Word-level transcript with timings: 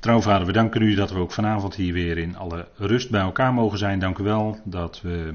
Trouw 0.00 0.20
vader, 0.20 0.46
we 0.46 0.52
danken 0.52 0.82
u 0.82 0.94
dat 0.94 1.10
we 1.10 1.18
ook 1.18 1.32
vanavond 1.32 1.74
hier 1.74 1.92
weer 1.92 2.18
in 2.18 2.36
alle 2.36 2.68
rust 2.76 3.10
bij 3.10 3.20
elkaar 3.20 3.54
mogen 3.54 3.78
zijn. 3.78 3.98
Dank 3.98 4.18
u 4.18 4.22
wel 4.22 4.60
dat 4.64 5.00
we 5.00 5.34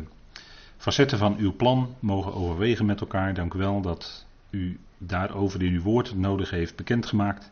facetten 0.78 1.18
van 1.18 1.38
uw 1.38 1.56
plan 1.56 1.96
mogen 2.00 2.34
overwegen 2.34 2.86
met 2.86 3.02
elkaar. 3.02 3.34
Dank 3.34 3.54
u 3.54 3.58
wel 3.58 3.82
dat 3.82 4.26
u 4.50 4.80
daarover 4.98 5.64
in 5.64 5.74
uw 5.74 5.82
woord 5.82 6.16
nodig 6.16 6.50
heeft 6.50 6.76
bekendgemaakt. 6.76 7.52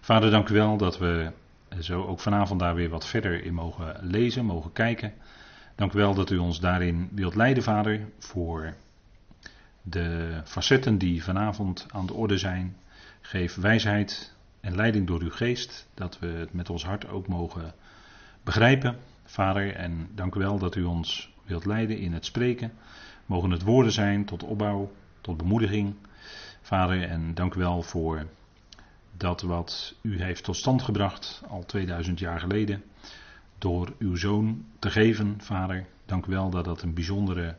Vader, 0.00 0.30
dank 0.30 0.48
u 0.48 0.54
wel 0.54 0.76
dat 0.76 0.98
we 0.98 1.30
zo 1.78 2.04
ook 2.04 2.20
vanavond 2.20 2.60
daar 2.60 2.74
weer 2.74 2.88
wat 2.88 3.06
verder 3.06 3.44
in 3.44 3.54
mogen 3.54 3.96
lezen, 4.00 4.44
mogen 4.44 4.72
kijken. 4.72 5.12
Dank 5.74 5.92
u 5.92 5.98
wel 5.98 6.14
dat 6.14 6.30
u 6.30 6.38
ons 6.38 6.60
daarin 6.60 7.08
wilt 7.12 7.34
leiden, 7.34 7.62
Vader, 7.62 8.00
voor 8.18 8.74
de 9.82 10.40
facetten 10.44 10.98
die 10.98 11.24
vanavond 11.24 11.86
aan 11.90 12.06
de 12.06 12.14
orde 12.14 12.38
zijn. 12.38 12.76
Geef 13.20 13.54
wijsheid 13.54 14.38
en 14.60 14.76
leiding 14.76 15.06
door 15.06 15.20
uw 15.20 15.30
geest, 15.30 15.88
dat 15.94 16.18
we 16.18 16.26
het 16.26 16.52
met 16.52 16.70
ons 16.70 16.84
hart 16.84 17.08
ook 17.08 17.28
mogen 17.28 17.74
begrijpen, 18.44 18.98
Vader. 19.24 19.74
En 19.74 20.08
dank 20.14 20.34
u 20.34 20.38
wel 20.38 20.58
dat 20.58 20.74
u 20.76 20.84
ons 20.84 21.32
wilt 21.44 21.64
leiden 21.64 21.98
in 21.98 22.12
het 22.12 22.24
spreken. 22.24 22.72
Mogen 23.26 23.50
het 23.50 23.62
woorden 23.62 23.92
zijn 23.92 24.24
tot 24.24 24.42
opbouw, 24.42 24.92
tot 25.20 25.36
bemoediging, 25.36 25.94
Vader. 26.60 27.02
En 27.02 27.34
dank 27.34 27.54
u 27.54 27.58
wel 27.58 27.82
voor 27.82 28.26
dat 29.16 29.42
wat 29.42 29.94
u 30.00 30.22
heeft 30.22 30.44
tot 30.44 30.56
stand 30.56 30.82
gebracht 30.82 31.42
al 31.48 31.64
2000 31.66 32.18
jaar 32.18 32.40
geleden 32.40 32.82
door 33.58 33.92
uw 33.98 34.16
zoon 34.16 34.64
te 34.78 34.90
geven, 34.90 35.34
Vader. 35.40 35.86
Dank 36.06 36.26
u 36.26 36.30
wel 36.30 36.50
dat 36.50 36.64
dat 36.64 36.82
een 36.82 36.94
bijzondere 36.94 37.56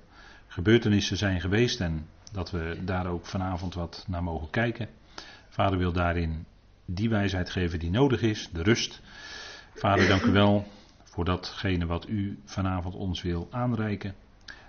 gebeurtenissen 0.47 1.17
zijn 1.17 1.41
geweest 1.41 1.79
en 1.81 2.07
dat 2.31 2.51
we 2.51 2.77
daar 2.85 3.07
ook 3.07 3.25
vanavond 3.25 3.73
wat 3.73 4.05
naar 4.07 4.23
mogen 4.23 4.49
kijken. 4.49 4.89
Vader 5.49 5.77
wil 5.77 5.91
daarin 5.91 6.45
die 6.93 7.09
wijsheid 7.09 7.49
geven 7.49 7.79
die 7.79 7.91
nodig 7.91 8.21
is, 8.21 8.49
de 8.53 8.63
rust. 8.63 9.01
Vader, 9.73 10.07
dank 10.07 10.23
u 10.23 10.31
wel 10.31 10.67
voor 11.03 11.25
datgene 11.25 11.85
wat 11.85 12.07
u 12.07 12.39
vanavond 12.45 12.95
ons 12.95 13.21
wil 13.21 13.47
aanreiken. 13.51 14.15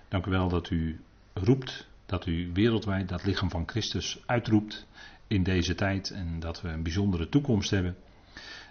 Dank 0.07 0.25
u 0.25 0.31
wel 0.31 0.49
dat 0.49 0.69
u 0.69 0.99
roept, 1.33 1.87
dat 2.05 2.25
u 2.25 2.49
wereldwijd 2.53 3.09
dat 3.09 3.25
lichaam 3.25 3.49
van 3.49 3.67
Christus 3.67 4.21
uitroept 4.25 4.87
in 5.27 5.43
deze 5.43 5.75
tijd 5.75 6.11
en 6.11 6.39
dat 6.39 6.61
we 6.61 6.69
een 6.69 6.83
bijzondere 6.83 7.29
toekomst 7.29 7.69
hebben. 7.69 7.95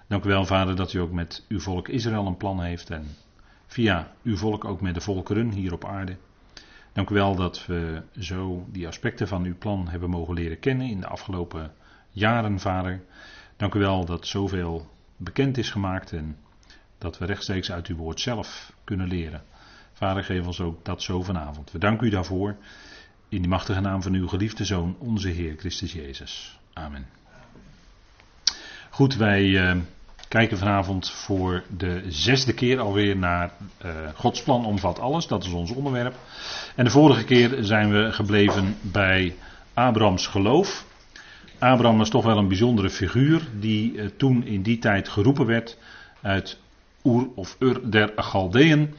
Dank 0.07 0.25
u 0.25 0.29
wel, 0.29 0.45
Vader, 0.45 0.77
dat 0.77 0.93
u 0.93 0.99
ook 0.99 1.13
met 1.13 1.45
uw 1.49 1.61
volk 1.61 1.89
Israël 1.89 2.27
een 2.27 2.37
plan 2.37 2.63
heeft 2.63 2.91
en 2.91 3.07
via 3.67 4.13
uw 4.23 4.37
volk 4.37 4.65
ook 4.65 4.81
met 4.81 4.95
de 4.95 5.01
volkeren 5.01 5.51
hier 5.51 5.73
op 5.73 5.85
aarde. 5.85 6.17
Dank 6.93 7.11
u 7.11 7.15
wel 7.15 7.35
dat 7.35 7.67
we 7.67 8.03
zo 8.19 8.67
die 8.69 8.87
aspecten 8.87 9.29
van 9.29 9.45
uw 9.45 9.57
plan 9.59 9.89
hebben 9.89 10.11
mogen 10.11 10.35
leren 10.35 10.59
kennen 10.59 10.87
in 10.87 11.01
de 11.01 11.07
afgelopen 11.07 11.73
jaren, 12.11 12.61
Vader. 12.61 13.03
Dank 13.57 13.75
u 13.75 13.79
wel 13.79 14.05
dat 14.05 14.27
zoveel 14.27 14.91
bekend 15.17 15.59
is 15.59 15.71
gemaakt 15.71 16.13
en 16.13 16.37
dat 16.99 17.19
we 17.19 17.25
rechtstreeks 17.25 17.73
uit 17.73 17.87
uw 17.87 17.97
woord 17.97 18.21
zelf 18.21 18.73
kunnen 18.85 19.09
leren. 19.09 19.43
Vader, 19.93 20.25
geef 20.25 20.47
ons 20.47 20.61
ook 20.61 20.85
dat 20.85 21.03
zo 21.03 21.23
vanavond. 21.23 21.73
We 21.73 21.79
danken 21.79 22.07
u 22.07 22.11
daarvoor. 22.11 22.57
In 23.29 23.43
de 23.43 23.49
machtige 23.49 23.81
naam 23.81 24.03
van 24.03 24.15
uw 24.15 24.29
geliefde 24.29 24.65
Zoon, 24.65 24.97
onze 24.99 25.29
Heer 25.29 25.57
Christus 25.57 25.93
Jezus. 25.93 26.59
Amen. 26.73 27.07
Goed, 28.91 29.17
wij 29.17 29.43
uh, 29.45 29.77
kijken 30.29 30.59
vanavond 30.59 31.11
voor 31.11 31.63
de 31.77 32.05
zesde 32.09 32.55
keer 32.55 32.81
alweer 32.81 33.17
naar 33.17 33.53
uh, 33.85 33.91
Gods 34.15 34.43
plan 34.43 34.67
omvat 34.67 34.99
alles. 34.99 35.27
Dat 35.27 35.45
is 35.45 35.53
ons 35.53 35.71
onderwerp. 35.71 36.15
En 36.77 36.85
de 36.85 36.91
vorige 36.91 37.25
keer 37.25 37.57
zijn 37.61 37.91
we 37.91 38.13
gebleven 38.13 38.77
bij 38.81 39.35
Abrahams 39.75 40.27
geloof. 40.27 40.87
Abraham 41.63 41.99
was 41.99 42.11
toch 42.11 42.25
wel 42.25 42.39
een 42.39 42.49
bijzondere 42.49 42.91
figuur 42.91 43.43
die 43.59 43.93
uh, 43.93 44.07
toen 44.17 44.47
in 44.47 44.63
die 44.63 44.79
tijd 44.79 45.09
geroepen 45.09 45.47
werd 45.47 45.79
uit 46.21 46.59
Ur 47.05 47.29
of 47.35 47.57
Ur 47.59 47.91
der 47.91 48.13
Galdeën. 48.17 48.95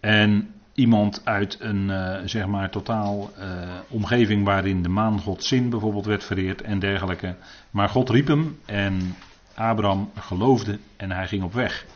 En 0.00 0.54
iemand 0.74 1.20
uit 1.24 1.56
een 1.60 1.88
uh, 1.88 2.16
zeg 2.24 2.46
maar 2.46 2.70
totaal 2.70 3.30
uh, 3.38 3.44
omgeving 3.88 4.44
waarin 4.44 4.82
de 4.82 4.88
maan 4.88 5.20
Gods 5.20 5.48
zin 5.48 5.70
bijvoorbeeld 5.70 6.04
werd 6.04 6.24
vereerd 6.24 6.62
en 6.62 6.78
dergelijke. 6.78 7.36
Maar 7.70 7.88
God 7.88 8.10
riep 8.10 8.26
hem 8.26 8.58
en 8.64 9.16
Abraham 9.54 10.10
geloofde 10.18 10.78
en 10.96 11.10
hij 11.10 11.26
ging 11.26 11.42
op 11.42 11.52
weg. 11.52 11.86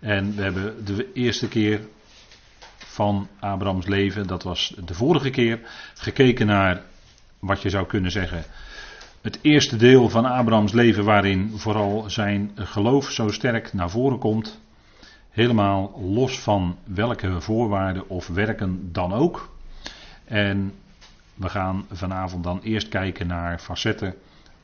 En 0.00 0.36
we 0.36 0.42
hebben 0.42 0.84
de 0.84 1.12
eerste 1.12 1.48
keer 1.48 1.80
van 2.76 3.28
Abrahams 3.40 3.86
leven, 3.86 4.26
dat 4.26 4.42
was 4.42 4.74
de 4.84 4.94
vorige 4.94 5.30
keer, 5.30 5.60
gekeken 5.94 6.46
naar 6.46 6.82
wat 7.38 7.62
je 7.62 7.70
zou 7.70 7.86
kunnen 7.86 8.10
zeggen. 8.10 8.44
Het 9.22 9.38
eerste 9.42 9.76
deel 9.76 10.08
van 10.08 10.24
Abrahams 10.24 10.72
leven 10.72 11.04
waarin 11.04 11.52
vooral 11.54 12.10
zijn 12.10 12.50
geloof 12.54 13.10
zo 13.10 13.28
sterk 13.28 13.72
naar 13.72 13.90
voren 13.90 14.18
komt. 14.18 14.60
Helemaal 15.30 16.00
los 16.00 16.40
van 16.40 16.76
welke 16.84 17.40
voorwaarden 17.40 18.08
of 18.08 18.26
werken 18.26 18.92
dan 18.92 19.12
ook. 19.12 19.54
En 20.24 20.72
we 21.34 21.48
gaan 21.48 21.86
vanavond 21.90 22.44
dan 22.44 22.60
eerst 22.60 22.88
kijken 22.88 23.26
naar 23.26 23.58
facetten 23.58 24.14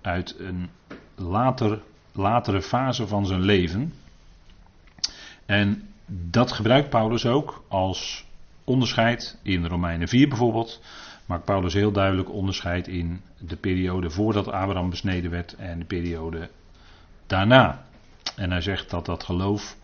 uit 0.00 0.36
een 0.38 0.68
later, 1.14 1.82
latere 2.12 2.62
fase 2.62 3.06
van 3.06 3.26
zijn 3.26 3.42
leven. 3.42 3.92
En 5.46 5.88
dat 6.06 6.52
gebruikt 6.52 6.90
Paulus 6.90 7.26
ook 7.26 7.64
als 7.68 8.26
onderscheid 8.64 9.38
in 9.42 9.66
Romeinen 9.66 10.08
4 10.08 10.28
bijvoorbeeld. 10.28 10.80
Maakt 11.28 11.44
Paulus 11.44 11.74
heel 11.74 11.92
duidelijk 11.92 12.30
onderscheid 12.30 12.88
in 12.88 13.20
de 13.38 13.56
periode 13.56 14.10
voordat 14.10 14.48
Abraham 14.48 14.90
besneden 14.90 15.30
werd 15.30 15.54
en 15.56 15.78
de 15.78 15.84
periode 15.84 16.50
daarna. 17.26 17.84
En 18.36 18.50
hij 18.50 18.60
zegt 18.60 18.90
dat 18.90 19.06
dat 19.06 19.22
geloof 19.24 19.76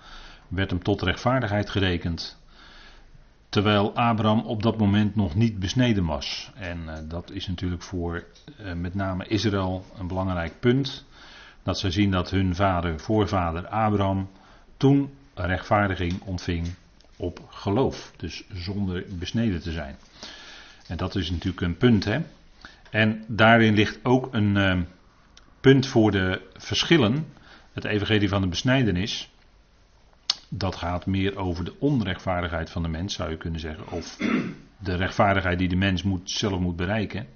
werd 0.48 0.70
hem 0.70 0.82
tot 0.82 1.02
rechtvaardigheid 1.02 1.70
gerekend. 1.70 2.38
Terwijl 3.48 3.94
Abraham 3.94 4.40
op 4.40 4.62
dat 4.62 4.78
moment 4.78 5.16
nog 5.16 5.34
niet 5.34 5.58
besneden 5.58 6.04
was. 6.04 6.50
En 6.54 6.82
uh, 6.86 6.94
dat 7.08 7.30
is 7.30 7.46
natuurlijk 7.46 7.82
voor 7.82 8.24
uh, 8.60 8.72
met 8.72 8.94
name 8.94 9.26
Israël 9.26 9.84
een 9.98 10.06
belangrijk 10.06 10.60
punt. 10.60 11.04
Dat 11.62 11.78
ze 11.78 11.90
zien 11.90 12.10
dat 12.10 12.30
hun 12.30 12.54
vader, 12.54 13.00
voorvader 13.00 13.66
Abraham, 13.66 14.30
toen 14.76 15.14
rechtvaardiging 15.34 16.20
ontving 16.20 16.74
op 17.16 17.40
geloof. 17.48 18.12
Dus 18.16 18.44
zonder 18.52 19.04
besneden 19.18 19.62
te 19.62 19.72
zijn. 19.72 19.96
En 20.86 20.96
dat 20.96 21.14
is 21.14 21.30
natuurlijk 21.30 21.60
een 21.60 21.76
punt, 21.76 22.04
hè. 22.04 22.18
En 22.90 23.24
daarin 23.28 23.74
ligt 23.74 23.98
ook 24.02 24.28
een 24.34 24.56
uh, 24.56 24.80
punt 25.60 25.86
voor 25.86 26.10
de 26.10 26.40
verschillen. 26.56 27.26
Het 27.72 27.84
evangelie 27.84 28.28
van 28.28 28.40
de 28.40 28.48
besnijdenis 28.48 29.30
dat 30.58 30.76
gaat 30.76 31.06
meer 31.06 31.36
over 31.36 31.64
de 31.64 31.74
onrechtvaardigheid 31.78 32.70
van 32.70 32.82
de 32.82 32.88
mens, 32.88 33.14
zou 33.14 33.30
je 33.30 33.36
kunnen 33.36 33.60
zeggen. 33.60 33.90
Of 33.90 34.16
de 34.78 34.94
rechtvaardigheid 34.94 35.58
die 35.58 35.68
de 35.68 35.76
mens 35.76 36.02
moet, 36.02 36.30
zelf 36.30 36.58
moet 36.60 36.76
bereiken. 36.76 37.26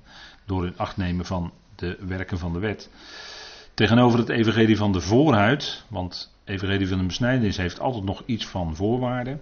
Door 0.45 0.65
het 0.65 0.79
acht 0.79 0.97
nemen 0.97 1.27
van 1.27 1.53
de 1.75 1.99
werken 2.01 2.39
van 2.39 2.53
de 2.53 2.59
wet. 2.59 2.91
Tegenover 3.75 4.19
het 4.19 4.29
evangelie 4.29 4.77
van 4.77 4.93
de 4.93 5.01
voorhuid. 5.01 5.85
Want 5.89 6.33
het 6.45 6.55
evangelie 6.55 6.89
van 6.89 6.99
de 6.99 7.05
besnijdenis 7.05 7.57
heeft 7.57 7.81
altijd 7.81 8.05
nog 8.05 8.23
iets 8.27 8.47
van 8.47 8.77
voorwaarden. 8.77 9.41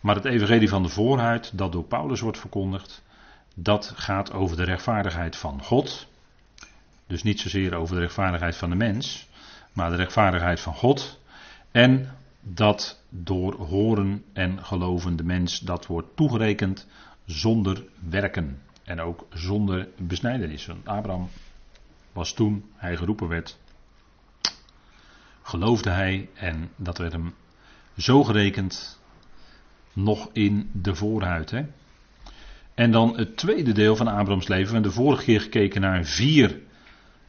Maar 0.00 0.14
het 0.14 0.24
evangelie 0.24 0.68
van 0.68 0.82
de 0.82 0.88
voorhuid, 0.88 1.58
dat 1.58 1.72
door 1.72 1.84
Paulus 1.84 2.20
wordt 2.20 2.38
verkondigd. 2.38 3.02
Dat 3.58 3.92
gaat 3.94 4.32
over 4.32 4.56
de 4.56 4.64
rechtvaardigheid 4.64 5.36
van 5.36 5.62
God. 5.62 6.06
Dus 7.06 7.22
niet 7.22 7.40
zozeer 7.40 7.74
over 7.74 7.94
de 7.94 8.00
rechtvaardigheid 8.00 8.56
van 8.56 8.70
de 8.70 8.76
mens. 8.76 9.28
Maar 9.72 9.90
de 9.90 9.96
rechtvaardigheid 9.96 10.60
van 10.60 10.74
God. 10.74 11.20
En 11.70 12.16
dat 12.40 13.02
door 13.08 13.54
horen 13.54 14.24
en 14.32 14.64
geloven 14.64 15.16
de 15.16 15.24
mens 15.24 15.58
dat 15.58 15.86
wordt 15.86 16.16
toegerekend 16.16 16.86
zonder 17.24 17.84
werken 18.08 18.62
en 18.84 19.00
ook 19.00 19.26
zonder 19.30 19.88
besnijdenis. 19.96 20.66
Want 20.66 20.86
Abraham 20.86 21.28
was 22.12 22.32
toen 22.32 22.70
hij 22.74 22.96
geroepen 22.96 23.28
werd, 23.28 23.58
geloofde 25.42 25.90
hij 25.90 26.28
en 26.34 26.70
dat 26.76 26.98
werd 26.98 27.12
hem 27.12 27.34
zo 27.96 28.24
gerekend 28.24 29.00
nog 29.92 30.28
in 30.32 30.70
de 30.72 30.94
voorhuid. 30.94 31.50
Hè? 31.50 31.66
En 32.76 32.90
dan 32.90 33.16
het 33.16 33.36
tweede 33.36 33.72
deel 33.72 33.96
van 33.96 34.06
Abrahams 34.06 34.48
leven. 34.48 34.66
We 34.66 34.72
hebben 34.72 34.90
de 34.90 34.96
vorige 34.96 35.24
keer 35.24 35.40
gekeken 35.40 35.80
naar 35.80 36.04
vier 36.04 36.58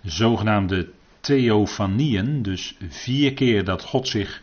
zogenaamde 0.01 0.89
theofanieën. 1.19 2.41
Dus 2.41 2.75
vier 2.89 3.33
keer 3.33 3.63
dat 3.63 3.83
God 3.83 4.07
zich 4.07 4.41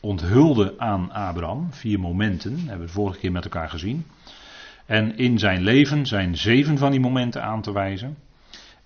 onthulde 0.00 0.74
aan 0.78 1.12
Abraham. 1.12 1.72
Vier 1.72 2.00
momenten, 2.00 2.58
hebben 2.58 2.78
we 2.78 2.86
de 2.86 2.92
vorige 2.92 3.18
keer 3.18 3.32
met 3.32 3.44
elkaar 3.44 3.70
gezien. 3.70 4.06
En 4.86 5.16
in 5.16 5.38
zijn 5.38 5.62
leven 5.62 6.06
zijn 6.06 6.36
zeven 6.36 6.78
van 6.78 6.90
die 6.90 7.00
momenten 7.00 7.42
aan 7.42 7.62
te 7.62 7.72
wijzen. 7.72 8.16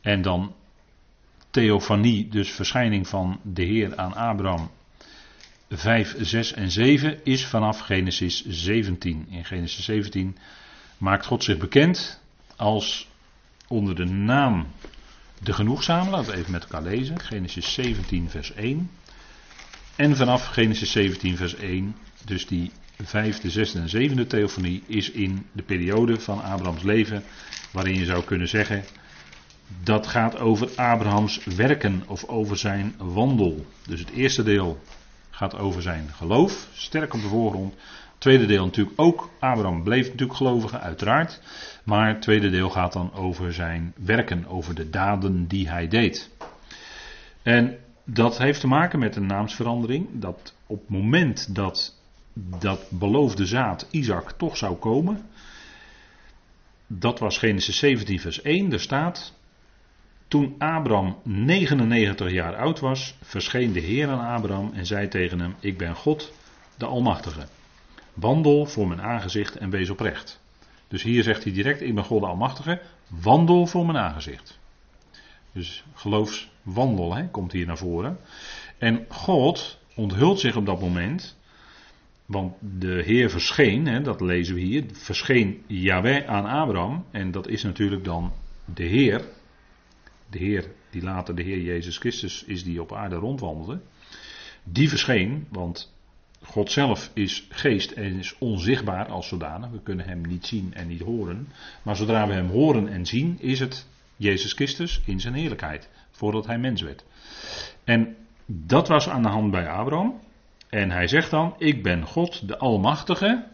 En 0.01 0.23
dan 0.23 0.55
theofanie, 1.51 2.29
dus 2.29 2.51
verschijning 2.51 3.09
van 3.09 3.41
de 3.43 3.63
Heer 3.63 3.97
aan 3.97 4.15
Abraham. 4.15 4.71
5, 5.71 6.15
6 6.19 6.53
en 6.53 6.71
7 6.71 7.25
is 7.25 7.47
vanaf 7.47 7.81
Genesis 7.81 8.45
17. 8.47 9.27
In 9.31 9.45
Genesis 9.45 9.85
17 9.85 10.37
maakt 10.99 11.27
God 11.27 11.45
zich 11.45 11.59
bekend 11.59 12.21
als 12.57 13.09
onder 13.69 13.95
de 13.95 14.05
naam 14.05 14.67
de 15.43 15.53
genoegzame. 15.53 16.11
Laten 16.11 16.33
we 16.33 16.39
even 16.39 16.53
met 16.53 16.63
elkaar 16.63 16.83
lezen. 16.83 17.21
Genesis 17.21 17.73
17, 17.73 18.31
vers 18.31 18.53
1. 18.53 18.91
En 19.97 20.17
vanaf 20.17 20.47
Genesis 20.47 20.91
17, 20.91 21.37
vers 21.37 21.55
1, 21.55 21.97
dus 22.25 22.47
die 22.47 22.73
vijfde, 23.03 23.51
zesde 23.51 23.79
en 23.79 23.89
zevende 23.89 24.27
theofonie, 24.27 24.83
is 24.87 25.11
in 25.11 25.47
de 25.53 25.63
periode 25.63 26.21
van 26.21 26.43
Abrahams 26.43 26.83
leven, 26.83 27.23
waarin 27.71 27.95
je 27.95 28.05
zou 28.05 28.25
kunnen 28.25 28.49
zeggen, 28.49 28.85
dat 29.83 30.07
gaat 30.07 30.39
over 30.39 30.69
Abrahams 30.77 31.45
werken 31.45 32.03
of 32.07 32.25
over 32.25 32.57
zijn 32.57 32.95
wandel. 32.99 33.67
Dus 33.87 34.01
het 34.01 34.11
eerste 34.11 34.43
deel 34.43 34.83
gaat 35.31 35.57
over 35.57 35.83
zijn 35.83 36.11
geloof, 36.17 36.69
sterk 36.73 37.15
op 37.15 37.21
de 37.23 37.29
voorgrond. 37.29 37.75
Tweede 38.19 38.47
deel 38.47 38.65
natuurlijk 38.65 39.01
ook. 39.01 39.31
Abraham 39.39 39.83
bleef 39.83 40.05
natuurlijk 40.05 40.39
gelovige, 40.39 40.79
uiteraard. 40.79 41.41
Maar 41.85 42.09
het 42.09 42.23
tweede 42.23 42.51
deel 42.51 42.71
gaat 42.71 42.93
dan 42.93 43.13
over 43.15 43.53
zijn 43.53 43.93
werken, 43.97 44.47
over 44.47 44.75
de 44.75 44.91
daden 44.91 45.47
die 45.47 45.69
hij 45.69 45.89
deed. 45.89 46.31
En 47.43 47.79
dat 48.05 48.39
heeft 48.39 48.61
te 48.61 48.67
maken 48.67 48.99
met 48.99 49.17
een 49.17 49.27
naamsverandering. 49.27 50.07
Dat 50.13 50.55
op 50.67 50.81
het 50.81 50.89
moment 50.89 51.55
dat 51.55 51.97
dat 52.59 52.91
beloofde 52.91 53.47
zaad 53.47 53.89
Isaac 53.91 54.33
toch 54.33 54.57
zou 54.57 54.77
komen. 54.77 55.23
Dat 56.87 57.19
was 57.19 57.39
Genesis 57.39 57.79
17, 57.79 58.21
vers 58.21 58.43
1. 58.43 58.73
Er 58.73 58.81
staat. 58.81 59.37
Toen 60.29 60.55
Abraham 60.59 61.17
99 61.23 62.31
jaar 62.31 62.57
oud 62.57 62.81
was, 62.81 63.17
verscheen 63.23 63.73
de 63.73 63.81
Heer 63.81 64.09
aan 64.09 64.35
Abraham 64.37 64.73
en 64.75 64.87
zei 64.87 65.09
tegen 65.09 65.41
hem: 65.41 65.55
Ik 65.61 65.79
ben 65.79 65.95
God, 65.95 66.33
de 66.77 66.87
Almachtige. 66.87 67.47
Wandel 68.21 68.67
voor 68.67 68.89
mijn 68.89 69.03
aangezicht 69.03 69.57
en 69.57 69.71
wees 69.71 69.91
oprecht. 69.91 70.41
Dus 70.89 71.03
hier 71.03 71.23
zegt 71.23 71.45
hij 71.45 71.53
direct: 71.53 71.81
Ik 71.81 71.95
ben 71.95 72.05
God 72.05 72.21
de 72.21 72.27
Almachtige. 72.27 72.81
Wandel 73.09 73.67
voor 73.67 73.87
mijn 73.87 73.99
aangezicht. 73.99 74.59
Dus 75.53 75.85
geloofswandel 75.95 77.15
hè, 77.15 77.29
komt 77.29 77.53
hier 77.53 77.67
naar 77.67 77.79
voren. 77.79 78.19
En 78.79 79.07
God 79.09 79.79
onthult 79.95 80.41
zich 80.41 80.57
op 80.57 80.67
dat 80.67 80.81
moment. 80.81 81.37
Want 82.27 82.55
de 82.61 83.03
Heer 83.05 83.31
verscheen, 83.31 83.87
hè, 83.87 84.01
dat 84.01 84.21
lezen 84.21 84.55
we 84.55 84.61
hier, 84.61 84.85
verscheen 84.93 85.63
Yahweh 85.67 86.29
aan 86.29 86.45
Abraham. 86.45 87.05
En 87.11 87.31
dat 87.31 87.49
is 87.49 87.63
natuurlijk 87.63 88.05
dan 88.05 88.33
de 88.75 88.85
Heer. 88.85 89.25
De 90.31 90.39
Heer 90.39 90.71
die 90.91 91.03
later 91.03 91.35
de 91.35 91.43
Heer 91.43 91.61
Jezus 91.61 91.99
Christus 91.99 92.45
is 92.45 92.65
die 92.65 92.83
op 92.83 92.93
aarde 92.93 93.17
rondwandelde. 93.17 93.81
Die 94.65 94.89
verscheen, 94.89 95.47
want 95.51 95.93
God 96.43 96.71
zelf 96.71 97.11
is 97.15 97.47
geest 97.51 97.91
en 97.91 98.19
is 98.19 98.39
onzichtbaar 98.39 99.07
als 99.07 99.29
zodanig. 99.29 99.71
We 99.71 99.83
kunnen 99.83 100.07
hem 100.07 100.21
niet 100.21 100.47
zien 100.47 100.75
en 100.75 100.89
niet 100.89 101.03
horen. 101.03 101.49
Maar 101.83 101.97
zodra 101.97 102.27
we 102.27 102.33
hem 102.33 102.49
horen 102.49 102.89
en 102.89 103.07
zien, 103.07 103.37
is 103.41 103.61
het 103.61 103.87
Jezus 104.17 104.53
Christus 104.53 105.01
in 105.05 105.21
zijn 105.21 105.35
heerlijkheid. 105.35 105.89
Voordat 106.11 106.47
hij 106.47 106.59
mens 106.59 106.83
werd. 106.83 107.05
En 107.85 108.17
dat 108.47 108.89
was 108.89 109.09
aan 109.09 109.23
de 109.23 109.29
hand 109.29 109.51
bij 109.51 109.69
Abraham. 109.69 110.21
En 110.69 110.91
hij 110.91 111.09
zegt 111.09 111.31
dan: 111.31 111.55
Ik 111.59 111.83
ben 111.83 112.07
God, 112.07 112.49
de 112.49 112.59
Almachtige, 112.59 113.47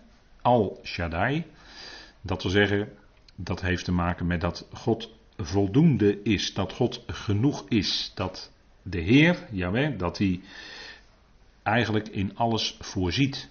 Al 0.43 0.81
Shaddai. 0.85 1.45
Dat 2.21 2.43
wil 2.43 2.53
zeggen, 2.53 2.89
dat 3.37 3.61
heeft 3.61 3.85
te 3.85 3.93
maken 3.93 4.27
met 4.27 4.41
dat 4.41 4.69
God 4.73 5.11
voldoende 5.37 6.23
is, 6.23 6.55
dat 6.55 6.73
God 6.73 7.05
genoeg 7.07 7.65
is, 7.69 8.13
dat 8.15 8.53
de 8.83 9.01
Heer, 9.01 9.47
Jawel, 9.51 9.97
dat 9.97 10.19
hij 10.19 10.41
eigenlijk 11.65 12.09
in 12.09 12.37
alles 12.37 12.77
voorziet. 12.81 13.51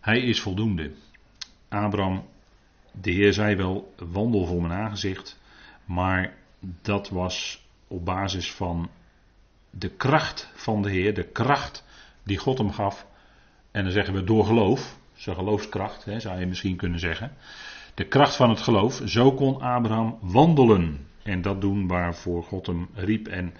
Hij 0.00 0.20
is 0.20 0.40
voldoende. 0.40 0.92
Abraham, 1.68 2.24
de 2.92 3.10
Heer 3.10 3.32
zei 3.32 3.56
wel, 3.56 3.94
wandel 3.96 4.46
voor 4.46 4.62
mijn 4.62 4.80
aangezicht, 4.80 5.40
maar 5.84 6.36
dat 6.82 7.08
was 7.08 7.66
op 7.88 8.04
basis 8.04 8.52
van 8.52 8.90
de 9.70 9.88
kracht 9.88 10.50
van 10.54 10.82
de 10.82 10.90
Heer, 10.90 11.14
de 11.14 11.28
kracht 11.28 11.84
die 12.22 12.38
God 12.38 12.58
hem 12.58 12.72
gaf. 12.72 13.06
En 13.70 13.82
dan 13.82 13.92
zeggen 13.92 14.14
we 14.14 14.24
door 14.24 14.44
geloof, 14.44 14.98
zijn 15.14 15.36
geloofskracht, 15.36 16.04
hè, 16.04 16.20
zou 16.20 16.38
je 16.40 16.46
misschien 16.46 16.76
kunnen 16.76 16.98
zeggen. 16.98 17.32
De 17.94 18.04
kracht 18.04 18.36
van 18.36 18.50
het 18.50 18.60
geloof, 18.60 19.00
zo 19.04 19.32
kon 19.32 19.60
Abraham 19.60 20.18
wandelen. 20.20 21.06
En 21.22 21.42
dat 21.42 21.60
doen 21.60 21.86
waarvoor 21.86 22.42
God 22.42 22.66
hem 22.66 22.88
riep. 22.94 23.28
En 23.28 23.54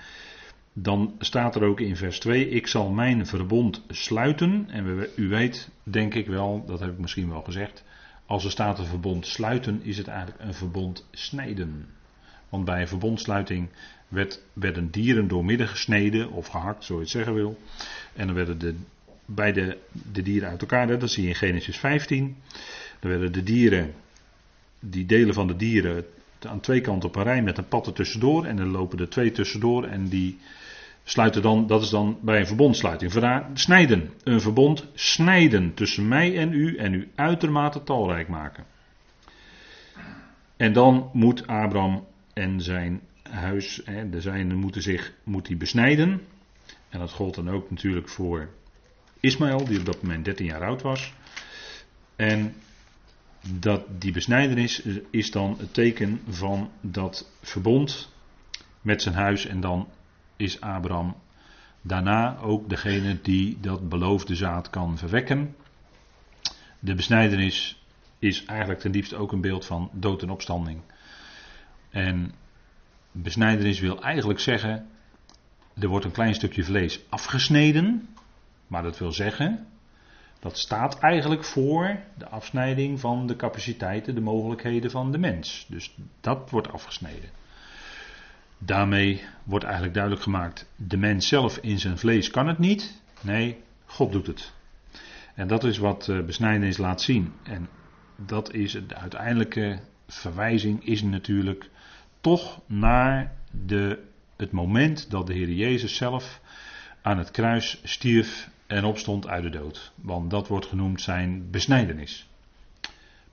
dan 0.77 1.15
staat 1.19 1.55
er 1.55 1.63
ook 1.63 1.81
in 1.81 1.97
vers 1.97 2.19
2: 2.19 2.49
Ik 2.49 2.67
zal 2.67 2.91
mijn 2.91 3.27
verbond 3.27 3.83
sluiten. 3.89 4.67
En 4.71 4.97
we, 4.97 5.13
u 5.17 5.29
weet, 5.29 5.69
denk 5.83 6.15
ik 6.15 6.27
wel, 6.27 6.65
dat 6.67 6.81
heb 6.81 6.91
ik 6.91 6.99
misschien 6.99 7.29
wel 7.29 7.43
gezegd. 7.43 7.85
Als 8.27 8.45
er 8.45 8.51
staat 8.51 8.79
een 8.79 8.87
verbond 8.87 9.27
sluiten, 9.27 9.81
is 9.83 9.97
het 9.99 10.09
eigenlijk 10.09 10.41
een 10.41 10.55
verbond 10.55 11.07
snijden. 11.11 11.87
Want 12.49 12.65
bij 12.65 12.81
een 12.81 12.89
verbondsluiting 12.89 13.69
werd, 14.09 14.43
werden 14.53 14.91
dieren 14.91 15.29
doormidden 15.29 15.69
gesneden 15.69 16.31
of 16.31 16.47
gehakt, 16.47 16.85
zo 16.85 16.95
je 16.95 17.01
het 17.01 17.11
zeggen 17.11 17.35
wil. 17.35 17.59
En 18.13 18.27
dan 18.27 18.37
werden 18.37 18.59
de, 18.59 18.75
bij 19.25 19.53
de, 19.53 19.79
de 20.13 20.23
dieren 20.23 20.49
uit 20.49 20.61
elkaar, 20.61 20.99
dat 20.99 21.11
zie 21.11 21.23
je 21.23 21.29
in 21.29 21.35
Genesis 21.35 21.79
15. 21.79 22.37
Dan 23.01 23.11
werden 23.11 23.33
de 23.33 23.43
dieren, 23.43 23.95
die 24.81 25.07
delen 25.07 25.35
van 25.35 25.47
de 25.47 25.57
dieren, 25.57 26.05
aan 26.47 26.61
twee 26.61 26.81
kanten 26.81 27.09
op 27.09 27.17
een 27.17 27.23
rij 27.23 27.43
met 27.43 27.59
een 27.59 27.69
pad 27.69 27.87
er 27.87 27.93
tussendoor. 27.93 28.45
En 28.45 28.57
dan 28.57 28.71
lopen 28.71 28.99
er 28.99 29.09
twee 29.09 29.31
tussendoor 29.31 29.85
en 29.85 30.09
die 30.09 30.39
sluiten 31.05 31.43
dan, 31.43 31.67
dat 31.67 31.83
is 31.83 31.91
dan 31.91 32.19
bij 32.23 32.41
een 32.41 32.47
verbondsluiting. 32.47 33.13
Vandaar 33.13 33.51
snijden. 33.55 34.11
Een 34.23 34.41
verbond 34.41 34.87
snijden 34.95 35.75
tussen 35.75 36.09
mij 36.09 36.39
en 36.39 36.53
u 36.53 36.77
en 36.77 36.95
u 36.95 37.11
uitermate 37.15 37.83
talrijk 37.83 38.29
maken. 38.29 38.65
En 40.57 40.73
dan 40.73 41.11
moet 41.13 41.47
Abraham 41.47 42.07
en 42.33 42.61
zijn 42.61 43.01
huis, 43.31 43.81
hè, 43.85 44.11
de 44.11 44.21
zijnen 44.21 44.57
moeten 44.57 44.83
zich 44.83 45.13
moet 45.23 45.47
hij 45.47 45.57
besnijden. 45.57 46.21
En 46.89 46.99
dat 46.99 47.11
gold 47.11 47.35
dan 47.35 47.51
ook 47.51 47.71
natuurlijk 47.71 48.09
voor 48.09 48.49
Ismaël, 49.21 49.65
die 49.65 49.79
op 49.79 49.85
dat 49.85 50.03
moment 50.03 50.25
13 50.25 50.47
jaar 50.47 50.65
oud 50.65 50.83
was. 50.83 51.13
En 52.17 52.55
dat 53.61 53.85
die 53.99 54.13
besnijdenis 54.13 54.83
is 55.11 55.31
dan 55.31 55.57
het 55.59 55.75
teken 55.75 56.21
van 56.29 56.71
dat 56.81 57.31
verbond 57.43 58.13
met 58.81 59.03
zijn 59.03 59.15
huis. 59.15 59.47
En 59.47 59.61
dan 59.61 59.89
is 60.37 60.61
Abraham 60.61 61.17
daarna 61.83 62.39
ook 62.39 62.69
degene 62.69 63.21
die 63.21 63.61
dat 63.61 63.89
beloofde 63.89 64.35
zaad 64.35 64.71
kan 64.71 64.99
verwekken. 64.99 65.57
De 66.79 66.95
besnijdenis 66.95 67.83
is 68.19 68.45
eigenlijk 68.45 68.81
ten 68.81 68.93
diepste 68.93 69.17
ook 69.17 69.33
een 69.33 69.41
beeld 69.41 69.67
van 69.67 69.91
dood 69.93 70.23
en 70.23 70.31
opstanding. 70.31 70.81
En 71.91 72.33
besnijdenis 73.13 73.81
wil 73.81 74.03
eigenlijk 74.03 74.41
zeggen, 74.41 74.89
er 75.81 75.89
wordt 75.89 76.05
een 76.05 76.13
klein 76.13 76.35
stukje 76.35 76.65
vlees 76.65 77.01
afgesneden, 77.09 78.09
maar 78.67 78.83
dat 78.83 78.99
wil 78.99 79.13
zeggen, 79.13 79.67
dat 80.41 80.59
staat 80.59 80.99
eigenlijk 80.99 81.45
voor 81.45 82.01
de 82.19 82.29
afsnijding 82.29 83.01
van 83.01 83.27
de 83.27 83.37
capaciteiten, 83.37 84.15
de 84.15 84.21
mogelijkheden 84.21 84.91
van 84.91 85.13
de 85.13 85.19
mens. 85.19 85.67
Dus 85.69 85.97
dat 86.21 86.51
wordt 86.51 86.73
afgesneden. 86.73 87.31
Daarmee 88.65 89.23
wordt 89.45 89.65
eigenlijk 89.65 89.95
duidelijk 89.95 90.25
gemaakt, 90.25 90.71
de 90.77 90.97
mens 90.97 91.29
zelf 91.29 91.57
in 91.57 91.79
zijn 91.79 91.99
vlees 91.99 92.31
kan 92.31 92.47
het 92.47 92.59
niet. 92.59 93.03
Nee, 93.21 93.59
God 93.85 94.13
doet 94.13 94.27
het. 94.27 94.53
En 95.35 95.49
dat 95.49 95.65
is 95.65 95.79
wat 95.79 96.09
eh, 96.09 96.21
besnijdenis 96.21 96.77
laat 96.77 97.03
zien. 97.03 97.33
En 97.43 97.69
dat 98.17 98.53
is 98.53 98.73
de 98.73 98.95
uiteindelijke 98.95 99.81
verwijzing 100.07 100.87
is 100.87 101.03
natuurlijk 101.03 101.71
toch 102.21 102.61
naar 102.67 103.37
de, 103.67 104.03
het 104.37 104.51
moment 104.51 105.11
dat 105.11 105.27
de 105.27 105.33
Heer 105.33 105.51
Jezus 105.51 105.97
zelf 105.97 106.41
aan 107.03 107.19
het 107.19 107.31
kruis 107.31 107.81
stierf 107.83 108.51
en 108.67 108.85
opstond 108.85 109.27
uit 109.27 109.43
de 109.43 109.51
dood. 109.51 109.93
Want 109.95 110.31
dat 110.31 110.49
wordt 110.49 110.67
genoemd 110.67 111.01
zijn 111.01 111.51
besnijdenis. 111.51 112.29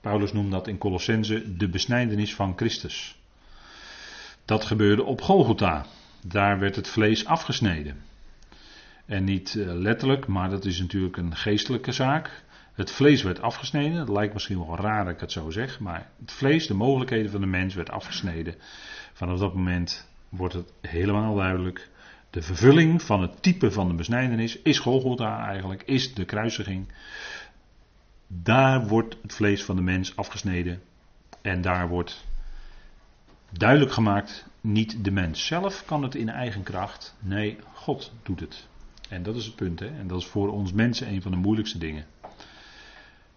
Paulus 0.01 0.33
noemt 0.33 0.51
dat 0.51 0.67
in 0.67 0.77
Colossense 0.77 1.55
de 1.55 1.69
besnijdenis 1.69 2.35
van 2.35 2.53
Christus. 2.55 3.20
Dat 4.45 4.65
gebeurde 4.65 5.03
op 5.03 5.21
Golgotha. 5.21 5.85
Daar 6.25 6.59
werd 6.59 6.75
het 6.75 6.87
vlees 6.87 7.25
afgesneden. 7.25 8.03
En 9.05 9.23
niet 9.23 9.55
eh, 9.55 9.73
letterlijk, 9.73 10.27
maar 10.27 10.49
dat 10.49 10.65
is 10.65 10.79
natuurlijk 10.79 11.17
een 11.17 11.35
geestelijke 11.35 11.91
zaak. 11.91 12.43
Het 12.73 12.91
vlees 12.91 13.23
werd 13.23 13.41
afgesneden. 13.41 13.99
Het 13.99 14.09
lijkt 14.09 14.33
misschien 14.33 14.65
wel 14.65 14.75
raar 14.75 15.05
dat 15.05 15.13
ik 15.13 15.19
het 15.19 15.31
zo 15.31 15.49
zeg. 15.49 15.79
Maar 15.79 16.09
het 16.19 16.31
vlees, 16.31 16.67
de 16.67 16.73
mogelijkheden 16.73 17.31
van 17.31 17.41
de 17.41 17.47
mens, 17.47 17.73
werd 17.73 17.91
afgesneden. 17.91 18.55
Vanaf 19.13 19.39
dat 19.39 19.53
moment 19.53 20.09
wordt 20.29 20.53
het 20.53 20.73
helemaal 20.81 21.35
duidelijk. 21.35 21.89
De 22.29 22.41
vervulling 22.41 23.01
van 23.01 23.21
het 23.21 23.41
type 23.43 23.71
van 23.71 23.87
de 23.87 23.93
besnijdenis 23.93 24.61
is 24.61 24.79
Golgotha 24.79 25.47
eigenlijk, 25.47 25.83
is 25.83 26.13
de 26.13 26.25
kruisiging. 26.25 26.87
Daar 28.27 28.87
wordt 28.87 29.17
het 29.21 29.33
vlees 29.33 29.63
van 29.63 29.75
de 29.75 29.81
mens 29.81 30.15
afgesneden. 30.15 30.81
En 31.41 31.61
daar 31.61 31.87
wordt 31.87 32.25
duidelijk 33.51 33.91
gemaakt, 33.91 34.45
niet 34.61 35.03
de 35.03 35.11
mens 35.11 35.45
zelf 35.45 35.85
kan 35.85 36.03
het 36.03 36.15
in 36.15 36.29
eigen 36.29 36.63
kracht. 36.63 37.15
Nee, 37.19 37.57
God 37.73 38.11
doet 38.23 38.39
het. 38.39 38.67
En 39.09 39.23
dat 39.23 39.35
is 39.35 39.45
het 39.45 39.55
punt. 39.55 39.79
Hè? 39.79 39.87
En 39.99 40.07
dat 40.07 40.19
is 40.19 40.25
voor 40.25 40.51
ons 40.51 40.73
mensen 40.73 41.07
een 41.07 41.21
van 41.21 41.31
de 41.31 41.37
moeilijkste 41.37 41.77
dingen. 41.77 42.05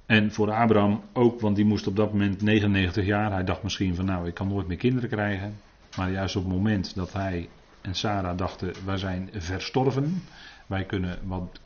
En 0.07 0.33
voor 0.33 0.53
Abraham 0.53 1.03
ook, 1.13 1.41
want 1.41 1.57
die 1.57 1.65
moest 1.65 1.87
op 1.87 1.97
dat 1.97 2.13
moment 2.13 2.43
99 2.43 3.05
jaar. 3.05 3.33
Hij 3.33 3.45
dacht 3.45 3.63
misschien 3.63 3.95
van 3.95 4.05
nou, 4.05 4.27
ik 4.27 4.35
kan 4.35 4.49
nooit 4.49 4.67
meer 4.67 4.77
kinderen 4.77 5.09
krijgen. 5.09 5.57
Maar 5.97 6.11
juist 6.11 6.37
op 6.37 6.45
het 6.45 6.53
moment 6.53 6.95
dat 6.95 7.13
hij 7.13 7.49
en 7.81 7.95
Sarah 7.95 8.37
dachten, 8.37 8.73
wij 8.85 8.97
zijn 8.97 9.31
verstorven. 9.33 10.23
Wij 10.67 10.85
kunnen 10.85 11.19
wat 11.25 11.59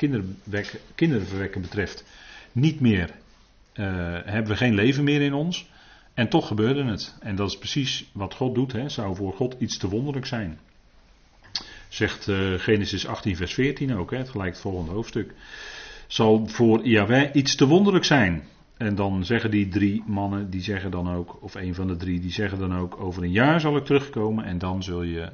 kinderen 0.95 1.27
verwekken 1.27 1.61
betreft 1.61 2.05
niet 2.53 2.81
meer, 2.81 3.11
uh, 3.75 3.85
hebben 4.25 4.53
we 4.53 4.57
geen 4.57 4.75
leven 4.75 5.05
meer 5.05 5.21
in 5.21 5.35
ons. 5.35 5.71
En 6.19 6.29
toch 6.29 6.47
gebeurde 6.47 6.85
het. 6.85 7.17
En 7.21 7.37
dat 7.37 7.49
is 7.49 7.59
precies 7.59 8.11
wat 8.13 8.35
God 8.35 8.55
doet. 8.55 8.73
Hè. 8.73 8.89
Zou 8.89 9.17
voor 9.17 9.33
God 9.33 9.57
iets 9.59 9.77
te 9.77 9.89
wonderlijk 9.89 10.27
zijn. 10.27 10.59
Zegt 11.89 12.29
uh, 12.29 12.55
Genesis 12.55 13.07
18 13.07 13.37
vers 13.37 13.55
14 13.55 13.97
ook, 13.97 14.11
hè, 14.11 14.17
het 14.17 14.29
gelijk 14.29 14.53
het 14.53 14.61
volgende 14.61 14.93
hoofdstuk. 14.93 15.35
Zal 16.07 16.47
voor 16.47 16.87
Yahweh 16.87 17.35
iets 17.35 17.55
te 17.55 17.67
wonderlijk 17.67 18.05
zijn. 18.05 18.43
En 18.77 18.95
dan 18.95 19.25
zeggen 19.25 19.51
die 19.51 19.69
drie 19.69 20.03
mannen, 20.07 20.51
die 20.51 20.63
zeggen 20.63 20.91
dan 20.91 21.11
ook, 21.11 21.43
of 21.43 21.55
een 21.55 21.75
van 21.75 21.87
de 21.87 21.97
drie, 21.97 22.21
die 22.21 22.33
zeggen 22.33 22.59
dan 22.59 22.77
ook, 22.77 23.01
over 23.01 23.23
een 23.23 23.33
jaar 23.33 23.61
zal 23.61 23.77
ik 23.77 23.85
terugkomen 23.85 24.45
en 24.45 24.59
dan 24.59 24.83
zul 24.83 25.03
je 25.03 25.33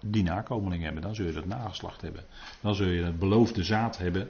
die 0.00 0.22
nakomeling 0.22 0.82
hebben. 0.82 1.02
Dan 1.02 1.14
zul 1.14 1.26
je 1.26 1.32
dat 1.32 1.46
nageslacht 1.46 2.00
hebben. 2.00 2.24
Dan 2.60 2.74
zul 2.74 2.88
je 2.88 3.02
het 3.02 3.18
beloofde 3.18 3.64
zaad 3.64 3.98
hebben 3.98 4.28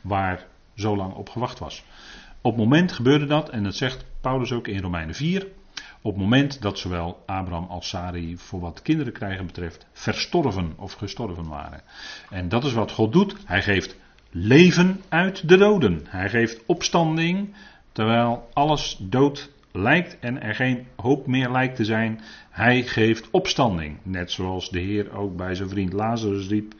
waar 0.00 0.46
zo 0.74 0.96
lang 0.96 1.14
op 1.14 1.28
gewacht 1.28 1.58
was. 1.58 1.84
Op 2.42 2.52
het 2.52 2.60
moment 2.60 2.92
gebeurde 2.92 3.26
dat, 3.26 3.48
en 3.48 3.62
dat 3.62 3.74
zegt 3.74 4.04
Paulus 4.20 4.52
ook 4.52 4.68
in 4.68 4.80
Romeinen 4.80 5.14
4. 5.14 5.46
Op 6.00 6.12
het 6.12 6.20
moment 6.20 6.62
dat 6.62 6.78
zowel 6.78 7.22
Abraham 7.26 7.66
als 7.68 7.88
Sari 7.88 8.36
voor 8.36 8.60
wat 8.60 8.82
kinderen 8.82 9.12
krijgen 9.12 9.46
betreft 9.46 9.86
verstorven 9.92 10.72
of 10.76 10.92
gestorven 10.92 11.48
waren. 11.48 11.82
En 12.30 12.48
dat 12.48 12.64
is 12.64 12.72
wat 12.72 12.92
God 12.92 13.12
doet. 13.12 13.36
Hij 13.44 13.62
geeft 13.62 13.96
leven 14.30 15.00
uit 15.08 15.48
de 15.48 15.56
doden. 15.56 16.00
Hij 16.08 16.28
geeft 16.28 16.62
opstanding 16.66 17.54
terwijl 17.92 18.48
alles 18.52 18.96
dood 19.00 19.50
lijkt 19.72 20.18
en 20.18 20.42
er 20.42 20.54
geen 20.54 20.86
hoop 20.96 21.26
meer 21.26 21.50
lijkt 21.50 21.76
te 21.76 21.84
zijn. 21.84 22.20
Hij 22.50 22.82
geeft 22.82 23.30
opstanding. 23.30 23.98
Net 24.02 24.30
zoals 24.30 24.70
de 24.70 24.80
Heer 24.80 25.16
ook 25.16 25.36
bij 25.36 25.54
zijn 25.54 25.68
vriend 25.68 25.92
Lazarus 25.92 26.48
riep. 26.48 26.74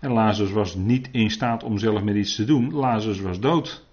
En 0.00 0.12
Lazarus 0.12 0.52
was 0.52 0.74
niet 0.74 1.08
in 1.12 1.30
staat 1.30 1.62
om 1.62 1.78
zelf 1.78 2.02
meer 2.02 2.16
iets 2.16 2.34
te 2.34 2.44
doen. 2.44 2.74
Lazarus 2.74 3.20
was 3.20 3.40
dood. 3.40 3.88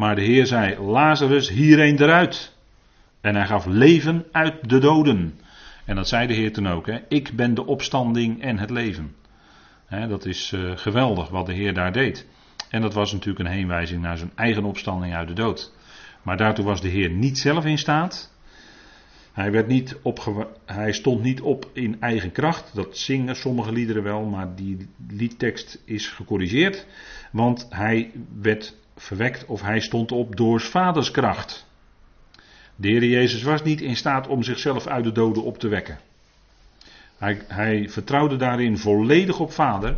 Maar 0.00 0.14
de 0.14 0.22
Heer 0.22 0.46
zei: 0.46 0.78
Lazarus, 0.78 1.48
hierheen 1.48 2.02
eruit. 2.02 2.56
En 3.20 3.34
hij 3.34 3.46
gaf 3.46 3.66
leven 3.66 4.24
uit 4.32 4.68
de 4.68 4.78
doden. 4.78 5.40
En 5.84 5.96
dat 5.96 6.08
zei 6.08 6.26
de 6.26 6.34
Heer 6.34 6.52
toen 6.52 6.68
ook: 6.68 6.86
hè? 6.86 6.98
Ik 7.08 7.32
ben 7.32 7.54
de 7.54 7.66
opstanding 7.66 8.42
en 8.42 8.58
het 8.58 8.70
leven. 8.70 9.14
Hè, 9.86 10.08
dat 10.08 10.24
is 10.24 10.52
uh, 10.52 10.72
geweldig 10.74 11.28
wat 11.28 11.46
de 11.46 11.52
Heer 11.52 11.74
daar 11.74 11.92
deed. 11.92 12.26
En 12.70 12.80
dat 12.80 12.94
was 12.94 13.12
natuurlijk 13.12 13.38
een 13.38 13.54
heenwijzing 13.54 14.02
naar 14.02 14.18
zijn 14.18 14.32
eigen 14.34 14.64
opstanding 14.64 15.14
uit 15.14 15.28
de 15.28 15.34
dood. 15.34 15.72
Maar 16.22 16.36
daartoe 16.36 16.64
was 16.64 16.80
de 16.80 16.88
Heer 16.88 17.10
niet 17.10 17.38
zelf 17.38 17.64
in 17.64 17.78
staat. 17.78 18.34
Hij, 19.32 19.50
werd 19.50 19.66
niet 19.66 19.96
hij 20.66 20.92
stond 20.92 21.22
niet 21.22 21.40
op 21.40 21.70
in 21.72 21.96
eigen 22.00 22.32
kracht. 22.32 22.74
Dat 22.74 22.96
zingen 22.96 23.36
sommige 23.36 23.72
liederen 23.72 24.02
wel, 24.02 24.24
maar 24.24 24.54
die 24.54 24.88
liedtekst 25.08 25.82
is 25.84 26.08
gecorrigeerd. 26.08 26.86
Want 27.32 27.66
hij 27.70 28.10
werd 28.40 28.78
verwekt 28.96 29.46
of 29.46 29.62
hij 29.62 29.80
stond 29.80 30.12
op 30.12 30.36
door 30.36 30.60
vaders 30.60 31.10
kracht. 31.10 31.66
De 32.76 32.88
Heer 32.88 33.04
Jezus 33.04 33.42
was 33.42 33.62
niet 33.62 33.80
in 33.80 33.96
staat 33.96 34.26
om 34.26 34.42
zichzelf 34.42 34.86
uit 34.86 35.04
de 35.04 35.12
doden 35.12 35.42
op 35.42 35.58
te 35.58 35.68
wekken. 35.68 35.98
Hij, 37.18 37.42
hij 37.48 37.88
vertrouwde 37.88 38.36
daarin 38.36 38.78
volledig 38.78 39.40
op 39.40 39.52
vader 39.52 39.96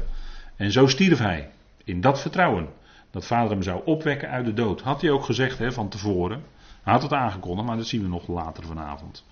en 0.56 0.72
zo 0.72 0.86
stierf 0.86 1.18
hij. 1.18 1.50
In 1.84 2.00
dat 2.00 2.20
vertrouwen. 2.20 2.68
Dat 3.10 3.26
vader 3.26 3.50
hem 3.50 3.62
zou 3.62 3.80
opwekken 3.84 4.28
uit 4.28 4.44
de 4.44 4.54
dood. 4.54 4.80
Had 4.80 5.00
hij 5.00 5.10
ook 5.10 5.24
gezegd 5.24 5.58
hè, 5.58 5.72
van 5.72 5.88
tevoren. 5.88 6.42
Hij 6.82 6.92
had 6.92 7.02
het 7.02 7.12
aangekondigd, 7.12 7.66
maar 7.66 7.76
dat 7.76 7.86
zien 7.86 8.02
we 8.02 8.08
nog 8.08 8.28
later 8.28 8.64
vanavond. 8.64 9.24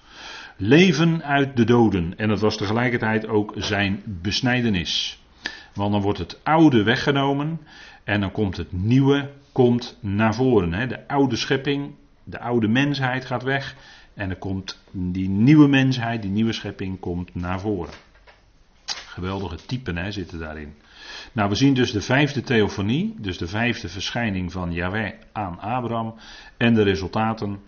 Leven 0.56 1.24
uit 1.24 1.56
de 1.56 1.64
doden. 1.64 2.18
En 2.18 2.28
dat 2.28 2.40
was 2.40 2.56
tegelijkertijd 2.56 3.28
ook 3.28 3.52
zijn 3.56 4.02
besnijdenis. 4.04 5.22
Want 5.74 5.92
dan 5.92 6.02
wordt 6.02 6.18
het 6.18 6.40
oude 6.42 6.82
weggenomen 6.82 7.60
en 8.04 8.20
dan 8.20 8.32
komt 8.32 8.56
het 8.56 8.72
nieuwe 8.72 9.30
komt 9.52 9.98
naar 10.00 10.34
voren. 10.34 10.72
Hè. 10.72 10.86
De 10.86 11.08
oude 11.08 11.36
schepping, 11.36 11.94
de 12.24 12.40
oude 12.40 12.68
mensheid 12.68 13.24
gaat 13.24 13.42
weg. 13.42 13.76
En 14.14 14.28
dan 14.28 14.38
komt 14.38 14.82
die 14.90 15.28
nieuwe 15.28 15.68
mensheid, 15.68 16.22
die 16.22 16.30
nieuwe 16.30 16.52
schepping 16.52 17.00
komt 17.00 17.34
naar 17.34 17.60
voren. 17.60 17.94
Geweldige 18.84 19.56
typen 19.66 19.96
hè, 19.96 20.10
zitten 20.10 20.38
daarin. 20.38 20.74
Nou, 21.32 21.48
we 21.48 21.54
zien 21.54 21.74
dus 21.74 21.92
de 21.92 22.00
vijfde 22.00 22.40
theofonie, 22.40 23.14
dus 23.18 23.38
de 23.38 23.46
vijfde 23.46 23.88
verschijning 23.88 24.52
van 24.52 24.72
Yahweh 24.72 25.12
aan 25.32 25.60
Abraham. 25.60 26.14
En 26.56 26.74
de 26.74 26.82
resultaten, 26.82 27.58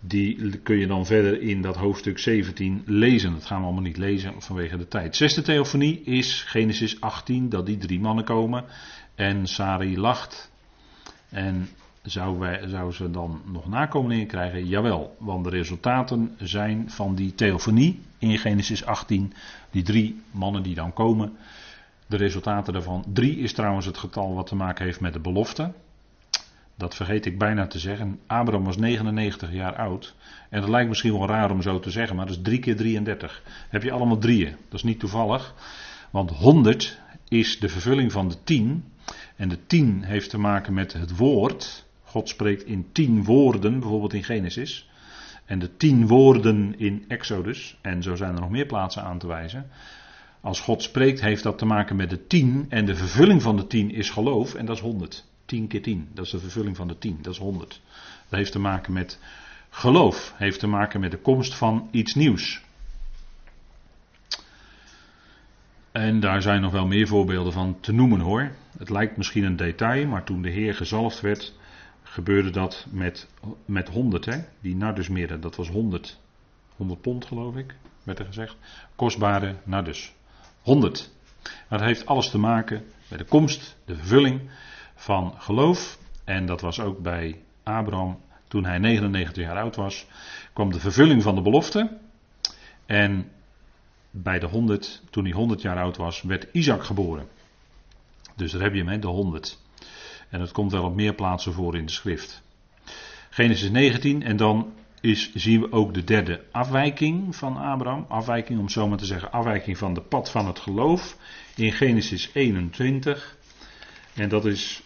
die 0.00 0.58
kun 0.58 0.78
je 0.78 0.86
dan 0.86 1.06
verder 1.06 1.40
in 1.40 1.62
dat 1.62 1.76
hoofdstuk 1.76 2.18
17 2.18 2.82
lezen. 2.86 3.32
Dat 3.32 3.46
gaan 3.46 3.58
we 3.58 3.64
allemaal 3.64 3.82
niet 3.82 3.96
lezen 3.96 4.42
vanwege 4.42 4.76
de 4.76 4.88
tijd. 4.88 5.16
Zesde 5.16 5.42
theofonie 5.42 6.02
is 6.02 6.42
Genesis 6.42 7.00
18, 7.00 7.48
dat 7.48 7.66
die 7.66 7.76
drie 7.76 8.00
mannen 8.00 8.24
komen. 8.24 8.64
En 9.14 9.46
Sari 9.46 9.98
lacht. 9.98 10.52
En 11.34 11.68
zou, 12.02 12.38
wij, 12.38 12.90
ze 12.92 13.10
dan 13.10 13.40
nog 13.44 13.68
nakomelingen 13.68 14.26
krijgen? 14.26 14.66
Jawel, 14.66 15.16
want 15.18 15.44
de 15.44 15.50
resultaten 15.50 16.34
zijn 16.38 16.90
van 16.90 17.14
die 17.14 17.34
theofonie 17.34 18.00
in 18.18 18.38
Genesis 18.38 18.84
18. 18.84 19.32
Die 19.70 19.82
drie 19.82 20.22
mannen 20.30 20.62
die 20.62 20.74
dan 20.74 20.92
komen. 20.92 21.36
De 22.06 22.16
resultaten 22.16 22.72
daarvan. 22.72 23.04
Drie 23.12 23.38
is 23.38 23.52
trouwens 23.52 23.86
het 23.86 23.98
getal 23.98 24.34
wat 24.34 24.46
te 24.46 24.54
maken 24.54 24.84
heeft 24.84 25.00
met 25.00 25.12
de 25.12 25.18
belofte. 25.18 25.72
Dat 26.74 26.94
vergeet 26.94 27.26
ik 27.26 27.38
bijna 27.38 27.66
te 27.66 27.78
zeggen. 27.78 28.18
Abraham 28.26 28.64
was 28.64 28.76
99 28.76 29.52
jaar 29.52 29.76
oud. 29.76 30.14
En 30.50 30.60
dat 30.60 30.70
lijkt 30.70 30.88
misschien 30.88 31.18
wel 31.18 31.28
raar 31.28 31.50
om 31.50 31.62
zo 31.62 31.78
te 31.78 31.90
zeggen, 31.90 32.16
maar 32.16 32.26
dat 32.26 32.36
is 32.36 32.42
3 32.42 32.58
keer 32.58 32.76
33. 32.76 33.42
Heb 33.68 33.82
je 33.82 33.92
allemaal 33.92 34.18
drieën. 34.18 34.50
Dat 34.68 34.78
is 34.78 34.82
niet 34.82 34.98
toevallig. 34.98 35.54
Want 36.10 36.30
100 36.30 36.98
is 37.28 37.58
de 37.60 37.68
vervulling 37.68 38.12
van 38.12 38.28
de 38.28 38.36
10. 38.44 38.84
En 39.36 39.48
de 39.48 39.66
10 39.66 40.02
heeft 40.02 40.30
te 40.30 40.38
maken 40.38 40.74
met 40.74 40.92
het 40.92 41.16
woord. 41.16 41.84
God 42.02 42.28
spreekt 42.28 42.64
in 42.64 42.86
10 42.92 43.24
woorden, 43.24 43.80
bijvoorbeeld 43.80 44.12
in 44.12 44.24
Genesis. 44.24 44.88
En 45.44 45.58
de 45.58 45.76
10 45.76 46.06
woorden 46.06 46.78
in 46.78 47.04
Exodus. 47.08 47.78
En 47.80 48.02
zo 48.02 48.14
zijn 48.14 48.34
er 48.34 48.40
nog 48.40 48.50
meer 48.50 48.66
plaatsen 48.66 49.02
aan 49.02 49.18
te 49.18 49.26
wijzen. 49.26 49.70
Als 50.40 50.60
God 50.60 50.82
spreekt, 50.82 51.20
heeft 51.20 51.42
dat 51.42 51.58
te 51.58 51.64
maken 51.64 51.96
met 51.96 52.10
de 52.10 52.26
10. 52.26 52.66
En 52.68 52.84
de 52.84 52.96
vervulling 52.96 53.42
van 53.42 53.56
de 53.56 53.66
10 53.66 53.90
is 53.90 54.10
geloof. 54.10 54.54
En 54.54 54.66
dat 54.66 54.76
is 54.76 54.82
100. 54.82 55.24
10 55.44 55.66
keer 55.66 55.82
10. 55.82 56.08
Dat 56.14 56.24
is 56.24 56.30
de 56.30 56.38
vervulling 56.38 56.76
van 56.76 56.88
de 56.88 56.98
10. 56.98 57.18
Dat 57.22 57.32
is 57.32 57.38
100. 57.38 57.80
Dat 58.28 58.38
heeft 58.38 58.52
te 58.52 58.58
maken 58.58 58.92
met 58.92 59.18
geloof. 59.70 60.34
Heeft 60.36 60.60
te 60.60 60.66
maken 60.66 61.00
met 61.00 61.10
de 61.10 61.18
komst 61.18 61.54
van 61.54 61.88
iets 61.90 62.14
nieuws. 62.14 62.63
En 65.94 66.20
daar 66.20 66.42
zijn 66.42 66.60
nog 66.60 66.72
wel 66.72 66.86
meer 66.86 67.06
voorbeelden 67.06 67.52
van 67.52 67.80
te 67.80 67.92
noemen 67.92 68.20
hoor. 68.20 68.50
Het 68.78 68.90
lijkt 68.90 69.16
misschien 69.16 69.44
een 69.44 69.56
detail, 69.56 70.06
maar 70.06 70.24
toen 70.24 70.42
de 70.42 70.50
Heer 70.50 70.74
gezalfd 70.74 71.20
werd, 71.20 71.54
gebeurde 72.02 72.50
dat 72.50 72.86
met, 72.90 73.28
met 73.64 73.88
100. 73.88 74.24
Hè? 74.24 74.38
Die 74.60 74.76
nardusmeren, 74.76 75.40
dat 75.40 75.56
was 75.56 75.68
100. 75.68 76.20
100 76.76 77.00
pond 77.00 77.24
geloof 77.24 77.56
ik, 77.56 77.74
werd 78.02 78.18
er 78.18 78.24
gezegd. 78.24 78.56
Kostbare 78.96 79.54
nardus. 79.64 80.14
100. 80.62 81.10
Dat 81.68 81.80
heeft 81.80 82.06
alles 82.06 82.30
te 82.30 82.38
maken 82.38 82.84
met 83.08 83.18
de 83.18 83.24
komst, 83.24 83.76
de 83.84 83.96
vervulling 83.96 84.40
van 84.94 85.34
geloof. 85.38 85.98
En 86.24 86.46
dat 86.46 86.60
was 86.60 86.80
ook 86.80 87.02
bij 87.02 87.40
Abraham 87.62 88.20
toen 88.48 88.64
hij 88.64 88.78
99 88.78 89.42
jaar 89.42 89.58
oud 89.58 89.76
was. 89.76 90.06
kwam 90.52 90.72
de 90.72 90.80
vervulling 90.80 91.22
van 91.22 91.34
de 91.34 91.42
belofte. 91.42 91.98
En 92.86 93.30
bij 94.16 94.38
de 94.38 94.46
100, 94.46 95.02
toen 95.10 95.24
hij 95.24 95.32
100 95.32 95.62
jaar 95.62 95.78
oud 95.78 95.96
was, 95.96 96.22
werd 96.22 96.46
Isaac 96.52 96.84
geboren. 96.84 97.28
Dus 98.36 98.52
daar 98.52 98.62
heb 98.62 98.72
je 98.72 98.78
hem, 98.78 98.88
hè, 98.88 98.98
de 98.98 99.06
100. 99.06 99.58
En 100.28 100.38
dat 100.38 100.52
komt 100.52 100.72
wel 100.72 100.84
op 100.84 100.94
meer 100.94 101.14
plaatsen 101.14 101.52
voor 101.52 101.76
in 101.76 101.86
de 101.86 101.92
schrift. 101.92 102.42
Genesis 103.30 103.70
19 103.70 104.22
en 104.22 104.36
dan 104.36 104.72
is, 105.00 105.34
zien 105.34 105.60
we 105.60 105.72
ook 105.72 105.94
de 105.94 106.04
derde 106.04 106.44
afwijking 106.50 107.36
van 107.36 107.56
Abraham. 107.56 108.06
Afwijking, 108.08 108.58
om 108.58 108.68
zo 108.68 108.88
maar 108.88 108.98
te 108.98 109.06
zeggen, 109.06 109.32
afwijking 109.32 109.78
van 109.78 109.94
de 109.94 110.00
pad 110.00 110.30
van 110.30 110.46
het 110.46 110.58
geloof. 110.58 111.16
In 111.56 111.72
Genesis 111.72 112.30
21. 112.32 113.36
En 114.14 114.28
dat 114.28 114.44
is 114.44 114.82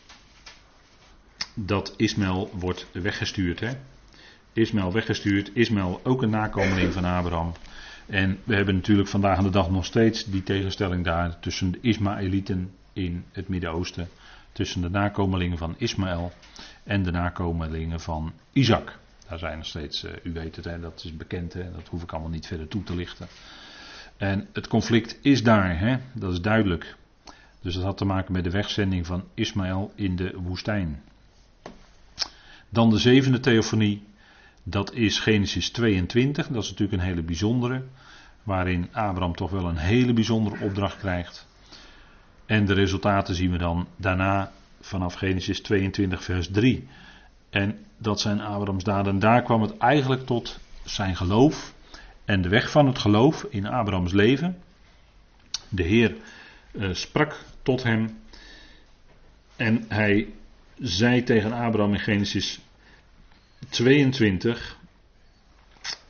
dat 1.54 1.94
Ismaël 1.96 2.50
wordt 2.52 2.86
weggestuurd. 2.92 3.60
Hè? 3.60 3.70
Ismaël 4.52 4.92
weggestuurd. 4.92 5.50
Ismaël 5.54 6.00
ook 6.04 6.22
een 6.22 6.30
nakomeling 6.30 6.92
van 6.92 7.04
Abraham. 7.04 7.52
En 8.08 8.38
we 8.44 8.54
hebben 8.54 8.74
natuurlijk 8.74 9.08
vandaag 9.08 9.42
de 9.42 9.50
dag 9.50 9.70
nog 9.70 9.84
steeds 9.84 10.24
die 10.24 10.42
tegenstelling 10.42 11.04
daar 11.04 11.38
tussen 11.38 11.70
de 11.70 11.78
Ismaëlieten 11.80 12.70
in 12.92 13.24
het 13.32 13.48
Midden-Oosten. 13.48 14.08
Tussen 14.52 14.80
de 14.80 14.90
nakomelingen 14.90 15.58
van 15.58 15.74
Ismaël 15.78 16.32
en 16.84 17.02
de 17.02 17.10
nakomelingen 17.10 18.00
van 18.00 18.32
Isaac. 18.52 18.98
Daar 19.28 19.38
zijn 19.38 19.58
er 19.58 19.64
steeds, 19.64 20.04
uh, 20.04 20.10
u 20.22 20.32
weet 20.32 20.56
het, 20.56 20.64
hè, 20.64 20.80
dat 20.80 21.02
is 21.04 21.16
bekend, 21.16 21.52
hè, 21.52 21.72
dat 21.72 21.88
hoef 21.88 22.02
ik 22.02 22.12
allemaal 22.12 22.30
niet 22.30 22.46
verder 22.46 22.68
toe 22.68 22.82
te 22.82 22.94
lichten. 22.94 23.26
En 24.16 24.48
het 24.52 24.68
conflict 24.68 25.18
is 25.22 25.42
daar, 25.42 25.78
hè, 25.78 25.96
dat 26.12 26.32
is 26.32 26.40
duidelijk. 26.40 26.96
Dus 27.60 27.74
dat 27.74 27.82
had 27.82 27.96
te 27.96 28.04
maken 28.04 28.32
met 28.32 28.44
de 28.44 28.50
wegzending 28.50 29.06
van 29.06 29.24
Ismaël 29.34 29.92
in 29.94 30.16
de 30.16 30.34
woestijn. 30.36 31.02
Dan 32.68 32.90
de 32.90 32.98
zevende 32.98 33.40
theofonie, 33.40 34.06
dat 34.70 34.92
is 34.92 35.18
Genesis 35.18 35.70
22, 35.70 36.46
dat 36.46 36.62
is 36.62 36.70
natuurlijk 36.70 37.02
een 37.02 37.08
hele 37.08 37.22
bijzondere, 37.22 37.82
waarin 38.42 38.88
Abraham 38.92 39.34
toch 39.34 39.50
wel 39.50 39.64
een 39.64 39.76
hele 39.76 40.12
bijzondere 40.12 40.64
opdracht 40.64 40.98
krijgt. 40.98 41.46
En 42.46 42.66
de 42.66 42.74
resultaten 42.74 43.34
zien 43.34 43.50
we 43.50 43.58
dan 43.58 43.86
daarna 43.96 44.52
vanaf 44.80 45.14
Genesis 45.14 45.60
22, 45.60 46.24
vers 46.24 46.48
3. 46.50 46.88
En 47.50 47.78
dat 47.98 48.20
zijn 48.20 48.40
Abrahams 48.40 48.84
daden. 48.84 49.18
Daar 49.18 49.42
kwam 49.42 49.62
het 49.62 49.76
eigenlijk 49.78 50.26
tot 50.26 50.58
zijn 50.84 51.16
geloof 51.16 51.74
en 52.24 52.42
de 52.42 52.48
weg 52.48 52.70
van 52.70 52.86
het 52.86 52.98
geloof 52.98 53.46
in 53.50 53.66
Abrahams 53.66 54.12
leven. 54.12 54.58
De 55.68 55.82
Heer 55.82 56.14
uh, 56.72 56.94
sprak 56.94 57.44
tot 57.62 57.82
hem 57.82 58.18
en 59.56 59.84
hij 59.88 60.28
zei 60.78 61.22
tegen 61.22 61.52
Abraham 61.52 61.92
in 61.92 62.00
Genesis 62.00 62.60
22, 63.68 64.78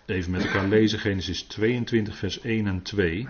even 0.06 0.30
met 0.30 0.44
elkaar 0.44 0.68
lezen, 0.68 0.98
Genesis 0.98 1.42
22, 1.42 2.16
vers 2.16 2.40
1 2.40 2.66
en 2.66 2.82
2. 2.82 3.28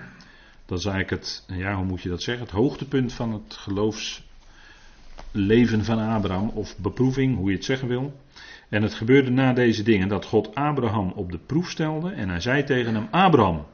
Dat 0.66 0.78
is 0.78 0.84
eigenlijk 0.84 1.22
het, 1.22 1.44
ja, 1.46 1.76
hoe 1.76 1.84
moet 1.84 2.02
je 2.02 2.08
dat 2.08 2.22
zeggen? 2.22 2.44
Het 2.44 2.54
hoogtepunt 2.54 3.12
van 3.12 3.32
het 3.32 3.54
geloofsleven 3.54 5.84
van 5.84 5.98
Abraham, 5.98 6.48
of 6.48 6.78
beproeving, 6.78 7.36
hoe 7.36 7.50
je 7.50 7.56
het 7.56 7.64
zeggen 7.64 7.88
wil. 7.88 8.20
En 8.68 8.82
het 8.82 8.94
gebeurde 8.94 9.30
na 9.30 9.52
deze 9.52 9.82
dingen 9.82 10.08
dat 10.08 10.24
God 10.24 10.54
Abraham 10.54 11.10
op 11.10 11.32
de 11.32 11.38
proef 11.38 11.70
stelde 11.70 12.10
en 12.10 12.28
hij 12.28 12.40
zei 12.40 12.64
tegen 12.64 12.94
hem: 12.94 13.08
Abraham. 13.10 13.66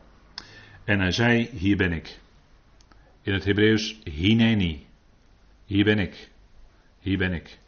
En 0.84 1.00
hij 1.00 1.12
zei: 1.12 1.48
Hier 1.52 1.76
ben 1.76 1.92
ik. 1.92 2.18
In 3.22 3.32
het 3.32 3.44
Hebreeuws: 3.44 3.98
Hineni. 4.04 4.86
Hier 5.64 5.84
ben 5.84 5.98
ik. 5.98 6.30
Hier 7.00 7.18
ben 7.18 7.32
ik. 7.32 7.58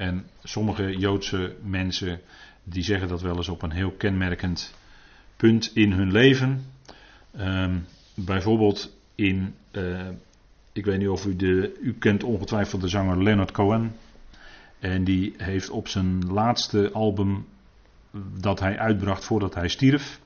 En 0.00 0.26
sommige 0.42 0.98
Joodse 0.98 1.56
mensen 1.62 2.20
die 2.64 2.82
zeggen 2.82 3.08
dat 3.08 3.22
wel 3.22 3.36
eens 3.36 3.48
op 3.48 3.62
een 3.62 3.70
heel 3.70 3.90
kenmerkend 3.90 4.74
punt 5.36 5.70
in 5.74 5.92
hun 5.92 6.12
leven. 6.12 6.64
Um, 7.38 7.84
bijvoorbeeld 8.14 8.96
in, 9.14 9.54
uh, 9.72 10.08
ik 10.72 10.84
weet 10.84 10.98
niet 10.98 11.08
of 11.08 11.26
u 11.26 11.36
de, 11.36 11.78
u 11.80 11.94
kent 11.94 12.22
ongetwijfeld 12.22 12.80
de 12.80 12.88
zanger 12.88 13.22
Leonard 13.22 13.50
Cohen. 13.50 13.92
En 14.78 15.04
die 15.04 15.34
heeft 15.36 15.70
op 15.70 15.88
zijn 15.88 16.32
laatste 16.32 16.90
album 16.92 17.46
dat 18.40 18.60
hij 18.60 18.78
uitbracht 18.78 19.24
voordat 19.24 19.54
hij 19.54 19.68
stierf, 19.68 20.20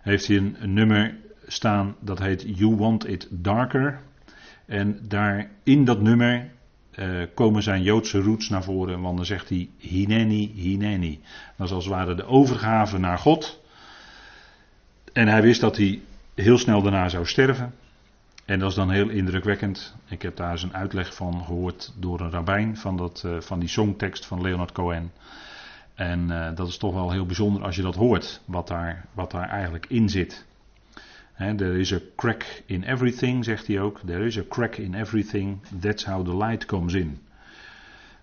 heeft 0.00 0.26
hij 0.26 0.36
een, 0.36 0.56
een 0.58 0.72
nummer 0.72 1.16
staan 1.46 1.96
dat 2.00 2.18
heet 2.18 2.58
You 2.58 2.76
Want 2.76 3.08
It 3.08 3.28
Darker. 3.30 4.00
En 4.66 4.98
daar 5.08 5.50
in 5.62 5.84
dat 5.84 6.00
nummer 6.00 6.50
uh, 7.00 7.26
komen 7.34 7.62
zijn 7.62 7.82
Joodse 7.82 8.20
roots 8.20 8.48
naar 8.48 8.62
voren, 8.62 9.00
want 9.00 9.16
dan 9.16 9.26
zegt 9.26 9.48
hij 9.48 9.68
Hineni, 9.78 10.52
Hineni. 10.54 11.20
Dat 11.56 11.66
is 11.66 11.72
als 11.72 11.84
het 11.84 11.94
ware 11.94 12.14
de 12.14 12.24
overgave 12.24 12.98
naar 12.98 13.18
God. 13.18 13.60
En 15.12 15.28
hij 15.28 15.42
wist 15.42 15.60
dat 15.60 15.76
hij 15.76 16.00
heel 16.34 16.58
snel 16.58 16.82
daarna 16.82 17.08
zou 17.08 17.26
sterven. 17.26 17.74
En 18.44 18.58
dat 18.58 18.68
is 18.70 18.76
dan 18.76 18.90
heel 18.90 19.08
indrukwekkend. 19.08 19.94
Ik 20.08 20.22
heb 20.22 20.36
daar 20.36 20.50
eens 20.50 20.62
een 20.62 20.74
uitleg 20.74 21.14
van 21.14 21.44
gehoord 21.44 21.92
door 21.96 22.20
een 22.20 22.30
rabbijn 22.30 22.76
van, 22.76 22.96
dat, 22.96 23.22
uh, 23.26 23.40
van 23.40 23.58
die 23.58 23.68
songtekst 23.68 24.26
van 24.26 24.40
Leonard 24.40 24.72
Cohen. 24.72 25.12
En 25.94 26.30
uh, 26.30 26.48
dat 26.54 26.68
is 26.68 26.76
toch 26.76 26.94
wel 26.94 27.10
heel 27.10 27.26
bijzonder 27.26 27.62
als 27.62 27.76
je 27.76 27.82
dat 27.82 27.94
hoort, 27.94 28.40
wat 28.44 28.68
daar, 28.68 29.04
wat 29.12 29.30
daar 29.30 29.48
eigenlijk 29.48 29.86
in 29.88 30.08
zit. 30.08 30.46
There 31.40 31.78
is 31.78 31.92
a 31.92 32.00
crack 32.16 32.62
in 32.66 32.84
everything, 32.84 33.44
zegt 33.44 33.66
hij 33.66 33.80
ook. 33.80 34.00
There 34.06 34.24
is 34.24 34.38
a 34.38 34.44
crack 34.48 34.76
in 34.76 34.94
everything. 34.94 35.58
That's 35.80 36.04
how 36.04 36.24
the 36.24 36.36
light 36.36 36.64
comes 36.64 36.94
in. 36.94 37.18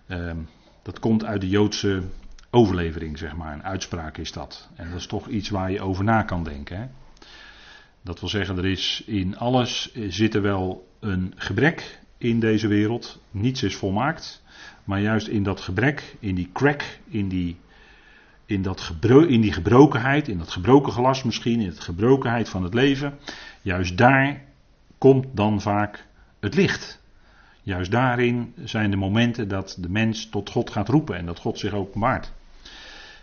Um, 0.08 0.48
dat 0.82 0.98
komt 0.98 1.24
uit 1.24 1.40
de 1.40 1.48
Joodse 1.48 2.02
overlevering, 2.50 3.18
zeg 3.18 3.36
maar. 3.36 3.52
Een 3.52 3.62
uitspraak 3.62 4.16
is 4.16 4.32
dat. 4.32 4.68
En 4.74 4.90
dat 4.90 4.98
is 4.98 5.06
toch 5.06 5.28
iets 5.28 5.48
waar 5.48 5.70
je 5.70 5.80
over 5.80 6.04
na 6.04 6.22
kan 6.22 6.44
denken. 6.44 6.76
Hè? 6.76 6.86
Dat 8.02 8.20
wil 8.20 8.28
zeggen, 8.28 8.58
er 8.58 8.66
is 8.66 9.02
in 9.06 9.36
alles 9.36 9.92
zit 10.08 10.34
er 10.34 10.42
wel 10.42 10.88
een 11.00 11.32
gebrek 11.36 11.98
in 12.18 12.40
deze 12.40 12.68
wereld. 12.68 13.20
Niets 13.30 13.62
is 13.62 13.76
volmaakt. 13.76 14.42
Maar 14.84 15.00
juist 15.00 15.26
in 15.26 15.42
dat 15.42 15.60
gebrek, 15.60 16.16
in 16.20 16.34
die 16.34 16.50
crack, 16.52 16.98
in 17.08 17.28
die 17.28 17.56
in, 18.48 18.62
dat 18.62 18.92
in 19.02 19.40
die 19.40 19.52
gebrokenheid, 19.52 20.28
in 20.28 20.38
dat 20.38 20.50
gebroken 20.50 20.92
glas 20.92 21.22
misschien, 21.22 21.60
in 21.60 21.70
de 21.70 21.80
gebrokenheid 21.80 22.48
van 22.48 22.62
het 22.62 22.74
leven, 22.74 23.18
juist 23.62 23.96
daar 23.96 24.40
komt 24.98 25.26
dan 25.32 25.60
vaak 25.60 26.06
het 26.40 26.54
licht. 26.54 27.02
Juist 27.62 27.90
daarin 27.90 28.54
zijn 28.64 28.90
de 28.90 28.96
momenten 28.96 29.48
dat 29.48 29.76
de 29.80 29.88
mens 29.88 30.28
tot 30.28 30.50
God 30.50 30.70
gaat 30.70 30.88
roepen 30.88 31.16
en 31.16 31.26
dat 31.26 31.38
God 31.38 31.58
zich 31.58 31.72
openbaart. 31.72 32.32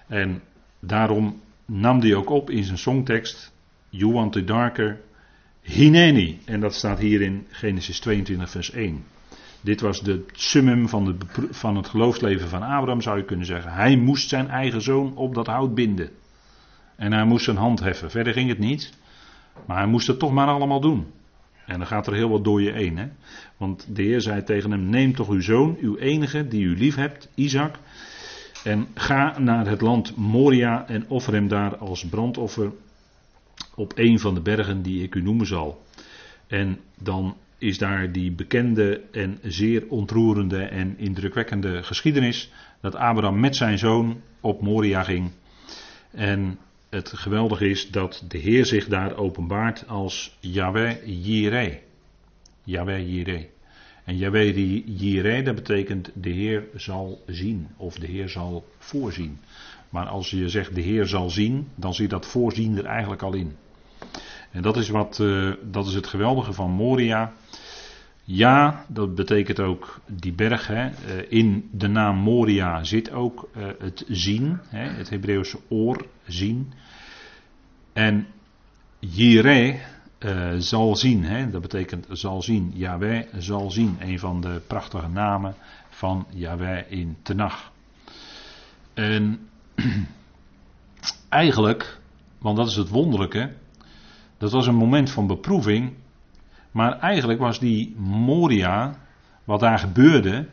En 0.07 0.41
daarom 0.79 1.41
nam 1.65 1.99
hij 1.99 2.15
ook 2.15 2.29
op 2.29 2.49
in 2.49 2.63
zijn 2.63 2.77
songtekst, 2.77 3.53
You 3.89 4.13
want 4.13 4.33
the 4.33 4.43
darker, 4.43 5.01
Hineni. 5.61 6.39
En 6.45 6.59
dat 6.59 6.73
staat 6.73 6.99
hier 6.99 7.21
in 7.21 7.45
Genesis 7.49 7.99
22 7.99 8.49
vers 8.49 8.71
1. 8.71 9.03
Dit 9.65 9.81
was 9.81 10.01
de 10.01 10.25
summum 10.31 10.89
van, 10.89 11.05
de, 11.05 11.47
van 11.49 11.75
het 11.75 11.87
geloofsleven 11.87 12.49
van 12.49 12.61
Abraham, 12.61 13.01
zou 13.01 13.17
je 13.17 13.25
kunnen 13.25 13.45
zeggen. 13.45 13.71
Hij 13.71 13.95
moest 13.95 14.29
zijn 14.29 14.49
eigen 14.49 14.81
zoon 14.81 15.15
op 15.15 15.35
dat 15.35 15.47
hout 15.47 15.75
binden. 15.75 16.09
En 16.95 17.13
hij 17.13 17.25
moest 17.25 17.45
zijn 17.45 17.57
hand 17.57 17.79
heffen. 17.79 18.11
Verder 18.11 18.33
ging 18.33 18.49
het 18.49 18.59
niet. 18.59 18.93
Maar 19.67 19.77
hij 19.77 19.87
moest 19.87 20.07
het 20.07 20.19
toch 20.19 20.31
maar 20.31 20.47
allemaal 20.47 20.81
doen. 20.81 21.05
En 21.65 21.77
dan 21.77 21.87
gaat 21.87 22.07
er 22.07 22.13
heel 22.13 22.29
wat 22.29 22.43
door 22.43 22.61
je 22.61 22.71
heen. 22.71 22.97
Hè? 22.97 23.07
Want 23.57 23.87
de 23.95 24.01
Heer 24.01 24.21
zei 24.21 24.43
tegen 24.43 24.71
hem: 24.71 24.89
Neem 24.89 25.15
toch 25.15 25.29
uw 25.29 25.41
zoon, 25.41 25.77
uw 25.81 25.97
enige 25.97 26.47
die 26.47 26.63
u 26.63 26.77
lief 26.77 26.95
hebt, 26.95 27.29
Isaac. 27.35 27.75
En 28.63 28.87
ga 28.93 29.39
naar 29.39 29.67
het 29.67 29.81
land 29.81 30.15
Moria 30.15 30.87
en 30.87 31.05
offer 31.07 31.33
hem 31.33 31.47
daar 31.47 31.77
als 31.77 32.05
brandoffer 32.05 32.71
op 33.75 33.91
een 33.95 34.19
van 34.19 34.33
de 34.33 34.41
bergen 34.41 34.81
die 34.81 35.03
ik 35.03 35.15
u 35.15 35.21
noemen 35.21 35.45
zal. 35.45 35.83
En 36.47 36.79
dan 36.97 37.35
is 37.57 37.77
daar 37.77 38.11
die 38.11 38.31
bekende 38.31 39.01
en 39.11 39.39
zeer 39.43 39.83
ontroerende 39.87 40.63
en 40.63 40.97
indrukwekkende 40.97 41.83
geschiedenis 41.83 42.51
dat 42.81 42.95
Abraham 42.95 43.39
met 43.39 43.55
zijn 43.55 43.77
zoon 43.77 44.21
op 44.41 44.61
Moria 44.61 45.03
ging. 45.03 45.31
En 46.11 46.57
het 46.89 47.09
geweldige 47.09 47.69
is 47.69 47.91
dat 47.91 48.23
de 48.27 48.37
Heer 48.37 48.65
zich 48.65 48.87
daar 48.87 49.15
openbaart 49.17 49.87
als 49.87 50.37
Yahweh 50.39 50.95
Jireh. 51.05 51.75
Yahweh 52.63 53.07
Jireh. 53.07 53.43
En 54.03 54.17
Yahweh 54.17 54.55
Jireh, 54.85 55.45
dat 55.45 55.55
betekent 55.55 56.11
de 56.13 56.29
Heer 56.29 56.63
zal 56.75 57.23
zien 57.27 57.67
of 57.77 57.95
de 57.95 58.07
Heer 58.07 58.29
zal 58.29 58.65
voorzien. 58.77 59.39
Maar 59.89 60.05
als 60.05 60.29
je 60.29 60.49
zegt 60.49 60.75
de 60.75 60.81
Heer 60.81 61.05
zal 61.05 61.29
zien, 61.29 61.67
dan 61.75 61.93
zit 61.93 62.09
dat 62.09 62.25
voorzien 62.25 62.77
er 62.77 62.85
eigenlijk 62.85 63.21
al 63.21 63.33
in. 63.33 63.55
En 64.55 64.61
dat 64.61 64.77
is, 64.77 64.89
wat, 64.89 65.19
uh, 65.21 65.53
dat 65.63 65.87
is 65.87 65.93
het 65.93 66.07
geweldige 66.07 66.53
van 66.53 66.71
Moria. 66.71 67.33
Ja, 68.23 68.85
dat 68.87 69.15
betekent 69.15 69.59
ook 69.59 69.99
die 70.07 70.33
berg. 70.33 70.67
Hè. 70.67 70.85
Eh, 70.85 70.91
in 71.27 71.69
de 71.71 71.87
naam 71.87 72.17
Moria 72.17 72.83
zit 72.83 73.11
ook 73.11 73.49
uh, 73.57 73.65
het 73.79 74.05
zien, 74.07 74.59
hè, 74.67 74.89
het 74.89 75.09
Hebreeuwse 75.09 75.59
oor, 75.69 76.05
zien. 76.27 76.73
En 77.93 78.27
Jireh 78.99 79.79
zal 80.57 80.95
zien, 80.95 81.23
hè, 81.23 81.49
dat 81.49 81.61
betekent 81.61 82.07
zal 82.09 82.41
zien. 82.41 82.71
Yahweh 82.73 83.27
zal 83.37 83.71
zien, 83.71 83.97
een 83.99 84.19
van 84.19 84.41
de 84.41 84.61
prachtige 84.67 85.07
namen 85.07 85.55
van 85.89 86.25
Yahweh 86.29 86.91
in 86.91 87.17
Tenach. 87.21 87.71
En 88.93 89.49
eigenlijk, 91.29 91.99
want 92.37 92.57
dat 92.57 92.67
is 92.67 92.75
het 92.75 92.89
wonderlijke, 92.89 93.51
dat 94.37 94.51
was 94.51 94.67
een 94.67 94.75
moment 94.75 95.11
van 95.11 95.27
beproeving 95.27 95.93
maar 96.75 96.99
eigenlijk 96.99 97.39
was 97.39 97.59
die 97.59 97.95
Moria, 97.97 98.95
wat 99.43 99.59
daar 99.59 99.79
gebeurde, 99.79 100.47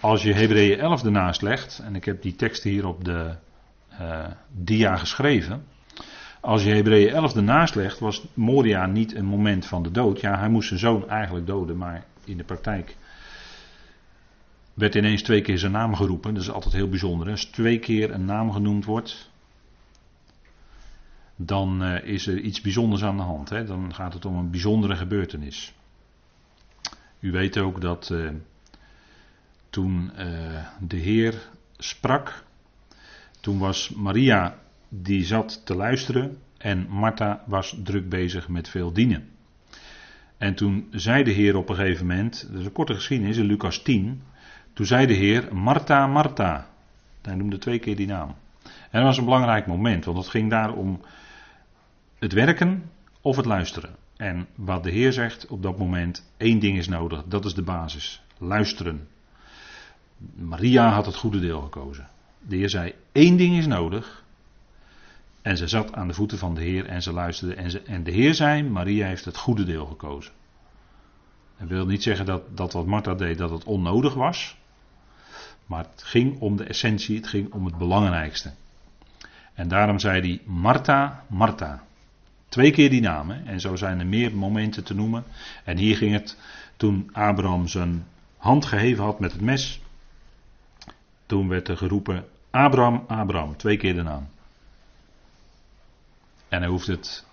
als 0.00 0.22
je 0.22 0.32
Hebreeën 0.32 0.78
11 0.78 1.04
ernaast 1.04 1.42
legt, 1.42 1.78
en 1.84 1.94
ik 1.94 2.04
heb 2.04 2.22
die 2.22 2.36
teksten 2.36 2.70
hier 2.70 2.86
op 2.86 3.04
de 3.04 3.34
uh, 4.00 4.26
dia 4.50 4.96
geschreven. 4.96 5.64
Als 6.40 6.64
je 6.64 6.70
Hebreeën 6.70 7.12
11 7.12 7.36
ernaast 7.36 7.74
legt, 7.74 7.98
was 7.98 8.26
Moria 8.34 8.86
niet 8.86 9.14
een 9.14 9.24
moment 9.24 9.66
van 9.66 9.82
de 9.82 9.90
dood. 9.90 10.20
Ja, 10.20 10.38
hij 10.38 10.48
moest 10.48 10.68
zijn 10.68 10.80
zoon 10.80 11.08
eigenlijk 11.08 11.46
doden, 11.46 11.76
maar 11.76 12.04
in 12.24 12.36
de 12.36 12.44
praktijk 12.44 12.96
werd 14.74 14.94
ineens 14.94 15.22
twee 15.22 15.40
keer 15.40 15.58
zijn 15.58 15.72
naam 15.72 15.94
geroepen. 15.94 16.34
Dat 16.34 16.42
is 16.42 16.50
altijd 16.50 16.74
heel 16.74 16.88
bijzonder. 16.88 17.30
Als 17.30 17.44
twee 17.44 17.78
keer 17.78 18.10
een 18.10 18.24
naam 18.24 18.52
genoemd 18.52 18.84
wordt, 18.84 19.30
dan 21.46 21.82
uh, 21.82 22.04
is 22.04 22.26
er 22.26 22.38
iets 22.38 22.60
bijzonders 22.60 23.02
aan 23.02 23.16
de 23.16 23.22
hand. 23.22 23.48
Hè? 23.48 23.64
Dan 23.64 23.94
gaat 23.94 24.12
het 24.12 24.24
om 24.24 24.36
een 24.36 24.50
bijzondere 24.50 24.96
gebeurtenis. 24.96 25.72
U 27.20 27.30
weet 27.30 27.58
ook 27.58 27.80
dat 27.80 28.10
uh, 28.12 28.30
toen 29.70 30.10
uh, 30.18 30.64
de 30.80 30.96
Heer 30.96 31.48
sprak, 31.76 32.44
toen 33.40 33.58
was 33.58 33.90
Maria 33.90 34.58
die 34.88 35.24
zat 35.24 35.66
te 35.66 35.74
luisteren 35.74 36.38
en 36.58 36.86
Martha 36.88 37.42
was 37.46 37.76
druk 37.82 38.08
bezig 38.08 38.48
met 38.48 38.68
veel 38.68 38.92
dienen. 38.92 39.28
En 40.38 40.54
toen 40.54 40.88
zei 40.90 41.24
de 41.24 41.30
Heer 41.30 41.56
op 41.56 41.68
een 41.68 41.74
gegeven 41.74 42.06
moment, 42.06 42.48
dat 42.50 42.60
is 42.60 42.66
een 42.66 42.72
korte 42.72 42.94
geschiedenis 42.94 43.36
in 43.36 43.44
Lucas 43.44 43.82
10, 43.82 44.22
toen 44.72 44.86
zei 44.86 45.06
de 45.06 45.14
Heer 45.14 45.54
Martha, 45.54 46.06
Martha. 46.06 46.66
Hij 47.22 47.34
noemde 47.34 47.58
twee 47.58 47.78
keer 47.78 47.96
die 47.96 48.06
naam. 48.06 48.34
En 48.62 49.00
dat 49.00 49.02
was 49.02 49.18
een 49.18 49.24
belangrijk 49.24 49.66
moment, 49.66 50.04
want 50.04 50.18
het 50.18 50.28
ging 50.28 50.50
daar 50.50 50.72
om 50.72 51.00
het 52.22 52.32
werken 52.32 52.90
of 53.20 53.36
het 53.36 53.46
luisteren. 53.46 53.96
En 54.16 54.46
wat 54.54 54.82
de 54.82 54.90
Heer 54.90 55.12
zegt 55.12 55.46
op 55.46 55.62
dat 55.62 55.78
moment, 55.78 56.32
één 56.36 56.58
ding 56.58 56.78
is 56.78 56.88
nodig, 56.88 57.24
dat 57.26 57.44
is 57.44 57.54
de 57.54 57.62
basis. 57.62 58.22
Luisteren. 58.38 59.08
Maria 60.34 60.88
had 60.88 61.06
het 61.06 61.14
goede 61.14 61.40
deel 61.40 61.60
gekozen. 61.60 62.08
De 62.38 62.56
Heer 62.56 62.68
zei, 62.68 62.94
één 63.12 63.36
ding 63.36 63.56
is 63.56 63.66
nodig. 63.66 64.24
En 65.42 65.56
ze 65.56 65.66
zat 65.66 65.94
aan 65.94 66.08
de 66.08 66.14
voeten 66.14 66.38
van 66.38 66.54
de 66.54 66.60
Heer 66.60 66.86
en 66.86 67.02
ze 67.02 67.12
luisterde. 67.12 67.54
En, 67.54 67.86
en 67.86 68.04
de 68.04 68.10
Heer 68.10 68.34
zei, 68.34 68.62
Maria 68.62 69.06
heeft 69.06 69.24
het 69.24 69.36
goede 69.36 69.64
deel 69.64 69.86
gekozen. 69.86 70.32
Dat 71.58 71.68
wil 71.68 71.86
niet 71.86 72.02
zeggen 72.02 72.26
dat, 72.26 72.56
dat 72.56 72.72
wat 72.72 72.86
Martha 72.86 73.14
deed, 73.14 73.38
dat 73.38 73.50
het 73.50 73.64
onnodig 73.64 74.14
was. 74.14 74.56
Maar 75.66 75.86
het 75.90 76.02
ging 76.02 76.40
om 76.40 76.56
de 76.56 76.64
essentie, 76.64 77.16
het 77.16 77.26
ging 77.26 77.52
om 77.52 77.64
het 77.64 77.78
belangrijkste. 77.78 78.52
En 79.54 79.68
daarom 79.68 79.98
zei 79.98 80.20
hij 80.20 80.40
Martha, 80.44 81.24
Martha. 81.28 81.82
Twee 82.52 82.70
keer 82.70 82.90
die 82.90 83.00
naam. 83.00 83.30
En 83.30 83.60
zo 83.60 83.76
zijn 83.76 84.00
er 84.00 84.06
meer 84.06 84.36
momenten 84.36 84.84
te 84.84 84.94
noemen. 84.94 85.24
En 85.64 85.76
hier 85.76 85.96
ging 85.96 86.12
het 86.12 86.38
toen 86.76 87.08
Abraham 87.12 87.68
zijn 87.68 88.06
hand 88.36 88.64
geheven 88.64 89.04
had 89.04 89.20
met 89.20 89.32
het 89.32 89.40
mes. 89.40 89.80
Toen 91.26 91.48
werd 91.48 91.68
er 91.68 91.76
geroepen 91.76 92.24
Abraham, 92.50 93.04
Abraham. 93.06 93.56
Twee 93.56 93.76
keer 93.76 93.94
de 93.94 94.02
naam. 94.02 94.28
En 96.48 96.60
hij 96.60 96.68
hoeft 96.68 96.86
het 96.86 97.26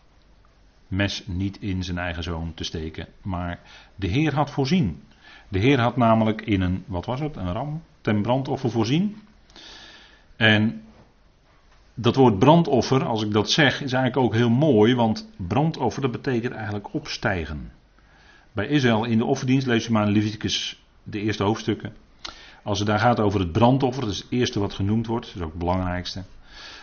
mes 0.87 1.23
niet 1.27 1.57
in 1.61 1.83
zijn 1.83 1.97
eigen 1.97 2.23
zoon 2.23 2.53
te 2.53 2.63
steken. 2.63 3.07
Maar 3.21 3.59
de 3.95 4.07
Heer 4.07 4.33
had 4.33 4.51
voorzien. 4.51 5.03
De 5.47 5.59
Heer 5.59 5.79
had 5.79 5.97
namelijk 5.97 6.41
in 6.41 6.61
een, 6.61 6.83
wat 6.87 7.05
was 7.05 7.19
het, 7.19 7.35
een 7.35 7.51
ram 7.53 7.83
ten 8.01 8.21
brandoffer 8.21 8.69
voorzien. 8.69 9.21
En 10.35 10.83
dat 12.01 12.15
woord 12.15 12.39
brandoffer, 12.39 13.05
als 13.05 13.23
ik 13.23 13.31
dat 13.31 13.49
zeg, 13.49 13.73
is 13.73 13.93
eigenlijk 13.93 14.17
ook 14.17 14.33
heel 14.33 14.49
mooi, 14.49 14.95
want 14.95 15.29
brandoffer 15.35 16.01
dat 16.01 16.11
betekent 16.11 16.53
eigenlijk 16.53 16.93
opstijgen. 16.93 17.71
Bij 18.51 18.67
Israël 18.67 19.03
in 19.03 19.17
de 19.17 19.25
offerdienst, 19.25 19.67
lees 19.67 19.85
je 19.85 19.91
maar 19.91 20.07
in 20.07 20.13
Leviticus 20.13 20.83
de 21.03 21.19
eerste 21.19 21.43
hoofdstukken. 21.43 21.93
Als 22.63 22.79
het 22.79 22.87
daar 22.87 22.99
gaat 22.99 23.19
over 23.19 23.39
het 23.39 23.51
brandoffer, 23.51 24.01
dat 24.01 24.11
is 24.11 24.17
het 24.17 24.27
eerste 24.29 24.59
wat 24.59 24.73
genoemd 24.73 25.07
wordt, 25.07 25.25
dat 25.25 25.35
is 25.35 25.41
ook 25.41 25.49
het 25.49 25.59
belangrijkste. 25.59 26.23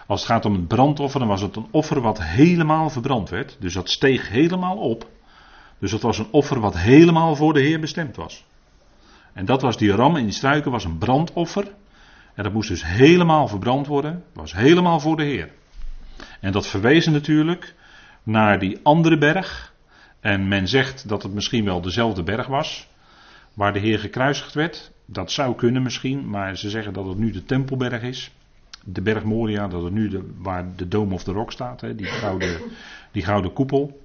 Als 0.07 0.20
het 0.20 0.31
gaat 0.31 0.44
om 0.44 0.52
het 0.52 0.68
brandoffer, 0.68 1.20
dan 1.20 1.29
was 1.29 1.40
het 1.40 1.57
een 1.57 1.68
offer 1.70 2.00
wat 2.00 2.22
helemaal 2.22 2.90
verbrand 2.90 3.29
werd. 3.29 3.57
Dus 3.61 3.74
dat 3.74 3.90
steeg 3.90 4.29
helemaal 4.29 4.76
op. 4.76 5.09
Dus 5.79 5.90
dat 5.90 6.02
was 6.02 6.18
een 6.18 6.29
offer 6.31 6.61
wat 6.61 6.79
helemaal 6.79 7.37
voor 7.37 7.52
de 7.52 7.61
Heer 7.61 7.81
bestemd 7.81 8.16
was. 8.16 8.44
En 9.33 9.44
dat 9.44 9.62
was 9.62 9.76
die 9.76 9.90
ram 9.90 10.16
in 10.16 10.24
die 10.24 10.33
struiken, 10.33 10.70
was 10.70 10.85
een 10.85 10.98
brandoffer. 10.98 11.74
En 12.37 12.42
dat 12.42 12.53
moest 12.53 12.68
dus 12.68 12.85
helemaal 12.85 13.49
verbrand 13.49 13.87
worden. 13.87 14.25
was 14.33 14.53
helemaal 14.53 15.01
voor 15.01 15.16
de 15.16 15.22
Heer. 15.22 15.51
En 16.40 16.53
dat 16.53 16.66
verwezen 16.66 17.12
natuurlijk 17.12 17.75
naar 18.22 18.59
die 18.59 18.79
andere 18.83 19.18
berg. 19.18 19.75
En 20.20 20.49
men 20.49 20.68
zegt 20.68 21.09
dat 21.09 21.22
het 21.22 21.33
misschien 21.33 21.64
wel 21.64 21.81
dezelfde 21.81 22.22
berg 22.22 22.46
was. 22.46 22.88
Waar 23.55 23.72
de 23.72 23.79
Heer 23.79 23.99
gekruisigd 23.99 24.55
werd. 24.55 24.92
Dat 25.07 25.31
zou 25.31 25.55
kunnen 25.55 25.83
misschien, 25.83 26.29
maar 26.29 26.57
ze 26.57 26.70
zeggen 26.70 26.92
dat 26.92 27.07
het 27.07 27.18
nu 27.18 27.31
de 27.31 27.44
Tempelberg 27.44 28.03
is. 28.03 28.31
De 28.85 29.03
berg 29.03 29.25
Moria, 29.25 29.68
dat 29.68 29.83
het 29.83 29.92
nu 29.92 30.09
de, 30.09 30.33
waar 30.38 30.77
de 30.77 30.88
Dome 30.88 31.14
of 31.14 31.25
the 31.25 31.33
Rock 31.33 31.53
staat, 31.53 31.81
hè, 31.81 31.94
die, 31.94 32.07
gouden, 32.07 32.61
die 33.12 33.25
gouden 33.25 33.53
koepel. 33.53 34.01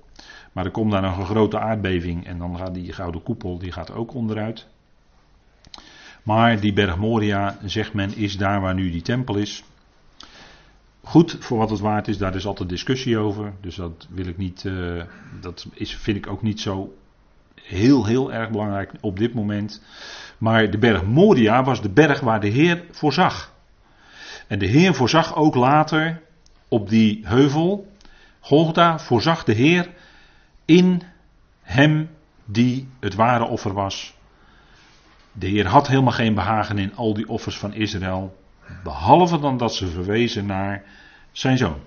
Maar 0.52 0.66
er 0.66 0.72
komt 0.72 0.92
daar 0.92 1.02
nog 1.02 1.18
een 1.18 1.26
grote 1.26 1.60
aardbeving 1.60 2.26
en 2.26 2.38
dan 2.38 2.58
gaat 2.58 2.74
die 2.74 2.94
gouden 2.94 3.24
koepel 3.24 3.58
die 3.58 3.72
gaat 3.72 3.92
ook 3.92 4.14
onderuit. 4.14 4.68
Maar 6.24 6.60
die 6.60 6.74
berg 6.74 6.98
Moria, 6.98 7.58
zegt 7.66 7.94
men, 7.94 8.16
is 8.16 8.38
daar 8.38 8.62
waar 8.62 8.74
nu 8.74 8.92
die 8.92 9.02
tempel 9.02 9.36
is. 9.36 9.64
Goed, 11.04 11.38
voor 11.40 11.58
wat 11.58 11.70
het 11.70 11.80
waard 11.80 12.08
is, 12.08 12.18
daar 12.18 12.36
is 12.36 12.46
altijd 12.46 12.70
discussie 12.70 13.18
over. 13.18 13.54
Dus 13.62 13.76
dat 13.76 14.08
wil 14.10 14.26
ik 14.26 14.38
niet, 14.38 14.64
uh, 14.64 15.04
dat 15.40 15.68
is, 15.74 15.96
vind 15.96 16.18
ik 16.18 16.28
ook 16.28 16.42
niet 16.42 16.60
zo 16.60 16.94
heel, 17.62 18.06
heel 18.06 18.34
erg 18.34 18.50
belangrijk 18.50 18.92
op 19.00 19.18
dit 19.18 19.34
moment. 19.34 19.82
Maar 20.38 20.72
de 20.72 20.78
berg 20.78 21.04
Moria 21.04 21.64
was 21.64 21.82
de 21.82 21.90
berg 21.90 22.20
waar 22.20 22.40
de 22.40 22.48
Heer 22.48 22.84
voorzag. 22.92 23.54
En 24.48 24.60
de 24.60 24.66
Heer 24.66 24.94
voorzag 24.94 25.36
ook 25.36 25.56
later 25.56 26.22
op 26.68 26.90
die 26.90 27.22
heuvel, 27.24 27.92
Golgotha, 28.40 29.00
voorzag 29.00 29.44
de 29.44 29.54
Heer 29.54 29.90
in 30.66 31.02
hem 31.62 32.10
die 32.46 32.88
het 33.00 33.16
ware 33.16 33.44
offer 33.44 33.74
was. 33.74 34.16
De 35.32 35.48
Heer 35.48 35.68
had 35.68 35.88
helemaal 35.88 36.14
geen 36.14 36.34
behagen 36.34 36.78
in 36.78 36.96
al 36.96 37.14
die 37.14 37.30
offers 37.30 37.58
van 37.58 37.74
Israël, 37.74 38.38
behalve 38.84 39.40
dan 39.40 39.58
dat 39.58 39.76
ze 39.76 39.88
verwezen 39.88 40.46
naar 40.46 40.84
zijn 41.32 41.58
zoon. 41.58 41.80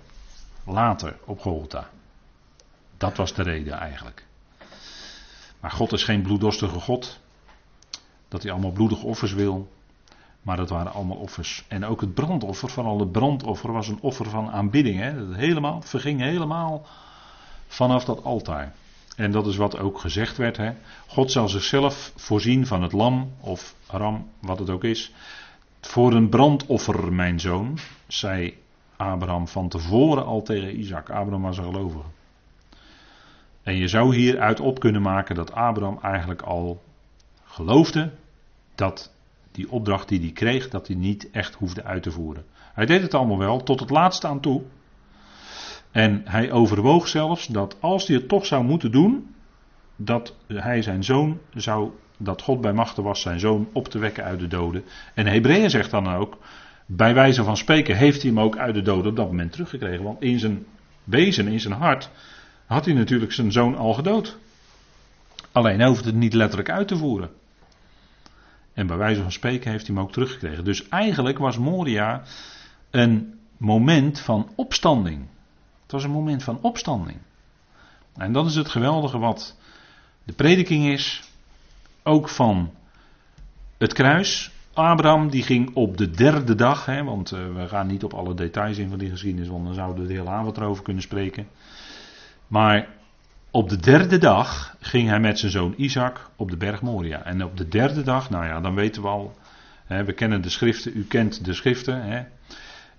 Later 0.64 1.16
op 1.24 1.40
Golgotha. 1.40 1.88
Dat 2.96 3.16
was 3.16 3.34
de 3.34 3.42
reden 3.42 3.78
eigenlijk. 3.78 4.26
Maar 5.60 5.70
God 5.70 5.92
is 5.92 6.04
geen 6.04 6.22
bloeddorstige 6.22 6.80
God. 6.80 7.20
Dat 8.28 8.42
hij 8.42 8.52
allemaal 8.52 8.70
bloedige 8.70 9.06
offers 9.06 9.32
wil. 9.32 9.72
Maar 10.42 10.56
dat 10.56 10.68
waren 10.68 10.92
allemaal 10.92 11.16
offers. 11.16 11.64
En 11.68 11.84
ook 11.84 12.00
het 12.00 12.14
brandoffer, 12.14 12.70
vooral 12.70 12.98
het 12.98 13.12
brandoffer, 13.12 13.72
was 13.72 13.88
een 13.88 14.00
offer 14.00 14.30
van 14.30 14.50
aanbidding. 14.50 14.98
Hè? 14.98 15.26
Dat 15.26 15.36
helemaal, 15.36 15.82
verging 15.82 16.20
helemaal 16.20 16.86
vanaf 17.66 18.04
dat 18.04 18.24
altaar. 18.24 18.74
En 19.14 19.30
dat 19.30 19.46
is 19.46 19.56
wat 19.56 19.78
ook 19.78 19.98
gezegd 19.98 20.36
werd. 20.36 20.56
Hè? 20.56 20.72
God 21.06 21.32
zal 21.32 21.48
zichzelf 21.48 22.12
voorzien 22.16 22.66
van 22.66 22.82
het 22.82 22.92
lam 22.92 23.32
of 23.40 23.74
ram, 23.86 24.28
wat 24.40 24.58
het 24.58 24.70
ook 24.70 24.84
is. 24.84 25.12
Voor 25.80 26.12
een 26.12 26.28
brandoffer, 26.28 27.12
mijn 27.12 27.40
zoon, 27.40 27.78
zei 28.06 28.56
Abraham 28.96 29.48
van 29.48 29.68
tevoren 29.68 30.24
al 30.24 30.42
tegen 30.42 30.78
Isaac. 30.78 31.10
Abraham 31.10 31.42
was 31.42 31.58
een 31.58 31.64
gelovige. 31.64 32.08
En 33.62 33.76
je 33.76 33.88
zou 33.88 34.16
hieruit 34.16 34.60
op 34.60 34.80
kunnen 34.80 35.02
maken 35.02 35.34
dat 35.34 35.52
Abraham 35.52 35.98
eigenlijk 36.02 36.42
al 36.42 36.82
geloofde 37.44 38.10
dat 38.74 39.12
die 39.52 39.70
opdracht 39.70 40.08
die 40.08 40.20
hij 40.20 40.30
kreeg, 40.32 40.68
dat 40.68 40.86
hij 40.86 40.96
niet 40.96 41.30
echt 41.30 41.54
hoefde 41.54 41.84
uit 41.84 42.02
te 42.02 42.10
voeren. 42.10 42.44
Hij 42.74 42.86
deed 42.86 43.02
het 43.02 43.14
allemaal 43.14 43.38
wel, 43.38 43.62
tot 43.62 43.80
het 43.80 43.90
laatste 43.90 44.26
aan 44.26 44.40
toe. 44.40 44.62
En 45.94 46.22
hij 46.24 46.52
overwoog 46.52 47.08
zelfs 47.08 47.46
dat 47.46 47.76
als 47.80 48.06
hij 48.06 48.16
het 48.16 48.28
toch 48.28 48.46
zou 48.46 48.64
moeten 48.64 48.92
doen, 48.92 49.34
dat 49.96 50.36
hij 50.46 50.82
zijn 50.82 51.04
zoon 51.04 51.38
zou, 51.54 51.90
dat 52.16 52.42
God 52.42 52.60
bij 52.60 52.72
machten 52.72 53.02
was 53.02 53.20
zijn 53.20 53.40
zoon 53.40 53.68
op 53.72 53.88
te 53.88 53.98
wekken 53.98 54.24
uit 54.24 54.38
de 54.38 54.46
doden. 54.46 54.84
En 55.14 55.26
Hebreeën 55.26 55.70
zegt 55.70 55.90
dan 55.90 56.14
ook, 56.14 56.38
bij 56.86 57.14
wijze 57.14 57.44
van 57.44 57.56
spreken 57.56 57.96
heeft 57.96 58.22
hij 58.22 58.30
hem 58.30 58.40
ook 58.40 58.56
uit 58.56 58.74
de 58.74 58.82
doden 58.82 59.10
op 59.10 59.16
dat 59.16 59.26
moment 59.26 59.52
teruggekregen. 59.52 60.04
Want 60.04 60.22
in 60.22 60.38
zijn 60.38 60.64
wezen, 61.04 61.48
in 61.48 61.60
zijn 61.60 61.74
hart, 61.74 62.10
had 62.66 62.84
hij 62.84 62.94
natuurlijk 62.94 63.32
zijn 63.32 63.52
zoon 63.52 63.76
al 63.76 63.94
gedood. 63.94 64.38
Alleen 65.52 65.78
hij 65.78 65.88
hoefde 65.88 66.08
het 66.08 66.18
niet 66.18 66.34
letterlijk 66.34 66.70
uit 66.70 66.88
te 66.88 66.96
voeren. 66.96 67.30
En 68.72 68.86
bij 68.86 68.96
wijze 68.96 69.22
van 69.22 69.32
spreken 69.32 69.70
heeft 69.70 69.86
hij 69.86 69.96
hem 69.96 70.04
ook 70.04 70.12
teruggekregen. 70.12 70.64
Dus 70.64 70.88
eigenlijk 70.88 71.38
was 71.38 71.58
Moria 71.58 72.22
een 72.90 73.38
moment 73.56 74.20
van 74.20 74.50
opstanding. 74.54 75.32
Was 75.94 76.04
een 76.04 76.10
moment 76.10 76.42
van 76.42 76.58
opstanding. 76.60 77.18
En 78.16 78.32
dat 78.32 78.46
is 78.46 78.54
het 78.54 78.68
geweldige 78.68 79.18
wat 79.18 79.56
de 80.24 80.32
prediking 80.32 80.86
is. 80.86 81.22
Ook 82.02 82.28
van 82.28 82.70
het 83.78 83.92
kruis. 83.92 84.50
Abraham 84.72 85.30
die 85.30 85.42
ging 85.42 85.74
op 85.74 85.96
de 85.96 86.10
derde 86.10 86.54
dag, 86.54 86.86
hè, 86.86 87.04
want 87.04 87.32
uh, 87.32 87.54
we 87.54 87.68
gaan 87.68 87.86
niet 87.86 88.04
op 88.04 88.14
alle 88.14 88.34
details 88.34 88.78
in 88.78 88.88
van 88.88 88.98
die 88.98 89.10
geschiedenis, 89.10 89.48
want 89.48 89.64
dan 89.64 89.74
zouden 89.74 90.02
we 90.02 90.08
de 90.08 90.14
hele 90.14 90.30
avond 90.30 90.56
erover 90.56 90.82
kunnen 90.82 91.02
spreken. 91.02 91.46
Maar 92.46 92.88
op 93.50 93.68
de 93.68 93.76
derde 93.76 94.18
dag 94.18 94.76
ging 94.80 95.08
hij 95.08 95.20
met 95.20 95.38
zijn 95.38 95.52
zoon 95.52 95.74
Isaac 95.76 96.30
op 96.36 96.50
de 96.50 96.56
berg 96.56 96.82
Moria. 96.82 97.22
En 97.22 97.44
op 97.44 97.56
de 97.56 97.68
derde 97.68 98.02
dag, 98.02 98.30
nou 98.30 98.44
ja, 98.44 98.60
dan 98.60 98.74
weten 98.74 99.02
we 99.02 99.08
al, 99.08 99.34
hè, 99.84 100.04
we 100.04 100.12
kennen 100.12 100.42
de 100.42 100.48
schriften, 100.48 100.92
u 100.96 101.04
kent 101.04 101.44
de 101.44 101.52
schriften. 101.52 102.02
Hè. 102.02 102.24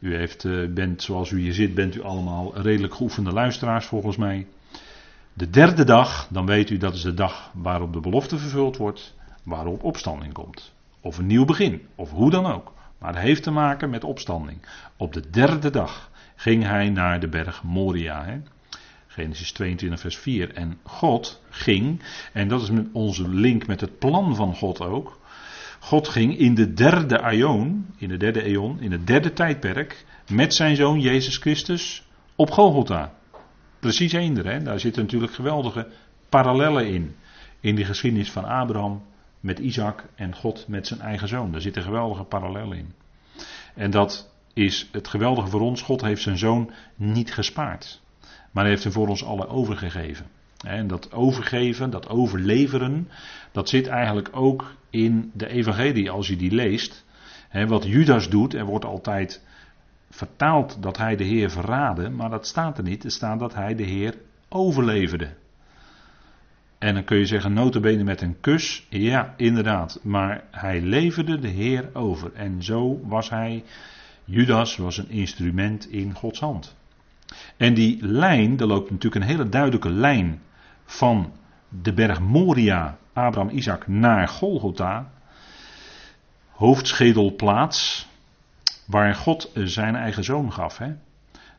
U 0.05 0.15
heeft, 0.15 0.45
eh, 0.45 0.67
bent, 0.69 1.01
zoals 1.01 1.31
u 1.31 1.39
hier 1.39 1.53
zit, 1.53 1.73
bent 1.73 1.95
u 1.95 2.01
allemaal 2.01 2.61
redelijk 2.61 2.95
geoefende 2.95 3.31
luisteraars 3.31 3.85
volgens 3.85 4.17
mij. 4.17 4.47
De 5.33 5.49
derde 5.49 5.83
dag, 5.83 6.27
dan 6.31 6.45
weet 6.45 6.69
u 6.69 6.77
dat 6.77 6.93
is 6.93 7.01
de 7.01 7.13
dag 7.13 7.51
waarop 7.53 7.93
de 7.93 7.99
belofte 7.99 8.37
vervuld 8.37 8.77
wordt, 8.77 9.15
waarop 9.43 9.83
opstanding 9.83 10.33
komt. 10.33 10.73
Of 11.01 11.17
een 11.17 11.25
nieuw 11.25 11.45
begin, 11.45 11.81
of 11.95 12.11
hoe 12.11 12.31
dan 12.31 12.45
ook. 12.45 12.73
Maar 12.97 13.13
het 13.13 13.23
heeft 13.23 13.43
te 13.43 13.51
maken 13.51 13.89
met 13.89 14.03
opstanding. 14.03 14.57
Op 14.97 15.13
de 15.13 15.29
derde 15.29 15.69
dag 15.69 16.11
ging 16.35 16.63
hij 16.63 16.89
naar 16.89 17.19
de 17.19 17.29
berg 17.29 17.63
Moria. 17.63 18.23
Hè. 18.23 18.41
Genesis 19.07 19.51
22, 19.51 19.99
vers 19.99 20.17
4. 20.17 20.53
En 20.53 20.79
God 20.83 21.41
ging, 21.49 22.01
en 22.33 22.47
dat 22.47 22.61
is 22.61 22.69
onze 22.91 23.29
link 23.29 23.67
met 23.67 23.81
het 23.81 23.99
plan 23.99 24.35
van 24.35 24.55
God 24.55 24.81
ook. 24.81 25.19
God 25.85 26.07
ging 26.07 26.37
in 26.37 26.55
de 26.55 26.73
derde 26.73 27.21
aion, 27.21 27.85
in 27.97 28.07
de 28.09 28.17
derde 28.17 28.41
eon, 28.41 28.79
in 28.79 28.91
het 28.91 29.07
derde 29.07 29.33
tijdperk, 29.33 30.05
met 30.29 30.53
zijn 30.53 30.75
zoon 30.75 30.99
Jezus 30.99 31.37
Christus 31.37 32.07
op 32.35 32.51
Golgotha. 32.51 33.13
Precies 33.79 34.13
eender, 34.13 34.45
hè? 34.45 34.63
daar 34.63 34.79
zitten 34.79 35.01
natuurlijk 35.01 35.33
geweldige 35.33 35.87
parallellen 36.29 36.87
in. 36.87 37.15
In 37.59 37.75
die 37.75 37.85
geschiedenis 37.85 38.31
van 38.31 38.45
Abraham 38.45 39.03
met 39.39 39.59
Isaac 39.59 40.05
en 40.15 40.35
God 40.35 40.67
met 40.67 40.87
zijn 40.87 40.99
eigen 40.99 41.27
zoon. 41.27 41.51
Daar 41.51 41.61
zitten 41.61 41.83
geweldige 41.83 42.23
parallellen 42.23 42.77
in. 42.77 42.93
En 43.75 43.91
dat 43.91 44.31
is 44.53 44.89
het 44.91 45.07
geweldige 45.07 45.47
voor 45.47 45.61
ons. 45.61 45.81
God 45.81 46.01
heeft 46.01 46.21
zijn 46.21 46.37
zoon 46.37 46.71
niet 46.95 47.33
gespaard. 47.33 48.01
Maar 48.51 48.65
heeft 48.65 48.83
hem 48.83 48.91
voor 48.91 49.07
ons 49.07 49.23
allen 49.23 49.49
overgegeven. 49.49 50.25
En 50.65 50.87
dat 50.87 51.13
overgeven, 51.13 51.89
dat 51.89 52.09
overleveren, 52.09 53.07
dat 53.51 53.69
zit 53.69 53.87
eigenlijk 53.87 54.29
ook 54.31 54.75
in 54.89 55.31
de 55.33 55.47
evangelie 55.47 56.09
als 56.09 56.27
je 56.27 56.35
die 56.35 56.51
leest. 56.51 57.05
Wat 57.67 57.85
Judas 57.85 58.29
doet, 58.29 58.53
er 58.53 58.65
wordt 58.65 58.85
altijd 58.85 59.43
vertaald 60.09 60.81
dat 60.81 60.97
hij 60.97 61.15
de 61.15 61.23
Heer 61.23 61.51
verraadde, 61.51 62.09
maar 62.09 62.29
dat 62.29 62.47
staat 62.47 62.77
er 62.77 62.83
niet. 62.83 63.03
Er 63.03 63.11
staat 63.11 63.39
dat 63.39 63.53
hij 63.53 63.75
de 63.75 63.83
Heer 63.83 64.15
overleverde. 64.49 65.29
En 66.77 66.93
dan 66.93 67.03
kun 67.03 67.17
je 67.17 67.25
zeggen, 67.25 67.53
notabene 67.53 68.03
met 68.03 68.21
een 68.21 68.39
kus. 68.39 68.85
Ja, 68.89 69.33
inderdaad. 69.37 69.99
Maar 70.03 70.43
hij 70.51 70.81
leverde 70.81 71.39
de 71.39 71.47
Heer 71.47 71.89
over. 71.93 72.33
En 72.33 72.63
zo 72.63 72.99
was 73.03 73.29
hij, 73.29 73.63
Judas 74.23 74.77
was 74.77 74.97
een 74.97 75.09
instrument 75.09 75.89
in 75.89 76.13
Gods 76.13 76.39
hand. 76.39 76.75
En 77.57 77.73
die 77.73 78.05
lijn, 78.05 78.59
er 78.59 78.67
loopt 78.67 78.91
natuurlijk 78.91 79.23
een 79.23 79.29
hele 79.29 79.49
duidelijke 79.49 79.89
lijn 79.89 80.41
van 80.85 81.33
de 81.69 81.93
berg 81.93 82.19
Moria, 82.19 82.97
Abraham, 83.13 83.49
Isaac, 83.49 83.87
naar 83.87 84.27
Golgotha. 84.27 85.11
Hoofdschedelplaats, 86.49 88.07
waar 88.85 89.15
God 89.15 89.51
zijn 89.53 89.95
eigen 89.95 90.23
zoon 90.23 90.53
gaf. 90.53 90.77
Hè? 90.77 90.93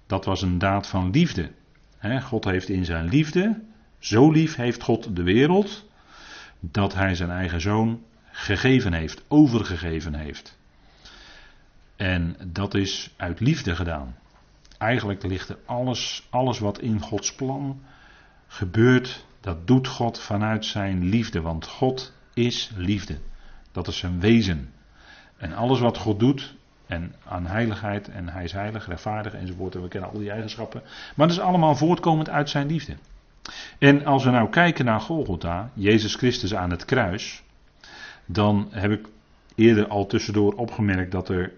Dat 0.07 0.25
was 0.25 0.43
een 0.43 0.59
daad 0.59 0.87
van 0.87 1.11
liefde. 1.11 1.53
Hè? 1.99 2.21
God 2.21 2.45
heeft 2.45 2.69
in 2.69 2.85
zijn 2.85 3.09
liefde, 3.09 3.61
zo 3.99 4.31
lief 4.31 4.57
heeft 4.57 4.83
God 4.83 5.17
de 5.17 5.23
wereld, 5.23 5.85
dat 6.61 6.95
hij 6.95 7.15
zijn 7.15 7.31
eigen 7.31 7.61
zoon 7.61 8.03
gegeven 8.31 8.93
heeft, 8.93 9.25
overgegeven 9.29 10.15
heeft. 10.15 10.59
En 11.97 12.37
dat 12.47 12.75
is 12.75 13.15
uit 13.17 13.41
liefde 13.41 13.77
gedaan. 13.77 14.17
Eigenlijk 14.79 15.23
ligt 15.23 15.49
er 15.49 15.59
alles, 15.67 16.27
alles 16.31 16.59
wat 16.59 16.81
in 16.81 17.01
Gods 17.01 17.35
plan 17.35 17.81
gebeurt, 18.47 19.25
dat 19.41 19.67
doet 19.67 19.89
God 19.89 20.19
vanuit 20.21 20.65
zijn 20.65 21.05
liefde. 21.05 21.41
Want 21.41 21.67
God 21.67 22.13
is 22.35 22.71
liefde. 22.77 23.19
Dat 23.73 23.89
is 23.89 23.99
zijn 23.99 24.21
wezen. 24.21 24.73
En 25.37 25.53
alles 25.53 25.81
wat 25.81 25.99
God 25.99 26.19
doet, 26.19 26.55
en 26.87 27.15
aan 27.25 27.47
heiligheid, 27.47 28.09
en 28.09 28.29
hij 28.29 28.45
is 28.45 28.53
heilig, 28.53 28.87
rechtvaardig 28.87 29.35
enzovoort, 29.35 29.75
en 29.75 29.83
we 29.83 29.89
kennen 29.89 30.11
al 30.11 30.19
die 30.19 30.31
eigenschappen. 30.31 30.83
Maar 31.17 31.27
dat 31.27 31.37
is 31.37 31.43
allemaal 31.43 31.77
voortkomend 31.77 32.31
uit 32.31 32.51
zijn 32.51 32.67
liefde. 32.67 32.97
En 33.79 34.05
als 34.05 34.25
we 34.25 34.31
nou 34.31 34.49
kijken 34.49 34.85
naar 34.85 35.01
Golgotha, 35.01 35.71
Jezus 35.75 36.15
Christus 36.15 36.55
aan 36.55 36.71
het 36.71 36.85
kruis, 36.85 37.43
dan 38.27 38.69
heb 38.71 38.91
ik 38.91 39.07
eerder 39.55 39.89
al 39.89 40.07
tussendoor 40.07 40.53
opgemerkt 40.53 41.13
dat 41.13 41.29
er 41.29 41.53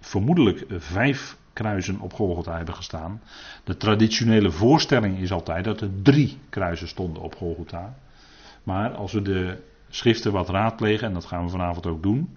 vermoedelijk 0.00 0.64
vijf 0.68 1.36
kruisen 1.52 2.00
op 2.00 2.12
Golgotha 2.12 2.56
hebben 2.56 2.74
gestaan. 2.74 3.22
De 3.64 3.76
traditionele 3.76 4.50
voorstelling 4.50 5.18
is 5.18 5.32
altijd 5.32 5.64
dat 5.64 5.80
er 5.80 5.90
drie 6.02 6.38
kruisen 6.48 6.88
stonden 6.88 7.22
op 7.22 7.34
Golgotha. 7.34 7.94
Maar 8.62 8.90
als 8.90 9.12
we 9.12 9.22
de 9.22 9.62
schriften 9.88 10.32
wat 10.32 10.48
raadplegen, 10.48 11.06
en 11.06 11.14
dat 11.14 11.24
gaan 11.24 11.44
we 11.44 11.50
vanavond 11.50 11.86
ook 11.86 12.02
doen, 12.02 12.36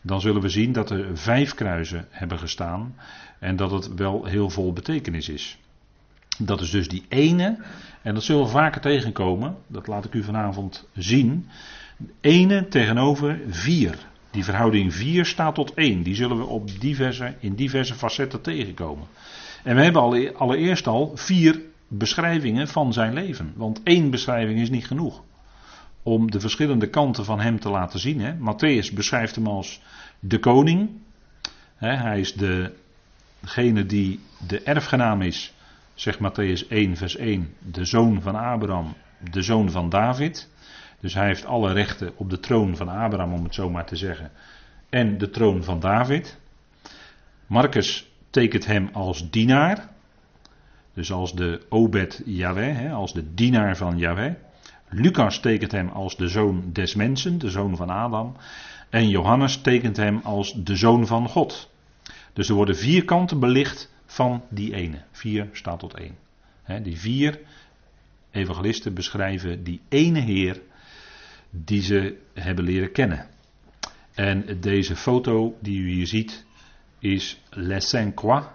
dan 0.00 0.20
zullen 0.20 0.42
we 0.42 0.48
zien 0.48 0.72
dat 0.72 0.90
er 0.90 1.16
vijf 1.16 1.54
kruisen 1.54 2.06
hebben 2.10 2.38
gestaan 2.38 2.94
en 3.38 3.56
dat 3.56 3.70
het 3.70 3.94
wel 3.94 4.24
heel 4.24 4.50
vol 4.50 4.72
betekenis 4.72 5.28
is. 5.28 5.58
Dat 6.38 6.60
is 6.60 6.70
dus 6.70 6.88
die 6.88 7.04
ene, 7.08 7.58
en 8.02 8.14
dat 8.14 8.22
zullen 8.22 8.44
we 8.44 8.48
vaker 8.48 8.80
tegenkomen, 8.80 9.56
dat 9.66 9.86
laat 9.86 10.04
ik 10.04 10.14
u 10.14 10.22
vanavond 10.22 10.88
zien. 10.94 11.48
Ene 12.20 12.68
tegenover 12.68 13.40
vier. 13.48 14.06
Die 14.30 14.44
verhouding 14.44 14.94
4 14.94 15.24
staat 15.24 15.54
tot 15.54 15.74
1. 15.74 16.02
Die 16.02 16.14
zullen 16.14 16.38
we 16.38 16.44
op 16.44 16.80
diverse, 16.80 17.34
in 17.40 17.54
diverse 17.54 17.94
facetten 17.94 18.40
tegenkomen. 18.40 19.06
En 19.62 19.76
we 19.76 19.82
hebben 19.82 20.36
allereerst 20.36 20.86
al 20.86 21.12
vier 21.14 21.60
beschrijvingen 21.88 22.68
van 22.68 22.92
zijn 22.92 23.12
leven. 23.12 23.52
Want 23.56 23.80
één 23.82 24.10
beschrijving 24.10 24.60
is 24.60 24.70
niet 24.70 24.86
genoeg. 24.86 25.22
Om 26.02 26.30
de 26.30 26.40
verschillende 26.40 26.88
kanten 26.88 27.24
van 27.24 27.40
hem 27.40 27.60
te 27.60 27.68
laten 27.68 28.00
zien. 28.00 28.20
Hè. 28.20 28.34
Matthäus 28.34 28.94
beschrijft 28.94 29.34
hem 29.34 29.46
als 29.46 29.80
de 30.20 30.38
koning. 30.38 30.90
hij 31.76 32.20
is 32.20 32.34
de, 32.34 32.72
degene 33.40 33.86
die 33.86 34.20
de 34.46 34.62
erfgenaam 34.62 35.22
is, 35.22 35.52
zegt 35.94 36.18
Matthäus 36.18 36.68
1, 36.68 36.96
vers 36.96 37.16
1. 37.16 37.54
De 37.58 37.84
zoon 37.84 38.22
van 38.22 38.34
Abraham, 38.34 38.94
de 39.30 39.42
zoon 39.42 39.70
van 39.70 39.88
David. 39.88 40.48
Dus 41.00 41.14
hij 41.14 41.26
heeft 41.26 41.44
alle 41.44 41.72
rechten 41.72 42.12
op 42.16 42.30
de 42.30 42.40
troon 42.40 42.76
van 42.76 42.88
Abraham, 42.88 43.32
om 43.32 43.44
het 43.44 43.54
zo 43.54 43.70
maar 43.70 43.86
te 43.86 43.96
zeggen. 43.96 44.30
En 44.88 45.18
de 45.18 45.30
troon 45.30 45.64
van 45.64 45.80
David. 45.80 46.38
Marcus 47.46 48.10
tekent 48.30 48.66
hem 48.66 48.90
als 48.92 49.30
dienaar. 49.30 49.88
Dus 50.94 51.12
als 51.12 51.34
de 51.34 51.66
Obed 51.68 52.22
Yahweh, 52.24 52.94
als 52.94 53.12
de 53.12 53.34
dienaar 53.34 53.76
van 53.76 53.98
Yahweh. 53.98 54.34
Lucas 54.88 55.40
tekent 55.40 55.72
hem 55.72 55.88
als 55.88 56.16
de 56.16 56.28
zoon 56.28 56.70
des 56.72 56.94
mensen, 56.94 57.38
de 57.38 57.50
zoon 57.50 57.76
van 57.76 57.90
Adam. 57.90 58.36
En 58.90 59.08
Johannes 59.08 59.60
tekent 59.60 59.96
hem 59.96 60.20
als 60.24 60.52
de 60.64 60.76
zoon 60.76 61.06
van 61.06 61.28
God. 61.28 61.70
Dus 62.32 62.48
er 62.48 62.54
worden 62.54 62.76
vier 62.76 63.04
kanten 63.04 63.40
belicht 63.40 63.92
van 64.06 64.42
die 64.48 64.74
ene. 64.74 65.02
Vier 65.10 65.48
staat 65.52 65.78
tot 65.78 65.94
één. 65.94 66.16
die 66.82 66.98
vier 66.98 67.40
evangelisten 68.30 68.94
beschrijven 68.94 69.64
die 69.64 69.80
ene 69.88 70.20
Heer 70.20 70.60
die 71.50 71.82
ze 71.82 72.16
hebben 72.34 72.64
leren 72.64 72.92
kennen. 72.92 73.26
En 74.14 74.60
deze 74.60 74.96
foto 74.96 75.56
die 75.60 75.80
u 75.80 75.90
hier 75.90 76.06
ziet 76.06 76.46
is 76.98 77.40
Les 77.50 77.88
Saint-Croix 77.88 78.46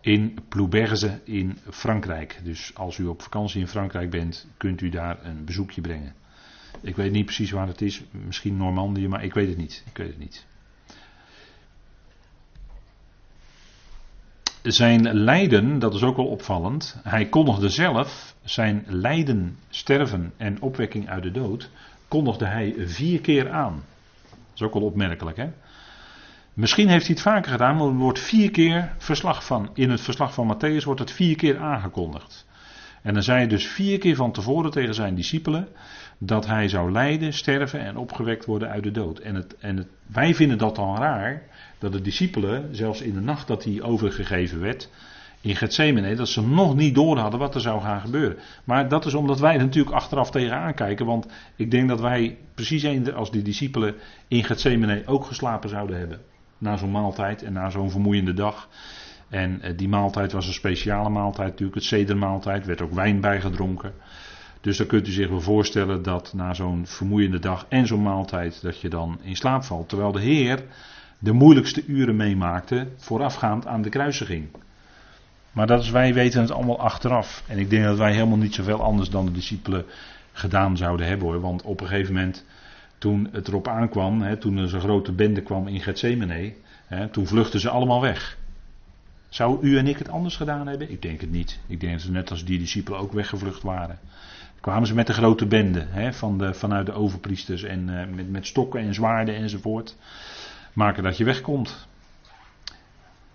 in 0.00 0.38
Plouberze 0.48 1.20
in 1.24 1.58
Frankrijk. 1.70 2.40
Dus 2.42 2.74
als 2.74 2.98
u 2.98 3.06
op 3.06 3.22
vakantie 3.22 3.60
in 3.60 3.68
Frankrijk 3.68 4.10
bent, 4.10 4.46
kunt 4.56 4.80
u 4.80 4.88
daar 4.88 5.24
een 5.24 5.44
bezoekje 5.44 5.80
brengen. 5.80 6.14
Ik 6.80 6.96
weet 6.96 7.12
niet 7.12 7.24
precies 7.24 7.50
waar 7.50 7.66
het 7.66 7.82
is, 7.82 8.02
misschien 8.10 8.56
Normandië, 8.56 9.08
maar 9.08 9.24
ik 9.24 9.34
weet 9.34 9.48
het 9.48 9.56
niet. 9.56 9.84
Ik 9.86 9.96
weet 9.96 10.08
het 10.08 10.18
niet. 10.18 10.46
Zijn 14.62 15.12
lijden, 15.12 15.78
dat 15.78 15.94
is 15.94 16.02
ook 16.02 16.16
wel 16.16 16.26
opvallend. 16.26 17.00
Hij 17.02 17.28
kondigde 17.28 17.68
zelf 17.68 18.34
zijn 18.44 18.84
lijden, 18.86 19.58
sterven 19.68 20.32
en 20.36 20.60
opwekking 20.60 21.08
uit 21.08 21.22
de 21.22 21.30
dood 21.30 21.70
kondigde 22.08 22.46
hij 22.46 22.74
vier 22.78 23.20
keer 23.20 23.50
aan. 23.50 23.84
Dat 24.30 24.38
is 24.54 24.62
ook 24.62 24.74
wel 24.74 24.82
opmerkelijk, 24.82 25.36
hè? 25.36 25.48
Misschien 26.52 26.88
heeft 26.88 27.06
hij 27.06 27.14
het 27.14 27.24
vaker 27.24 27.50
gedaan, 27.50 27.76
maar 27.76 27.86
er 27.86 27.92
wordt 27.92 28.18
vier 28.18 28.50
keer 28.50 28.92
verslag 28.96 29.44
van. 29.44 29.70
In 29.74 29.90
het 29.90 30.00
verslag 30.00 30.34
van 30.34 30.56
Matthäus 30.56 30.84
wordt 30.84 31.00
het 31.00 31.12
vier 31.12 31.36
keer 31.36 31.58
aangekondigd. 31.58 32.46
En 33.02 33.14
dan 33.14 33.22
zei 33.22 33.38
hij 33.38 33.46
dus 33.46 33.66
vier 33.66 33.98
keer 33.98 34.16
van 34.16 34.32
tevoren 34.32 34.70
tegen 34.70 34.94
zijn 34.94 35.14
discipelen 35.14 35.68
dat 36.18 36.46
hij 36.46 36.68
zou 36.68 36.92
lijden, 36.92 37.32
sterven 37.32 37.80
en 37.80 37.96
opgewekt 37.96 38.44
worden 38.44 38.68
uit 38.68 38.82
de 38.82 38.90
dood. 38.90 39.18
En, 39.18 39.34
het, 39.34 39.56
en 39.58 39.76
het, 39.76 39.88
wij 40.06 40.34
vinden 40.34 40.58
dat 40.58 40.76
dan 40.76 40.96
raar 40.96 41.42
dat 41.78 41.92
de 41.92 42.00
discipelen, 42.00 42.76
zelfs 42.76 43.00
in 43.00 43.14
de 43.14 43.20
nacht 43.20 43.46
dat 43.46 43.64
hij 43.64 43.82
overgegeven 43.82 44.60
werd, 44.60 44.90
in 45.40 45.56
Gethsemane, 45.56 46.14
dat 46.14 46.28
ze 46.28 46.48
nog 46.48 46.74
niet 46.74 46.94
door 46.94 47.18
hadden 47.18 47.40
wat 47.40 47.54
er 47.54 47.60
zou 47.60 47.80
gaan 47.80 48.00
gebeuren. 48.00 48.38
Maar 48.64 48.88
dat 48.88 49.06
is 49.06 49.14
omdat 49.14 49.40
wij 49.40 49.56
natuurlijk 49.56 49.94
achteraf 49.94 50.30
tegenaan 50.30 50.74
kijken, 50.74 51.06
want 51.06 51.26
ik 51.56 51.70
denk 51.70 51.88
dat 51.88 52.00
wij 52.00 52.38
precies 52.54 53.12
als 53.14 53.30
die 53.30 53.42
discipelen 53.42 53.94
in 54.28 54.44
Gethsemane 54.44 55.02
ook 55.06 55.24
geslapen 55.24 55.68
zouden 55.68 55.98
hebben. 55.98 56.20
Na 56.58 56.76
zo'n 56.76 56.90
maaltijd 56.90 57.42
en 57.42 57.52
na 57.52 57.70
zo'n 57.70 57.90
vermoeiende 57.90 58.34
dag. 58.34 58.68
En 59.28 59.60
eh, 59.60 59.76
die 59.76 59.88
maaltijd 59.88 60.32
was 60.32 60.46
een 60.46 60.52
speciale 60.52 61.08
maaltijd 61.08 61.48
natuurlijk, 61.48 61.76
het 61.76 61.84
zedermaaltijd, 61.84 62.66
werd 62.66 62.80
ook 62.80 62.92
wijn 62.92 63.20
bijgedronken. 63.20 63.92
Dus 64.60 64.76
dan 64.76 64.86
kunt 64.86 65.08
u 65.08 65.10
zich 65.10 65.28
wel 65.28 65.40
voorstellen 65.40 66.02
dat 66.02 66.32
na 66.34 66.54
zo'n 66.54 66.86
vermoeiende 66.86 67.38
dag 67.38 67.66
en 67.68 67.86
zo'n 67.86 68.02
maaltijd, 68.02 68.62
dat 68.62 68.80
je 68.80 68.88
dan 68.88 69.18
in 69.22 69.36
slaap 69.36 69.64
valt. 69.64 69.88
Terwijl 69.88 70.12
de 70.12 70.20
Heer 70.20 70.64
de 71.18 71.32
moeilijkste 71.32 71.84
uren 71.86 72.16
meemaakte 72.16 72.88
voorafgaand 72.96 73.66
aan 73.66 73.82
de 73.82 73.88
kruisiging. 73.88 74.48
Maar 75.58 75.66
dat 75.66 75.82
is, 75.82 75.90
wij 75.90 76.14
weten 76.14 76.40
het 76.40 76.50
allemaal 76.50 76.80
achteraf. 76.80 77.42
En 77.46 77.58
ik 77.58 77.70
denk 77.70 77.84
dat 77.84 77.98
wij 77.98 78.12
helemaal 78.12 78.38
niet 78.38 78.54
zoveel 78.54 78.82
anders 78.82 79.10
dan 79.10 79.26
de 79.26 79.32
discipelen 79.32 79.84
gedaan 80.32 80.76
zouden 80.76 81.06
hebben 81.06 81.26
hoor. 81.26 81.40
Want 81.40 81.62
op 81.62 81.80
een 81.80 81.86
gegeven 81.86 82.14
moment, 82.14 82.44
toen 82.98 83.28
het 83.32 83.48
erop 83.48 83.68
aankwam, 83.68 84.22
hè, 84.22 84.36
toen 84.36 84.56
er 84.56 84.68
zo'n 84.68 84.80
grote 84.80 85.12
bende 85.12 85.42
kwam 85.42 85.68
in 85.68 85.80
Gethsemane, 85.80 86.54
hè, 86.86 87.08
toen 87.08 87.26
vluchtten 87.26 87.60
ze 87.60 87.68
allemaal 87.68 88.00
weg. 88.00 88.38
Zou 89.28 89.62
u 89.62 89.78
en 89.78 89.86
ik 89.86 89.98
het 89.98 90.08
anders 90.08 90.36
gedaan 90.36 90.66
hebben? 90.66 90.90
Ik 90.90 91.02
denk 91.02 91.20
het 91.20 91.30
niet. 91.30 91.58
Ik 91.66 91.80
denk 91.80 91.92
dat 91.92 92.02
ze 92.02 92.10
net 92.10 92.30
als 92.30 92.44
die 92.44 92.58
discipelen 92.58 92.98
ook 92.98 93.12
weggevlucht 93.12 93.62
waren. 93.62 93.98
kwamen 94.60 94.86
ze 94.86 94.94
met 94.94 95.06
de 95.06 95.12
grote 95.12 95.46
bende 95.46 95.86
hè, 95.88 96.12
van 96.12 96.38
de, 96.38 96.54
vanuit 96.54 96.86
de 96.86 96.92
overpriesters 96.92 97.62
en 97.62 97.88
uh, 97.88 98.16
met, 98.16 98.30
met 98.30 98.46
stokken 98.46 98.80
en 98.80 98.94
zwaarden 98.94 99.34
enzovoort. 99.34 99.96
Maken 100.72 101.02
dat 101.02 101.16
je 101.16 101.24
wegkomt. 101.24 101.86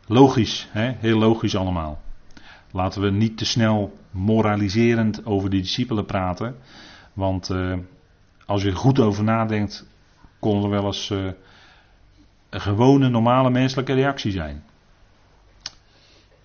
Logisch, 0.08 0.68
hè? 0.72 0.94
heel 1.00 1.18
logisch 1.18 1.56
allemaal. 1.56 2.02
Laten 2.74 3.02
we 3.02 3.10
niet 3.10 3.38
te 3.38 3.46
snel 3.46 3.94
moraliserend 4.12 5.26
over 5.26 5.50
de 5.50 5.60
discipelen 5.60 6.06
praten. 6.06 6.56
Want 7.14 7.50
uh, 7.50 7.78
als 8.46 8.64
je 8.64 8.72
goed 8.72 9.00
over 9.00 9.24
nadenkt, 9.24 9.86
kon 10.40 10.64
er 10.64 10.70
wel 10.70 10.86
eens 10.86 11.10
uh, 11.10 11.32
een 12.50 12.62
gewone 12.62 13.10
normale 13.10 13.50
menselijke 13.50 13.94
reactie 13.94 14.32
zijn. 14.32 14.64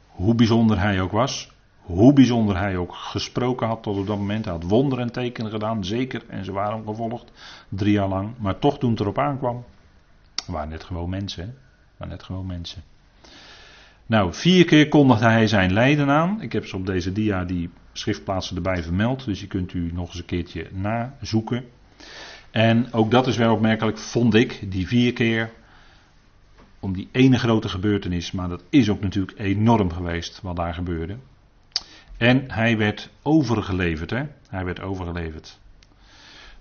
Hoe 0.08 0.34
bijzonder 0.34 0.80
hij 0.80 1.00
ook 1.00 1.12
was, 1.12 1.52
hoe 1.80 2.12
bijzonder 2.12 2.58
hij 2.58 2.76
ook 2.76 2.94
gesproken 2.94 3.66
had 3.66 3.82
tot 3.82 3.98
op 3.98 4.06
dat 4.06 4.18
moment. 4.18 4.44
Hij 4.44 4.54
had 4.54 4.62
wonderen 4.62 5.04
en 5.04 5.12
tekenen 5.12 5.50
gedaan, 5.50 5.84
zeker. 5.84 6.24
En 6.28 6.44
ze 6.44 6.52
waren 6.52 6.84
gevolgd, 6.86 7.32
drie 7.68 7.92
jaar 7.92 8.08
lang. 8.08 8.38
Maar 8.38 8.58
toch 8.58 8.78
toen 8.78 8.90
het 8.90 9.00
erop 9.00 9.18
aankwam, 9.18 9.64
waren 10.46 10.68
net 10.68 10.84
gewoon 10.84 11.10
mensen. 11.10 11.56
Waren 11.96 12.12
net 12.12 12.22
gewoon 12.22 12.46
mensen. 12.46 12.82
Nou, 14.08 14.34
vier 14.34 14.64
keer 14.64 14.88
kondigde 14.88 15.26
hij 15.26 15.46
zijn 15.46 15.72
lijden 15.72 16.08
aan. 16.08 16.42
Ik 16.42 16.52
heb 16.52 16.66
ze 16.66 16.76
op 16.76 16.86
deze 16.86 17.12
dia 17.12 17.44
die 17.44 17.70
schriftplaatsen 17.92 18.56
erbij 18.56 18.82
vermeld. 18.82 19.24
Dus 19.24 19.38
die 19.38 19.48
kunt 19.48 19.72
u 19.72 19.90
nog 19.92 20.08
eens 20.08 20.18
een 20.18 20.24
keertje 20.24 20.66
nazoeken. 20.72 21.64
En 22.50 22.92
ook 22.92 23.10
dat 23.10 23.26
is 23.26 23.36
wel 23.36 23.54
opmerkelijk, 23.54 23.98
vond 23.98 24.34
ik, 24.34 24.70
die 24.70 24.86
vier 24.86 25.12
keer. 25.12 25.50
Om 26.80 26.92
die 26.92 27.08
ene 27.12 27.38
grote 27.38 27.68
gebeurtenis. 27.68 28.32
Maar 28.32 28.48
dat 28.48 28.62
is 28.68 28.88
ook 28.88 29.00
natuurlijk 29.00 29.38
enorm 29.38 29.92
geweest 29.92 30.40
wat 30.42 30.56
daar 30.56 30.74
gebeurde. 30.74 31.16
En 32.16 32.50
hij 32.50 32.76
werd 32.76 33.10
overgeleverd. 33.22 34.10
Hè? 34.10 34.22
Hij 34.48 34.64
werd 34.64 34.80
overgeleverd. 34.80 35.58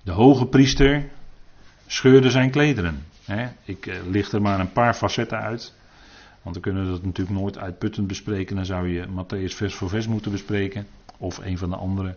De 0.03 0.11
hoge 0.11 0.45
priester 0.45 1.09
scheurde 1.85 2.29
zijn 2.29 2.51
klederen. 2.51 3.05
Hè? 3.25 3.47
Ik 3.63 3.85
eh, 3.85 3.95
licht 4.09 4.31
er 4.31 4.41
maar 4.41 4.59
een 4.59 4.71
paar 4.71 4.93
facetten 4.93 5.39
uit. 5.39 5.75
Want 6.47 6.59
we 6.59 6.65
kunnen 6.65 6.87
dat 6.87 7.03
natuurlijk 7.03 7.39
nooit 7.39 7.57
uitputtend 7.57 8.07
bespreken. 8.07 8.55
Dan 8.55 8.65
zou 8.65 8.87
je 8.87 9.07
Matthäus 9.07 9.55
vers 9.55 9.75
voor 9.75 9.89
vers 9.89 10.07
moeten 10.07 10.31
bespreken. 10.31 10.87
Of 11.17 11.37
een 11.37 11.57
van 11.57 11.69
de 11.69 11.75
andere 11.75 12.15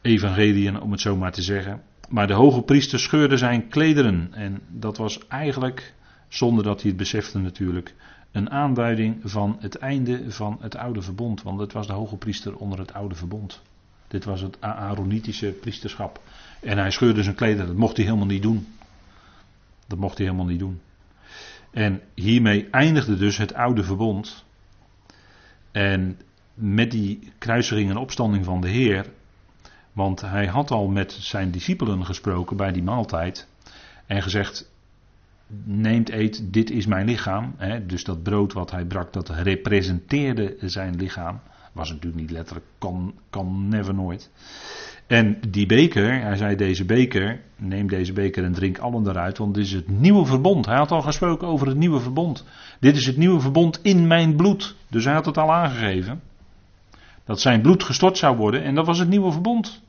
evangeliën, 0.00 0.80
om 0.80 0.90
het 0.90 1.00
zo 1.00 1.16
maar 1.16 1.32
te 1.32 1.42
zeggen. 1.42 1.82
Maar 2.08 2.26
de 2.26 2.32
hoge 2.32 2.62
priester 2.62 2.98
scheurde 2.98 3.36
zijn 3.36 3.68
klederen. 3.68 4.28
En 4.32 4.60
dat 4.68 4.96
was 4.96 5.26
eigenlijk, 5.28 5.94
zonder 6.28 6.64
dat 6.64 6.80
hij 6.80 6.90
het 6.90 6.98
besefte 6.98 7.38
natuurlijk, 7.38 7.94
een 8.32 8.50
aanduiding 8.50 9.20
van 9.24 9.56
het 9.60 9.74
einde 9.74 10.30
van 10.30 10.58
het 10.60 10.76
oude 10.76 11.02
verbond. 11.02 11.42
Want 11.42 11.60
het 11.60 11.72
was 11.72 11.86
de 11.86 11.92
hoge 11.92 12.16
priester 12.16 12.56
onder 12.56 12.78
het 12.78 12.92
oude 12.92 13.14
verbond. 13.14 13.62
Dit 14.08 14.24
was 14.24 14.40
het 14.40 14.60
Aaronitische 14.60 15.50
priesterschap. 15.50 16.20
En 16.60 16.78
hij 16.78 16.90
scheurde 16.90 17.22
zijn 17.22 17.34
klederen. 17.34 17.66
Dat 17.66 17.76
mocht 17.76 17.96
hij 17.96 18.04
helemaal 18.04 18.26
niet 18.26 18.42
doen. 18.42 18.66
Dat 19.86 19.98
mocht 19.98 20.18
hij 20.18 20.26
helemaal 20.26 20.48
niet 20.48 20.58
doen. 20.58 20.80
En 21.70 22.00
hiermee 22.14 22.68
eindigde 22.70 23.16
dus 23.16 23.36
het 23.36 23.54
oude 23.54 23.84
verbond. 23.84 24.44
En 25.70 26.20
met 26.54 26.90
die 26.90 27.32
kruisiging 27.38 27.90
en 27.90 27.96
opstanding 27.96 28.44
van 28.44 28.60
de 28.60 28.68
Heer. 28.68 29.06
Want 29.92 30.20
hij 30.20 30.46
had 30.46 30.70
al 30.70 30.88
met 30.88 31.12
zijn 31.12 31.50
discipelen 31.50 32.04
gesproken 32.04 32.56
bij 32.56 32.72
die 32.72 32.82
maaltijd. 32.82 33.48
En 34.06 34.22
gezegd: 34.22 34.70
Neemt, 35.64 36.10
eet, 36.10 36.52
dit 36.52 36.70
is 36.70 36.86
mijn 36.86 37.06
lichaam. 37.06 37.54
dus 37.86 38.04
dat 38.04 38.22
brood 38.22 38.52
wat 38.52 38.70
hij 38.70 38.84
brak, 38.84 39.12
dat 39.12 39.28
representeerde 39.28 40.56
zijn 40.60 40.96
lichaam. 40.96 41.40
Was 41.72 41.88
natuurlijk 41.88 42.20
niet 42.22 42.30
letterlijk, 42.30 42.66
kan, 42.78 43.14
kan 43.30 43.68
never 43.68 43.94
nooit. 43.94 44.30
En 45.08 45.38
die 45.48 45.66
beker, 45.66 46.20
hij 46.22 46.36
zei 46.36 46.56
deze 46.56 46.84
beker, 46.84 47.40
neem 47.56 47.88
deze 47.88 48.12
beker 48.12 48.44
en 48.44 48.52
drink 48.52 48.78
allen 48.78 49.08
eruit, 49.08 49.38
want 49.38 49.54
dit 49.54 49.64
is 49.64 49.72
het 49.72 49.88
nieuwe 49.88 50.26
verbond. 50.26 50.66
Hij 50.66 50.76
had 50.76 50.90
al 50.90 51.02
gesproken 51.02 51.48
over 51.48 51.66
het 51.66 51.76
nieuwe 51.76 52.00
verbond. 52.00 52.44
Dit 52.80 52.96
is 52.96 53.06
het 53.06 53.16
nieuwe 53.16 53.40
verbond 53.40 53.80
in 53.82 54.06
mijn 54.06 54.36
bloed. 54.36 54.76
Dus 54.88 55.04
hij 55.04 55.14
had 55.14 55.26
het 55.26 55.38
al 55.38 55.52
aangegeven. 55.52 56.20
Dat 57.24 57.40
zijn 57.40 57.60
bloed 57.60 57.82
gestort 57.82 58.18
zou 58.18 58.36
worden 58.36 58.62
en 58.62 58.74
dat 58.74 58.86
was 58.86 58.98
het 58.98 59.08
nieuwe 59.08 59.32
verbond. 59.32 59.82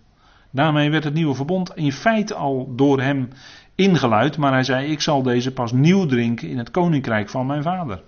Daarmee 0.51 0.89
werd 0.89 1.03
het 1.03 1.13
nieuwe 1.13 1.36
verbond 1.36 1.75
in 1.75 1.91
feite 1.91 2.34
al 2.34 2.73
door 2.75 3.01
hem 3.01 3.29
ingeluid, 3.75 4.38
maar 4.38 4.51
hij 4.51 4.63
zei: 4.63 4.91
Ik 4.91 5.01
zal 5.01 5.23
deze 5.23 5.53
pas 5.53 5.71
nieuw 5.71 6.05
drinken 6.05 6.49
in 6.49 6.58
het 6.58 6.71
koninkrijk 6.71 7.29
van 7.29 7.45
mijn 7.45 7.63
vader. 7.63 8.01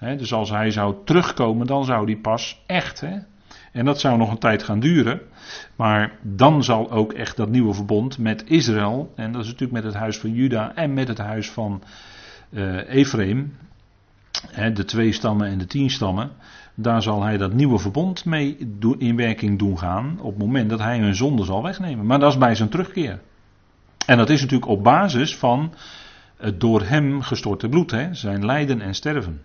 dus 0.00 0.32
als 0.32 0.50
hij 0.50 0.70
zou 0.70 0.94
terugkomen, 1.04 1.66
dan 1.66 1.84
zou 1.84 2.06
die 2.06 2.18
pas 2.18 2.62
echt. 2.66 3.02
En 3.72 3.84
dat 3.84 4.00
zou 4.00 4.18
nog 4.18 4.30
een 4.30 4.38
tijd 4.38 4.62
gaan 4.62 4.80
duren. 4.80 5.20
Maar 5.76 6.18
dan 6.22 6.64
zal 6.64 6.90
ook 6.90 7.12
echt 7.12 7.36
dat 7.36 7.48
nieuwe 7.48 7.74
verbond 7.74 8.18
met 8.18 8.44
Israël, 8.46 9.12
en 9.16 9.32
dat 9.32 9.40
is 9.40 9.46
natuurlijk 9.46 9.82
met 9.82 9.92
het 9.92 10.00
huis 10.00 10.18
van 10.18 10.32
Juda 10.34 10.74
en 10.74 10.94
met 10.94 11.08
het 11.08 11.18
huis 11.18 11.50
van 11.50 11.82
uh, 12.50 12.94
Ephraim, 12.94 13.56
de 14.74 14.84
twee 14.84 15.12
stammen 15.12 15.48
en 15.48 15.58
de 15.58 15.66
tien 15.66 15.90
stammen, 15.90 16.30
daar 16.74 17.02
zal 17.02 17.22
hij 17.22 17.36
dat 17.36 17.52
nieuwe 17.52 17.78
verbond 17.78 18.24
mee 18.24 18.56
in 18.98 19.16
werking 19.16 19.58
doen 19.58 19.78
gaan 19.78 20.18
op 20.20 20.30
het 20.30 20.44
moment 20.44 20.70
dat 20.70 20.78
hij 20.78 20.98
hun 20.98 21.14
zonde 21.14 21.44
zal 21.44 21.62
wegnemen. 21.62 22.06
Maar 22.06 22.18
dat 22.18 22.32
is 22.32 22.38
bij 22.38 22.54
zijn 22.54 22.68
terugkeer. 22.68 23.20
En 24.06 24.16
dat 24.16 24.30
is 24.30 24.40
natuurlijk 24.40 24.70
op 24.70 24.82
basis 24.82 25.36
van 25.36 25.74
het 26.36 26.60
door 26.60 26.82
hem 26.82 27.22
gestorte 27.22 27.68
bloed, 27.68 27.90
hè, 27.90 28.14
zijn 28.14 28.44
lijden 28.44 28.80
en 28.80 28.94
sterven. 28.94 29.42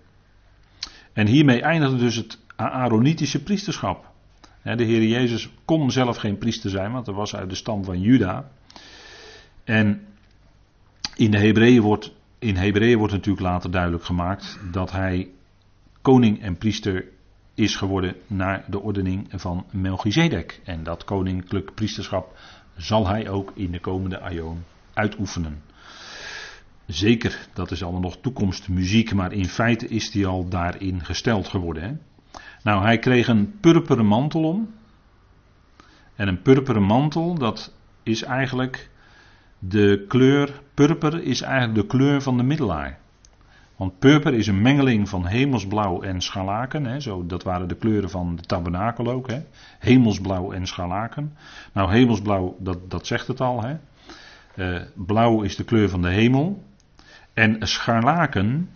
En 1.14 1.28
hiermee 1.28 1.62
eindigde 1.62 1.98
dus 1.98 2.16
het 2.16 2.40
Aaronitische 2.56 3.44
priesterschap. 3.44 4.14
De 4.73 4.84
Heer 4.84 5.04
Jezus 5.04 5.49
kon 5.65 5.91
zelf 5.91 6.17
geen 6.17 6.38
priester 6.38 6.69
zijn, 6.69 6.91
want 6.91 7.06
hij 7.06 7.15
was 7.15 7.36
uit 7.36 7.49
de 7.49 7.56
stam 7.56 7.84
van 7.84 8.01
Juda. 8.01 8.51
En 9.63 10.01
in 11.15 11.32
de 11.32 11.38
Hebreeën 11.38 11.82
wordt, 11.82 12.13
in 12.39 12.56
Hebreeën 12.56 12.97
wordt 12.97 13.13
natuurlijk 13.13 13.45
later 13.45 13.71
duidelijk 13.71 14.04
gemaakt 14.04 14.60
dat 14.71 14.91
hij 14.91 15.30
koning 16.01 16.41
en 16.41 16.58
priester 16.58 17.06
is 17.54 17.75
geworden 17.75 18.15
naar 18.28 18.65
de 18.67 18.80
ordening 18.80 19.28
van 19.30 19.65
Melchizedek. 19.71 20.62
En 20.63 20.84
dat 20.84 21.04
koninklijk 21.04 21.73
priesterschap 21.73 22.38
zal 22.78 23.08
hij 23.08 23.30
ook 23.30 23.51
in 23.56 23.71
de 23.71 23.80
komende 23.80 24.19
aion 24.19 24.63
uitoefenen. 24.93 25.62
Zeker, 26.86 27.47
dat 27.54 27.71
is 27.71 27.84
allemaal 27.84 28.01
nog 28.01 28.17
toekomstmuziek, 28.17 29.13
maar 29.13 29.34
in 29.34 29.47
feite 29.47 29.88
is 29.88 30.13
hij 30.13 30.25
al 30.25 30.47
daarin 30.49 31.06
gesteld 31.06 31.47
geworden. 31.47 31.84
Hè? 31.84 31.93
Nou, 32.65 32.84
hij 32.84 32.99
kreeg 32.99 33.28
een 33.28 33.60
purperen 33.60 34.06
mantel 34.06 34.43
om. 34.43 34.73
En 36.15 36.28
een 36.28 36.41
purperen 36.41 36.84
mantel, 36.84 37.36
dat 37.36 37.73
is 38.04 38.23
eigenlijk 38.23 38.89
de 39.60 40.06
kleur, 40.08 40.62
purper 40.73 41.23
is 41.23 41.41
eigenlijk 41.41 41.75
de 41.75 41.97
kleur 41.97 42.21
van 42.21 42.38
de 42.38 42.43
middelaar. 42.43 42.99
Want 43.75 43.99
purper 43.99 44.34
is 44.34 44.47
een 44.47 44.62
mengeling 44.62 45.10
van 45.10 45.25
hemelsblauw 45.25 46.01
en 46.01 46.21
scharlaken. 46.21 46.86
Hè, 46.86 46.99
zo, 46.99 47.25
dat 47.25 47.43
waren 47.43 47.67
de 47.67 47.75
kleuren 47.75 48.10
van 48.10 48.36
de 48.36 48.41
tabernakel 48.41 49.08
ook. 49.08 49.30
Hè. 49.30 49.41
Hemelsblauw 49.80 50.51
en 50.51 50.67
scharlaken. 50.67 51.38
Nou, 51.73 51.91
hemelsblauw, 51.91 52.56
dat, 52.60 52.89
dat 52.89 53.08
zegt 53.08 53.28
het 53.28 53.41
al. 53.41 53.63
Hè. 53.63 53.75
Uh, 54.56 54.82
blauw 54.93 55.41
is 55.41 55.56
de 55.56 55.63
kleur 55.63 55.89
van 55.89 56.01
de 56.01 56.10
hemel. 56.10 56.63
En 57.34 57.67
scharlaken, 57.67 58.69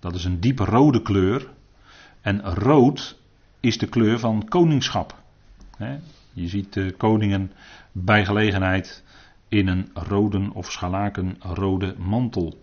dat 0.00 0.14
is 0.14 0.24
een 0.24 0.40
diep 0.40 0.58
rode 0.58 1.02
kleur. 1.02 1.52
En 2.24 2.40
rood 2.42 3.18
is 3.60 3.78
de 3.78 3.86
kleur 3.86 4.18
van 4.18 4.48
koningschap. 4.48 5.22
Je 6.32 6.48
ziet 6.48 6.72
de 6.72 6.94
koningen 6.96 7.52
bij 7.92 8.24
gelegenheid 8.24 9.04
in 9.48 9.68
een 9.68 9.90
rode 9.94 10.50
of 10.52 10.70
scharlaken 10.70 11.36
rode 11.38 11.94
mantel. 11.98 12.58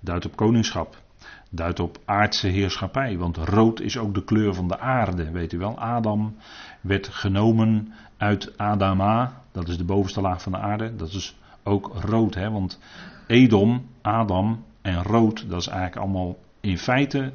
Duidt 0.00 0.24
op 0.24 0.36
koningschap. 0.36 1.02
Duidt 1.50 1.80
op 1.80 1.98
aardse 2.04 2.48
heerschappij. 2.48 3.18
Want 3.18 3.36
rood 3.36 3.80
is 3.80 3.98
ook 3.98 4.14
de 4.14 4.24
kleur 4.24 4.54
van 4.54 4.68
de 4.68 4.78
aarde. 4.78 5.30
Weet 5.30 5.52
u 5.52 5.58
wel, 5.58 5.78
Adam 5.78 6.36
werd 6.80 7.08
genomen 7.08 7.92
uit 8.16 8.58
Adama. 8.58 9.42
Dat 9.52 9.68
is 9.68 9.76
de 9.76 9.84
bovenste 9.84 10.20
laag 10.20 10.42
van 10.42 10.52
de 10.52 10.58
aarde. 10.58 10.96
Dat 10.96 11.08
is 11.08 11.36
ook 11.62 11.92
rood. 11.94 12.34
Hè? 12.34 12.50
Want 12.50 12.78
Edom, 13.26 13.86
Adam 14.00 14.64
en 14.80 15.02
rood, 15.02 15.48
dat 15.48 15.60
is 15.60 15.66
eigenlijk 15.66 16.02
allemaal 16.02 16.38
in 16.60 16.78
feite 16.78 17.32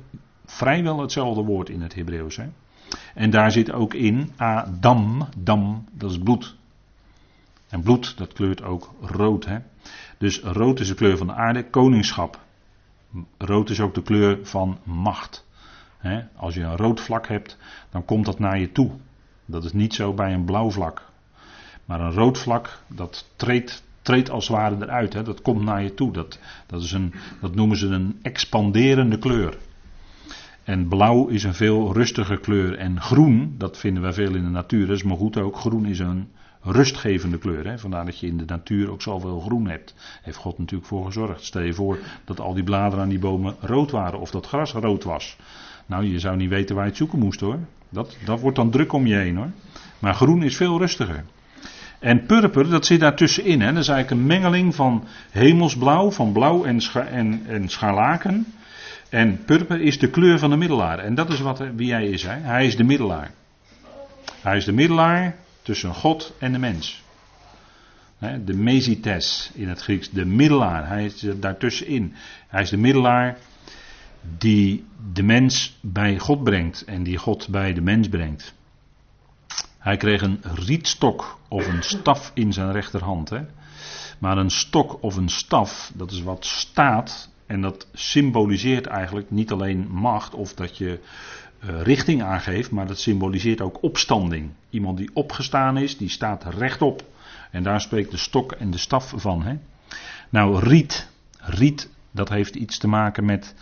vrijwel 0.47 1.01
hetzelfde 1.01 1.41
woord 1.41 1.69
in 1.69 1.81
het 1.81 1.95
Hebreeuws. 1.95 2.35
Hè? 2.35 2.47
En 3.13 3.29
daar 3.29 3.51
zit 3.51 3.71
ook 3.71 3.93
in 3.93 4.31
Adam, 4.35 5.27
dam, 5.37 5.85
dat 5.91 6.11
is 6.11 6.19
bloed. 6.19 6.55
En 7.69 7.81
bloed, 7.81 8.17
dat 8.17 8.33
kleurt 8.33 8.63
ook 8.63 8.93
rood. 9.01 9.45
Hè? 9.45 9.57
Dus 10.17 10.39
rood 10.39 10.79
is 10.79 10.87
de 10.87 10.93
kleur 10.93 11.17
van 11.17 11.27
de 11.27 11.33
aarde, 11.33 11.69
koningschap. 11.69 12.39
Rood 13.37 13.69
is 13.69 13.79
ook 13.79 13.93
de 13.93 14.01
kleur 14.01 14.39
van 14.43 14.77
macht. 14.83 15.45
Hè? 15.97 16.21
Als 16.35 16.53
je 16.53 16.61
een 16.61 16.77
rood 16.77 17.01
vlak 17.01 17.27
hebt, 17.27 17.57
dan 17.89 18.05
komt 18.05 18.25
dat 18.25 18.39
naar 18.39 18.59
je 18.59 18.71
toe. 18.71 18.91
Dat 19.45 19.63
is 19.63 19.73
niet 19.73 19.93
zo 19.93 20.13
bij 20.13 20.33
een 20.33 20.45
blauw 20.45 20.71
vlak. 20.71 21.05
Maar 21.85 21.99
een 21.99 22.11
rood 22.11 22.37
vlak, 22.37 22.81
dat 22.87 23.25
treedt, 23.35 24.29
als 24.29 24.47
het 24.47 24.57
ware 24.57 24.75
eruit. 24.75 25.13
Hè? 25.13 25.23
Dat 25.23 25.41
komt 25.41 25.61
naar 25.61 25.83
je 25.83 25.93
toe. 25.93 26.11
Dat, 26.11 26.39
dat, 26.65 26.81
is 26.81 26.91
een, 26.91 27.13
dat 27.41 27.55
noemen 27.55 27.77
ze 27.77 27.87
een 27.87 28.19
expanderende 28.21 29.17
kleur. 29.17 29.57
En 30.67 30.87
blauw 30.87 31.27
is 31.27 31.43
een 31.43 31.53
veel 31.53 31.93
rustiger 31.93 32.39
kleur. 32.39 32.77
En 32.77 33.01
groen, 33.01 33.55
dat 33.57 33.77
vinden 33.77 34.01
wij 34.01 34.13
veel 34.13 34.35
in 34.35 34.43
de 34.43 34.49
natuur, 34.49 34.87
dat 34.87 34.95
is 34.95 35.03
maar 35.03 35.17
goed 35.17 35.37
ook. 35.37 35.57
Groen 35.57 35.85
is 35.85 35.99
een 35.99 36.27
rustgevende 36.61 37.37
kleur. 37.37 37.67
Hè? 37.67 37.79
Vandaar 37.79 38.05
dat 38.05 38.19
je 38.19 38.27
in 38.27 38.37
de 38.37 38.45
natuur 38.47 38.91
ook 38.91 39.01
zoveel 39.01 39.39
groen 39.39 39.67
hebt. 39.67 39.95
Heeft 40.21 40.37
God 40.37 40.57
natuurlijk 40.57 40.87
voor 40.87 41.05
gezorgd. 41.05 41.43
Stel 41.43 41.61
je 41.61 41.73
voor 41.73 41.99
dat 42.25 42.39
al 42.39 42.53
die 42.53 42.63
bladeren 42.63 43.03
aan 43.03 43.09
die 43.09 43.19
bomen 43.19 43.55
rood 43.59 43.91
waren 43.91 44.19
of 44.19 44.31
dat 44.31 44.47
gras 44.47 44.73
rood 44.73 45.03
was. 45.03 45.37
Nou, 45.85 46.03
je 46.03 46.19
zou 46.19 46.37
niet 46.37 46.49
weten 46.49 46.75
waar 46.75 46.83
je 46.83 46.89
het 46.89 46.99
zoeken 46.99 47.19
moest 47.19 47.39
hoor. 47.39 47.59
Dat, 47.89 48.17
dat 48.25 48.39
wordt 48.39 48.57
dan 48.57 48.69
druk 48.69 48.93
om 48.93 49.05
je 49.05 49.15
heen 49.15 49.35
hoor. 49.35 49.51
Maar 49.99 50.13
groen 50.13 50.43
is 50.43 50.55
veel 50.55 50.77
rustiger. 50.77 51.23
En 51.99 52.25
purper, 52.25 52.69
dat 52.69 52.85
zit 52.85 52.99
daartussenin. 52.99 53.61
Hè? 53.61 53.73
Dat 53.73 53.81
is 53.81 53.87
eigenlijk 53.87 54.21
een 54.21 54.27
mengeling 54.27 54.75
van 54.75 55.03
hemelsblauw, 55.31 56.11
van 56.11 56.31
blauw 56.31 56.63
en, 56.63 56.79
en, 56.93 57.41
en 57.47 57.69
scharlaken. 57.69 58.45
En 59.09 59.45
purper 59.45 59.81
is 59.81 59.99
de 59.99 60.09
kleur 60.09 60.39
van 60.39 60.49
de 60.49 60.57
middelaar. 60.57 60.99
En 60.99 61.15
dat 61.15 61.29
is 61.29 61.39
wat, 61.39 61.63
wie 61.75 61.91
hij 61.91 62.07
is. 62.07 62.23
Hij 62.27 62.65
is 62.65 62.75
de 62.75 62.83
middelaar. 62.83 63.31
Hij 64.41 64.57
is 64.57 64.65
de 64.65 64.71
middelaar 64.71 65.35
tussen 65.61 65.93
God 65.93 66.33
en 66.39 66.51
de 66.51 66.59
mens. 66.59 67.03
De 68.45 68.53
mesites 68.53 69.51
in 69.53 69.67
het 69.67 69.81
Grieks, 69.81 70.09
de 70.09 70.25
middelaar. 70.25 70.87
Hij 70.87 71.05
is 71.05 71.25
daartussenin. 71.35 72.13
Hij 72.47 72.61
is 72.61 72.69
de 72.69 72.77
middelaar 72.77 73.37
die 74.37 74.85
de 75.13 75.23
mens 75.23 75.77
bij 75.81 76.19
God 76.19 76.43
brengt 76.43 76.83
en 76.85 77.03
die 77.03 77.17
God 77.17 77.47
bij 77.47 77.73
de 77.73 77.81
mens 77.81 78.09
brengt. 78.09 78.53
Hij 79.77 79.97
kreeg 79.97 80.21
een 80.21 80.39
rietstok 80.41 81.39
of 81.47 81.67
een 81.67 81.83
staf 81.83 82.31
in 82.33 82.53
zijn 82.53 82.71
rechterhand. 82.71 83.29
Hè? 83.29 83.41
Maar 84.19 84.37
een 84.37 84.49
stok 84.49 85.03
of 85.03 85.15
een 85.15 85.29
staf, 85.29 85.91
dat 85.95 86.11
is 86.11 86.21
wat 86.21 86.45
staat 86.45 87.29
en 87.47 87.61
dat 87.61 87.87
symboliseert 87.93 88.85
eigenlijk 88.85 89.31
niet 89.31 89.51
alleen 89.51 89.87
macht 89.89 90.33
of 90.33 90.53
dat 90.53 90.77
je 90.77 90.99
uh, 91.63 91.81
richting 91.81 92.23
aangeeft, 92.23 92.71
maar 92.71 92.87
dat 92.87 92.99
symboliseert 92.99 93.61
ook 93.61 93.83
opstanding. 93.83 94.51
Iemand 94.69 94.97
die 94.97 95.09
opgestaan 95.13 95.77
is, 95.77 95.97
die 95.97 96.09
staat 96.09 96.45
rechtop. 96.57 97.03
En 97.51 97.63
daar 97.63 97.81
spreekt 97.81 98.11
de 98.11 98.17
stok 98.17 98.51
en 98.51 98.71
de 98.71 98.77
staf 98.77 99.13
van. 99.15 99.43
Hè? 99.43 99.55
Nou, 100.29 100.59
riet. 100.59 101.09
Riet, 101.39 101.89
dat 102.11 102.29
heeft 102.29 102.55
iets 102.55 102.77
te 102.77 102.87
maken 102.87 103.25
met 103.25 103.55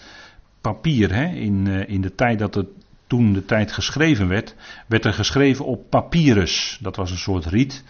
papier. 0.61 1.13
Hè? 1.13 1.25
In, 1.25 1.65
uh, 1.65 1.89
in 1.89 2.01
de 2.01 2.15
tijd 2.15 2.39
dat 2.39 2.55
het 2.55 2.67
toen 3.07 3.33
de 3.33 3.45
tijd 3.45 3.71
geschreven 3.71 4.27
werd, 4.27 4.55
werd 4.87 5.05
er 5.05 5.13
geschreven 5.13 5.65
op 5.65 5.89
papyrus. 5.89 6.77
Dat 6.81 6.95
was 6.95 7.11
een 7.11 7.17
soort 7.17 7.45
riet. 7.45 7.83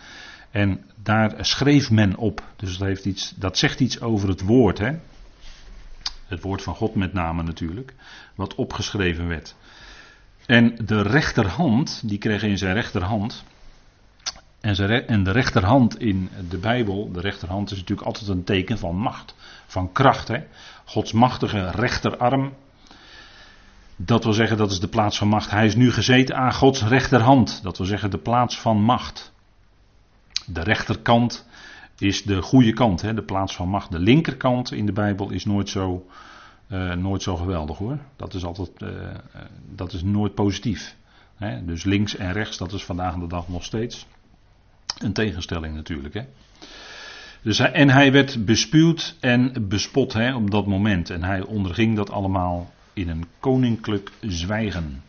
En 0.51 0.83
daar 1.03 1.35
schreef 1.39 1.91
men 1.91 2.15
op. 2.15 2.43
Dus 2.55 2.77
dat, 2.77 2.87
heeft 2.87 3.05
iets, 3.05 3.33
dat 3.35 3.57
zegt 3.57 3.79
iets 3.79 4.01
over 4.01 4.29
het 4.29 4.41
woord. 4.41 4.77
Hè? 4.77 4.91
Het 6.25 6.41
woord 6.41 6.61
van 6.61 6.75
God 6.75 6.95
met 6.95 7.13
name 7.13 7.43
natuurlijk. 7.43 7.93
Wat 8.35 8.55
opgeschreven 8.55 9.27
werd. 9.27 9.55
En 10.45 10.75
de 10.85 11.01
rechterhand, 11.01 12.01
die 12.05 12.17
kreeg 12.17 12.43
in 12.43 12.57
zijn 12.57 12.73
rechterhand. 12.73 13.43
En, 14.61 15.23
de 15.23 15.31
rechterhand 15.31 15.99
in 15.99 16.29
de 16.49 16.57
Bijbel, 16.57 17.11
de 17.11 17.21
rechterhand 17.21 17.71
is 17.71 17.77
natuurlijk 17.77 18.07
altijd 18.07 18.27
een 18.27 18.43
teken 18.43 18.77
van 18.77 18.95
macht, 18.95 19.35
van 19.67 19.91
kracht. 19.91 20.27
Hè? 20.27 20.43
Gods 20.85 21.11
machtige 21.11 21.71
rechterarm, 21.71 22.53
dat 23.95 24.23
wil 24.23 24.33
zeggen, 24.33 24.57
dat 24.57 24.71
is 24.71 24.79
de 24.79 24.87
plaats 24.87 25.17
van 25.17 25.27
macht. 25.27 25.51
Hij 25.51 25.65
is 25.65 25.75
nu 25.75 25.91
gezeten 25.91 26.35
aan 26.35 26.53
Gods 26.53 26.83
rechterhand. 26.83 27.63
Dat 27.63 27.77
wil 27.77 27.87
zeggen, 27.87 28.11
de 28.11 28.17
plaats 28.17 28.59
van 28.59 28.81
macht. 28.81 29.33
De 30.45 30.61
rechterkant 30.61 31.45
is 31.97 32.23
de 32.23 32.41
goede 32.41 32.73
kant, 32.73 33.01
hè, 33.01 33.13
de 33.13 33.23
plaats 33.23 33.55
van 33.55 33.69
macht. 33.69 33.91
De 33.91 33.99
linkerkant 33.99 34.71
in 34.71 34.85
de 34.85 34.91
Bijbel 34.91 35.31
is 35.31 35.45
nooit 35.45 35.69
zo, 35.69 36.07
uh, 36.69 36.93
nooit 36.93 37.21
zo 37.21 37.35
geweldig 37.35 37.77
hoor. 37.77 37.97
Dat 38.15 38.33
is 38.33 38.43
altijd, 38.43 38.69
uh, 38.81 38.89
dat 39.69 39.93
is 39.93 40.03
nooit 40.03 40.33
positief. 40.33 40.95
Hè. 41.35 41.65
Dus 41.65 41.83
links 41.83 42.15
en 42.15 42.31
rechts, 42.31 42.57
dat 42.57 42.73
is 42.73 42.83
vandaag 42.83 43.15
de 43.15 43.27
dag 43.27 43.47
nog 43.47 43.63
steeds 43.63 44.07
een 44.97 45.13
tegenstelling 45.13 45.75
natuurlijk. 45.75 46.13
Hè. 46.13 46.21
Dus 47.41 47.57
hij, 47.57 47.71
en 47.71 47.89
hij 47.89 48.11
werd 48.11 48.45
bespuwd 48.45 49.15
en 49.19 49.67
bespot 49.67 50.13
hè, 50.13 50.35
op 50.35 50.51
dat 50.51 50.65
moment. 50.65 51.09
En 51.09 51.23
hij 51.23 51.41
onderging 51.41 51.95
dat 51.95 52.09
allemaal 52.09 52.73
in 52.93 53.09
een 53.09 53.25
koninklijk 53.39 54.11
zwijgen. 54.21 55.03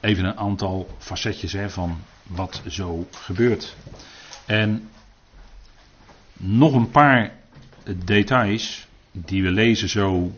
Even 0.00 0.24
een 0.24 0.36
aantal 0.36 0.88
facetjes 0.98 1.52
hè, 1.52 1.70
van 1.70 1.98
wat 2.22 2.62
zo 2.68 3.06
gebeurt. 3.10 3.76
En 4.46 4.88
nog 6.36 6.74
een 6.74 6.90
paar 6.90 7.32
details 8.04 8.86
die 9.12 9.42
we 9.42 9.50
lezen 9.50 9.88
zo. 9.88 10.32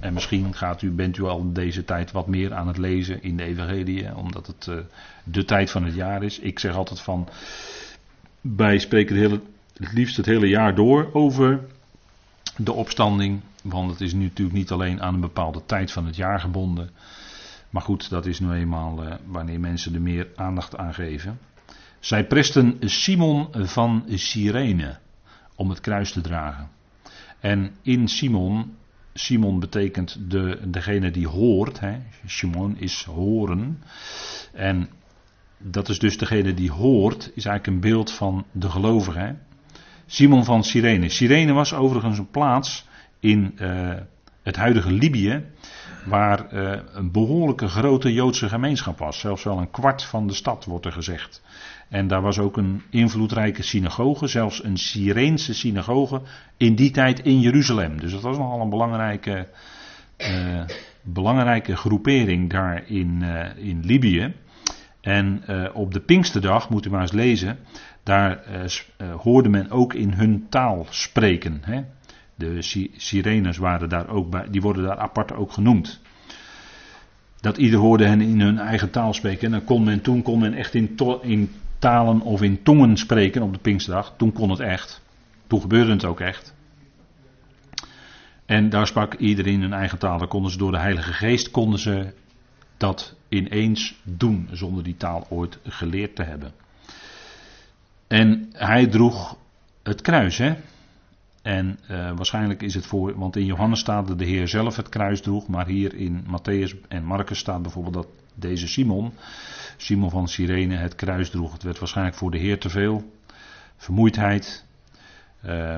En 0.00 0.12
misschien 0.12 0.54
gaat 0.54 0.82
u, 0.82 0.90
bent 0.90 1.16
u 1.16 1.22
al 1.22 1.52
deze 1.52 1.84
tijd 1.84 2.12
wat 2.12 2.26
meer 2.26 2.54
aan 2.54 2.66
het 2.66 2.78
lezen 2.78 3.22
in 3.22 3.36
de 3.36 3.44
Evangelie, 3.44 4.16
omdat 4.16 4.46
het 4.46 4.66
uh, 4.66 4.76
de 5.24 5.44
tijd 5.44 5.70
van 5.70 5.84
het 5.84 5.94
jaar 5.94 6.22
is. 6.22 6.38
Ik 6.38 6.58
zeg 6.58 6.74
altijd 6.74 7.00
van, 7.00 7.28
wij 8.40 8.78
spreken 8.78 9.16
het, 9.16 9.40
liefst 9.92 10.16
het 10.16 10.26
hele 10.26 10.48
jaar 10.48 10.74
door 10.74 11.10
over 11.12 11.60
de 12.56 12.72
opstanding. 12.72 13.40
Want 13.62 13.90
het 13.90 14.00
is 14.00 14.12
nu 14.12 14.22
natuurlijk 14.22 14.56
niet 14.56 14.70
alleen 14.70 15.02
aan 15.02 15.14
een 15.14 15.20
bepaalde 15.20 15.62
tijd 15.66 15.92
van 15.92 16.06
het 16.06 16.16
jaar 16.16 16.40
gebonden. 16.40 16.90
Maar 17.70 17.82
goed, 17.82 18.10
dat 18.10 18.26
is 18.26 18.40
nu 18.40 18.52
eenmaal 18.52 19.04
uh, 19.04 19.14
wanneer 19.26 19.60
mensen 19.60 19.94
er 19.94 20.00
meer 20.00 20.28
aandacht 20.36 20.76
aan 20.76 20.94
geven. 20.94 21.38
Zij 22.06 22.26
presten 22.26 22.76
Simon 22.80 23.48
van 23.52 24.04
Cyrene 24.08 24.98
om 25.54 25.68
het 25.68 25.80
kruis 25.80 26.12
te 26.12 26.20
dragen. 26.20 26.68
En 27.40 27.74
in 27.82 28.08
Simon, 28.08 28.76
Simon 29.14 29.60
betekent 29.60 30.30
de, 30.30 30.60
degene 30.68 31.10
die 31.10 31.28
hoort. 31.28 31.80
Hè. 31.80 31.98
Simon 32.26 32.76
is 32.78 33.04
horen. 33.04 33.82
En 34.52 34.88
dat 35.58 35.88
is 35.88 35.98
dus 35.98 36.18
degene 36.18 36.54
die 36.54 36.70
hoort, 36.70 37.30
is 37.34 37.44
eigenlijk 37.44 37.66
een 37.66 37.90
beeld 37.90 38.12
van 38.12 38.46
de 38.52 38.70
gelovige. 38.70 39.18
Hè. 39.18 39.32
Simon 40.06 40.44
van 40.44 40.64
Cyrene. 40.64 41.08
Cyrene 41.08 41.52
was 41.52 41.74
overigens 41.74 42.18
een 42.18 42.30
plaats 42.30 42.86
in 43.20 43.54
uh, 43.60 43.94
het 44.42 44.56
huidige 44.56 44.92
Libië, 44.92 45.44
waar 46.06 46.54
uh, 46.54 46.72
een 46.92 47.10
behoorlijke 47.10 47.68
grote 47.68 48.12
Joodse 48.12 48.48
gemeenschap 48.48 48.98
was. 48.98 49.20
Zelfs 49.20 49.44
wel 49.44 49.58
een 49.58 49.70
kwart 49.70 50.02
van 50.02 50.26
de 50.26 50.34
stad 50.34 50.64
wordt 50.64 50.86
er 50.86 50.92
gezegd. 50.92 51.42
En 51.88 52.06
daar 52.08 52.22
was 52.22 52.38
ook 52.38 52.56
een 52.56 52.82
invloedrijke 52.90 53.62
synagoge, 53.62 54.26
zelfs 54.26 54.64
een 54.64 54.76
Sireense 54.76 55.54
synagoge, 55.54 56.20
in 56.56 56.74
die 56.74 56.90
tijd 56.90 57.20
in 57.20 57.40
Jeruzalem. 57.40 58.00
Dus 58.00 58.12
dat 58.12 58.22
was 58.22 58.38
nogal 58.38 58.60
een 58.60 58.70
belangrijke, 58.70 59.48
uh, 60.18 60.62
belangrijke 61.02 61.76
groepering 61.76 62.50
daar 62.50 62.90
in, 62.90 63.22
in 63.56 63.80
Libië. 63.84 64.34
En 65.00 65.42
op 65.72 65.92
de 65.92 66.00
Pinksterdag, 66.00 66.70
moet 66.70 66.86
u 66.86 66.90
maar 66.90 67.00
eens 67.00 67.12
lezen, 67.12 67.58
daar 68.02 68.40
hoorde 69.22 69.48
men 69.48 69.70
ook 69.70 69.94
in 69.94 70.12
hun 70.12 70.46
taal 70.48 70.86
spreken. 70.90 71.58
Hè? 71.64 71.82
De 72.38 72.62
sirenes 72.96 73.56
waren 73.56 73.88
daar 73.88 74.08
ook 74.08 74.30
bij, 74.30 74.46
die 74.50 74.60
worden 74.60 74.82
daar 74.82 74.98
apart 74.98 75.32
ook 75.32 75.52
genoemd. 75.52 76.00
Dat 77.40 77.56
ieder 77.56 77.78
hoorde 77.78 78.06
hen 78.06 78.20
in 78.20 78.40
hun 78.40 78.58
eigen 78.58 78.90
taal 78.90 79.14
spreken. 79.14 79.44
En 79.44 79.50
dan 79.50 79.64
kon 79.64 79.84
men, 79.84 80.00
toen 80.00 80.22
kon 80.22 80.38
men 80.38 80.54
echt 80.54 80.74
in, 80.74 80.96
in 81.22 81.50
talen 81.78 82.20
of 82.20 82.42
in 82.42 82.62
tongen 82.62 82.96
spreken 82.96 83.42
op 83.42 83.52
de 83.52 83.58
Pinksterdag. 83.58 84.14
Toen 84.16 84.32
kon 84.32 84.50
het 84.50 84.60
echt. 84.60 85.02
Toen 85.46 85.60
gebeurde 85.60 85.92
het 85.92 86.04
ook 86.04 86.20
echt. 86.20 86.54
En 88.46 88.70
daar 88.70 88.86
sprak 88.86 89.14
iedereen 89.14 89.52
in 89.52 89.60
hun 89.60 89.72
eigen 89.72 89.98
taal. 89.98 90.26
Konden 90.26 90.50
ze 90.50 90.58
door 90.58 90.70
de 90.70 90.78
Heilige 90.78 91.12
Geest 91.12 91.50
konden 91.50 91.78
ze 91.78 92.12
dat 92.76 93.16
ineens 93.28 94.00
doen, 94.02 94.48
zonder 94.52 94.84
die 94.84 94.96
taal 94.96 95.26
ooit 95.28 95.58
geleerd 95.64 96.16
te 96.16 96.22
hebben. 96.22 96.52
En 98.06 98.48
hij 98.52 98.86
droeg 98.86 99.36
het 99.82 100.00
kruis, 100.00 100.38
hè? 100.38 100.54
En 101.46 101.78
uh, 101.90 102.12
waarschijnlijk 102.16 102.62
is 102.62 102.74
het 102.74 102.86
voor, 102.86 103.18
want 103.18 103.36
in 103.36 103.44
Johannes 103.44 103.80
staat 103.80 104.08
dat 104.08 104.18
de 104.18 104.24
Heer 104.24 104.48
zelf 104.48 104.76
het 104.76 104.88
kruis 104.88 105.20
droeg, 105.20 105.48
maar 105.48 105.66
hier 105.66 105.94
in 105.94 106.24
Matthäus 106.24 106.88
en 106.88 107.04
Marcus 107.04 107.38
staat 107.38 107.62
bijvoorbeeld 107.62 107.94
dat 107.94 108.06
deze 108.34 108.68
Simon, 108.68 109.12
Simon 109.76 110.10
van 110.10 110.28
Cyrene, 110.28 110.76
het 110.76 110.94
kruis 110.94 111.30
droeg. 111.30 111.52
Het 111.52 111.62
werd 111.62 111.78
waarschijnlijk 111.78 112.16
voor 112.16 112.30
de 112.30 112.38
Heer 112.38 112.58
te 112.60 112.68
veel. 112.68 113.12
Vermoeidheid. 113.76 114.64
Uh, 115.44 115.76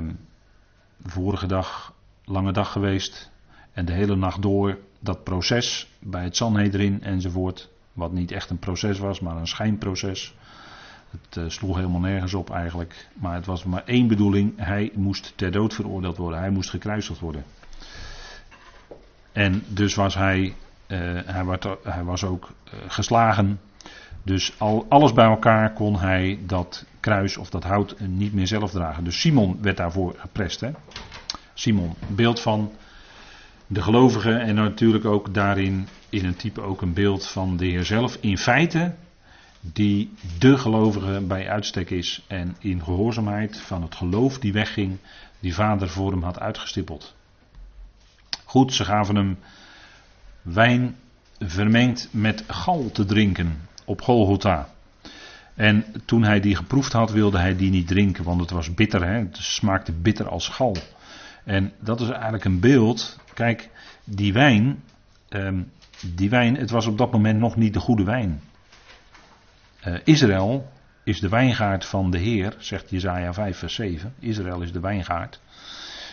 vorige 1.03 1.47
dag, 1.47 1.95
lange 2.25 2.53
dag 2.53 2.73
geweest. 2.73 3.31
En 3.73 3.85
de 3.85 3.93
hele 3.93 4.16
nacht 4.16 4.43
door 4.43 4.79
dat 5.01 5.25
proces 5.25 5.89
bij 5.99 6.25
het 6.25 6.37
Sanhedrin 6.37 7.03
enzovoort. 7.03 7.69
Wat 7.93 8.12
niet 8.12 8.31
echt 8.31 8.51
een 8.51 8.59
proces 8.59 8.99
was, 8.99 9.21
maar 9.21 9.37
een 9.37 9.47
schijnproces. 9.47 10.35
Het 11.11 11.37
uh, 11.37 11.45
sloeg 11.49 11.77
helemaal 11.77 12.01
nergens 12.01 12.35
op 12.35 12.51
eigenlijk. 12.51 13.09
Maar 13.15 13.35
het 13.35 13.47
was 13.47 13.65
maar 13.65 13.83
één 13.85 14.07
bedoeling. 14.07 14.53
Hij 14.57 14.91
moest 14.95 15.33
ter 15.37 15.51
dood 15.51 15.75
veroordeeld 15.75 16.17
worden. 16.17 16.39
Hij 16.39 16.51
moest 16.51 16.71
gekruisigd 16.71 17.21
worden. 17.21 17.45
En 19.33 19.63
dus 19.69 19.95
was 19.95 20.15
hij, 20.15 20.55
uh, 20.87 21.21
hij, 21.83 22.05
was 22.05 22.25
ook 22.25 22.51
uh, 22.67 22.81
geslagen. 22.89 23.61
Dus 24.23 24.55
al, 24.59 24.87
alles 24.89 25.13
bij 25.13 25.27
elkaar 25.27 25.73
kon 25.73 25.99
hij 25.99 26.39
dat 26.47 26.87
kruis 27.01 27.37
of 27.37 27.51
dat 27.51 27.65
hout 27.65 28.01
niet 28.01 28.33
meer 28.33 28.47
zelf 28.47 28.71
dragen. 28.71 29.05
Dus 29.05 29.21
Simon 29.21 29.59
werd 29.63 29.77
daarvoor 29.77 30.15
geprest. 30.19 30.61
Hè? 30.61 30.71
Simon, 31.55 31.95
beeld 32.07 32.41
van 32.41 32.73
de 33.67 33.83
gelovige 33.83 34.33
en 34.33 34.55
natuurlijk 34.55 35.05
ook 35.05 35.35
daarin 35.35 35.89
in 36.09 36.25
een 36.25 36.37
type 36.37 36.61
ook 36.61 36.83
een 36.83 36.93
beeld 36.93 37.27
van 37.27 37.57
de 37.57 37.67
Heer 37.67 37.85
zelf. 37.85 38.19
In 38.21 38.39
feite 38.39 38.95
die 39.61 40.13
de 40.39 40.59
gelovige 40.59 41.21
bij 41.27 41.49
uitstek 41.49 41.91
is 41.91 42.25
en 42.27 42.57
in 42.59 42.83
gehoorzaamheid 42.83 43.61
van 43.61 43.83
het 43.83 43.95
geloof 43.95 44.39
die 44.39 44.53
wegging, 44.53 44.99
die 45.41 45.55
vader 45.55 45.89
voor 45.89 46.11
hem 46.11 46.23
had 46.23 46.41
uitgestippeld. 46.41 47.15
Goed, 48.45 48.75
ze 48.75 48.85
gaven 48.85 49.17
hem 49.17 49.39
wijn 50.43 50.97
vermengd 51.39 52.09
met 52.11 52.45
gal 52.47 52.91
te 52.91 53.05
drinken 53.05 53.69
op 53.85 54.01
Golgotha. 54.01 54.69
En 55.55 55.85
toen 56.05 56.23
hij 56.23 56.41
die 56.41 56.57
geproefd 56.57 56.93
had, 56.93 57.11
wilde 57.11 57.39
hij 57.39 57.57
die 57.57 57.71
niet 57.71 57.87
drinken, 57.87 58.25
want 58.25 58.41
het 58.41 58.51
was 58.51 58.75
bitter, 58.75 59.07
hè? 59.07 59.19
het 59.19 59.37
smaakte 59.37 59.93
bitter 59.93 60.29
als 60.29 60.49
gal. 60.49 60.77
En 61.45 61.73
dat 61.79 62.01
is 62.01 62.09
eigenlijk 62.09 62.45
een 62.45 62.61
beeld, 62.61 63.19
kijk, 63.35 63.71
die 64.05 64.33
wijn, 64.33 64.83
ehm, 65.29 65.63
die 66.15 66.31
wijn, 66.31 66.57
het 66.57 66.71
was 66.71 66.87
op 66.87 66.99
dat 66.99 67.13
moment 67.13 67.39
nog 67.39 67.57
niet 67.57 67.75
de 67.75 67.81
goede 67.81 68.05
wijn. 68.05 68.41
Uh, 69.89 69.95
Israël 70.05 70.70
is 71.05 71.20
de 71.20 71.28
wijngaard 71.28 71.84
van 71.84 72.11
de 72.11 72.18
Heer, 72.18 72.55
zegt 72.59 72.91
Jezaja 72.91 73.32
5 73.32 73.59
vers 73.59 73.74
7. 73.74 74.14
Israël 74.18 74.62
is 74.62 74.72
de 74.72 74.80
wijngaard. 74.80 75.41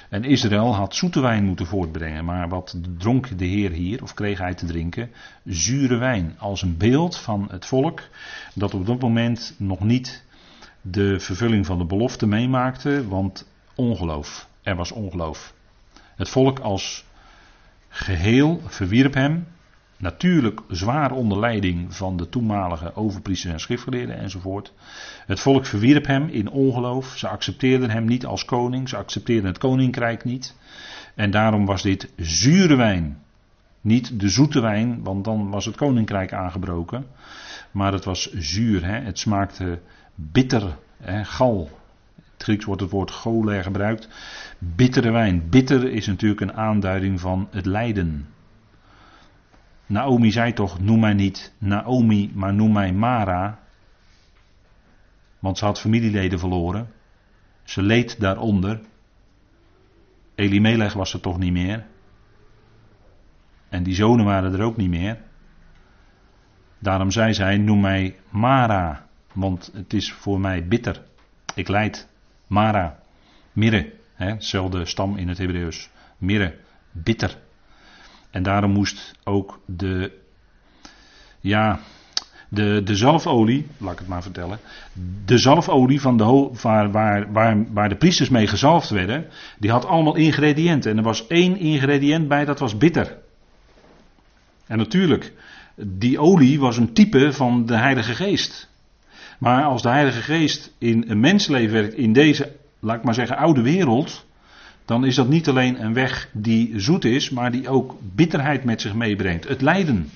En 0.10 0.24
Israël 0.24 0.76
had 0.76 0.96
zoete 0.96 1.20
wijn 1.20 1.46
moeten 1.46 1.66
voortbrengen, 1.66 2.26
maar 2.26 2.50
wat 2.50 2.76
dronk 2.98 3.38
de 3.38 3.46
Heer 3.46 3.72
hier, 3.72 4.04
of 4.04 4.14
kreeg 4.14 4.38
hij 4.38 4.54
te 4.54 4.66
drinken? 4.66 5.10
Zure 5.46 5.98
wijn, 5.98 6.36
als 6.40 6.62
een 6.62 6.78
beeld 6.78 7.18
van 7.18 7.48
het 7.52 7.66
volk 7.66 8.02
dat 8.54 8.74
op 8.74 8.86
dat 8.86 9.00
moment 9.00 9.56
nog 9.58 9.80
niet 9.80 10.24
de 10.82 11.20
vervulling 11.20 11.66
van 11.66 11.78
de 11.78 11.86
belofte 11.86 12.28
meemaakte, 12.28 13.08
want 13.08 13.48
ongeloof, 13.76 14.48
er 14.62 14.76
was 14.76 14.92
ongeloof. 14.92 15.54
Het 16.16 16.30
volk 16.30 16.60
als 16.60 17.06
geheel 17.90 18.62
verwierp 18.66 19.14
hem, 19.14 19.48
natuurlijk 20.06 20.62
zwaar 20.68 21.12
onder 21.12 21.40
leiding 21.40 21.96
van 21.96 22.18
de 22.18 22.30
toenmalige 22.30 22.96
overpriesters 22.96 23.54
en 23.54 23.60
schriftgeleerden 23.60 24.18
enzovoort. 24.18 24.74
Het 25.26 25.40
volk 25.40 25.66
verwierp 25.66 26.06
hem 26.08 26.28
in 26.28 26.50
ongeloof, 26.50 27.18
ze 27.18 27.28
accepteerden 27.28 27.90
hem 27.90 28.06
niet 28.06 28.26
als 28.26 28.46
koning, 28.46 28.90
ze 28.90 28.98
accepteerden 28.98 29.46
het 29.46 29.58
koninkrijk 29.58 30.24
niet. 30.24 30.56
En 31.16 31.32
daarom 31.32 31.66
was 31.66 31.82
dit 31.82 32.12
zure 32.18 32.76
wijn. 32.76 33.18
Niet 33.82 34.20
de 34.20 34.30
zoete 34.30 34.60
wijn, 34.60 35.04
want 35.04 35.24
dan 35.26 35.50
was 35.50 35.66
het 35.66 35.76
koninkrijk 35.76 36.34
aangebroken. 36.34 37.06
Maar 37.72 37.94
het 37.94 38.06
was 38.06 38.34
zuur, 38.34 38.86
hè? 38.86 39.00
het 39.00 39.20
smaakte 39.20 39.80
bitter, 40.16 40.78
hè? 40.98 41.24
gal. 41.24 41.70
Het 42.34 42.44
Grieks 42.44 42.66
wordt 42.66 42.82
het 42.82 42.92
woord 42.92 43.12
goler 43.12 43.64
gebruikt. 43.64 44.08
Bittere 44.60 45.12
wijn. 45.12 45.50
Bitter 45.50 45.92
is 45.92 46.08
natuurlijk 46.08 46.42
een 46.42 46.54
aanduiding 46.54 47.20
van 47.20 47.48
het 47.52 47.66
lijden. 47.66 48.28
Naomi 49.86 50.32
zei 50.32 50.54
toch: 50.54 50.80
Noem 50.80 51.00
mij 51.00 51.14
niet 51.14 51.54
Naomi, 51.58 52.32
maar 52.34 52.54
noem 52.54 52.72
mij 52.72 52.94
Mara. 52.94 53.60
Want 55.40 55.58
ze 55.58 55.66
had 55.66 55.80
familieleden 55.80 56.40
verloren. 56.40 56.92
Ze 57.64 57.82
leed 57.82 58.20
daaronder. 58.20 58.82
Elimelech 60.36 60.94
was 60.94 61.14
er 61.14 61.20
toch 61.20 61.38
niet 61.38 61.52
meer. 61.52 61.86
En 63.70 63.84
die 63.84 63.96
zonen 63.96 64.26
waren 64.26 64.54
er 64.54 64.62
ook 64.62 64.78
niet 64.78 64.90
meer. 64.90 65.22
Daarom 66.80 67.12
zei 67.12 67.34
zij: 67.34 67.58
Noem 67.58 67.82
mij 67.82 68.16
Mara, 68.30 69.08
want 69.34 69.72
het 69.74 69.94
is 69.94 70.12
voor 70.12 70.40
mij 70.40 70.68
bitter. 70.68 71.04
Ik 71.56 71.68
leid. 71.68 72.08
Mara, 72.48 73.00
mirre, 73.54 73.94
hetzelfde 74.14 74.86
stam 74.86 75.18
in 75.18 75.28
het 75.28 75.38
Hebreeuws. 75.38 75.90
Mirre, 76.18 76.58
bitter. 76.92 77.38
En 78.36 78.44
daarom 78.44 78.72
moest 78.72 79.14
ook 79.24 79.60
de, 79.66 80.12
ja, 81.40 81.80
de, 82.50 82.82
de 82.84 82.96
zalfolie, 82.96 83.68
laat 83.78 83.92
ik 83.92 84.00
het 84.00 84.08
maar 84.08 84.22
vertellen. 84.22 84.60
De 85.26 85.38
zalfolie 85.38 86.02
van 86.02 86.18
de, 86.18 86.50
waar, 86.62 86.92
waar, 86.92 87.32
waar, 87.32 87.74
waar 87.74 87.90
de 87.90 87.96
priesters 87.96 88.30
mee 88.30 88.48
gezalfd 88.48 88.90
werden, 88.90 89.26
die 89.60 89.72
had 89.72 89.86
allemaal 89.86 90.16
ingrediënten. 90.16 90.92
En 90.92 90.98
er 90.98 91.04
was 91.04 91.28
één 91.28 91.58
ingrediënt 91.58 92.28
bij, 92.28 92.46
dat 92.46 92.60
was 92.60 92.78
bitter. 92.78 93.18
En 94.68 94.78
natuurlijk, 94.78 95.34
die 95.76 96.20
olie 96.20 96.60
was 96.60 96.78
een 96.78 96.94
type 96.94 97.34
van 97.34 97.66
de 97.66 97.76
Heilige 97.76 98.16
Geest. 98.16 98.70
Maar 99.40 99.64
als 99.64 99.82
de 99.82 99.90
Heilige 99.90 100.22
Geest 100.22 100.72
in 100.78 101.04
een 101.08 101.20
mensenleven 101.20 101.74
werkt, 101.74 101.94
in 101.94 102.14
deze, 102.14 102.56
laat 102.80 102.98
ik 102.98 103.04
maar 103.04 103.14
zeggen, 103.14 103.38
oude 103.38 103.62
wereld, 103.62 104.25
dan 104.86 105.06
is 105.06 105.16
dat 105.16 105.28
niet 105.28 105.50
alleen 105.50 105.84
een 105.84 105.94
weg 105.94 106.30
die 106.34 106.80
zoet 106.80 107.06
is, 107.06 107.30
maar 107.30 107.52
die 107.52 107.70
ook 107.70 107.96
bitterheid 108.02 108.64
met 108.64 108.82
zich 108.82 108.94
meebrengt. 108.94 109.48
Het 109.48 109.62
lijden. 109.62 110.10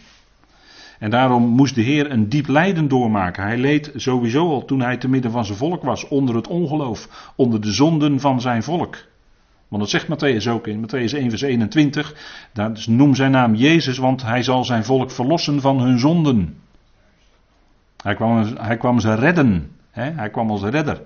En 0.99 1.09
daarom 1.09 1.43
moest 1.43 1.75
de 1.75 1.81
Heer 1.81 2.11
een 2.11 2.29
diep 2.29 2.47
lijden 2.47 2.87
doormaken. 2.87 3.43
Hij 3.43 3.57
leed 3.57 3.91
sowieso 3.95 4.49
al 4.49 4.65
toen 4.65 4.81
hij 4.81 4.97
te 4.97 5.09
midden 5.09 5.31
van 5.31 5.45
zijn 5.45 5.57
volk 5.57 5.83
was, 5.83 6.07
onder 6.07 6.35
het 6.35 6.47
ongeloof, 6.47 7.31
onder 7.35 7.61
de 7.61 7.71
zonden 7.71 8.19
van 8.19 8.41
zijn 8.41 8.63
volk. 8.63 8.97
Want 9.67 9.81
dat 9.81 9.91
zegt 9.91 10.07
Matthäus 10.07 10.49
ook 10.49 10.67
in 10.67 10.85
Matthäus 10.85 11.13
1 11.13 11.29
vers 11.29 11.41
21. 11.41 12.15
Daar 12.53 12.83
noem 12.87 13.15
zijn 13.15 13.31
naam 13.31 13.55
Jezus, 13.55 13.97
want 13.97 14.21
hij 14.21 14.43
zal 14.43 14.65
zijn 14.65 14.83
volk 14.83 15.11
verlossen 15.11 15.61
van 15.61 15.79
hun 15.79 15.99
zonden. 15.99 16.57
Hij 18.03 18.15
kwam, 18.15 18.55
hij 18.57 18.77
kwam 18.77 18.99
ze 18.99 19.13
redden. 19.13 19.71
Hè? 19.91 20.11
Hij 20.11 20.29
kwam 20.29 20.49
als 20.49 20.63
redder. 20.63 21.01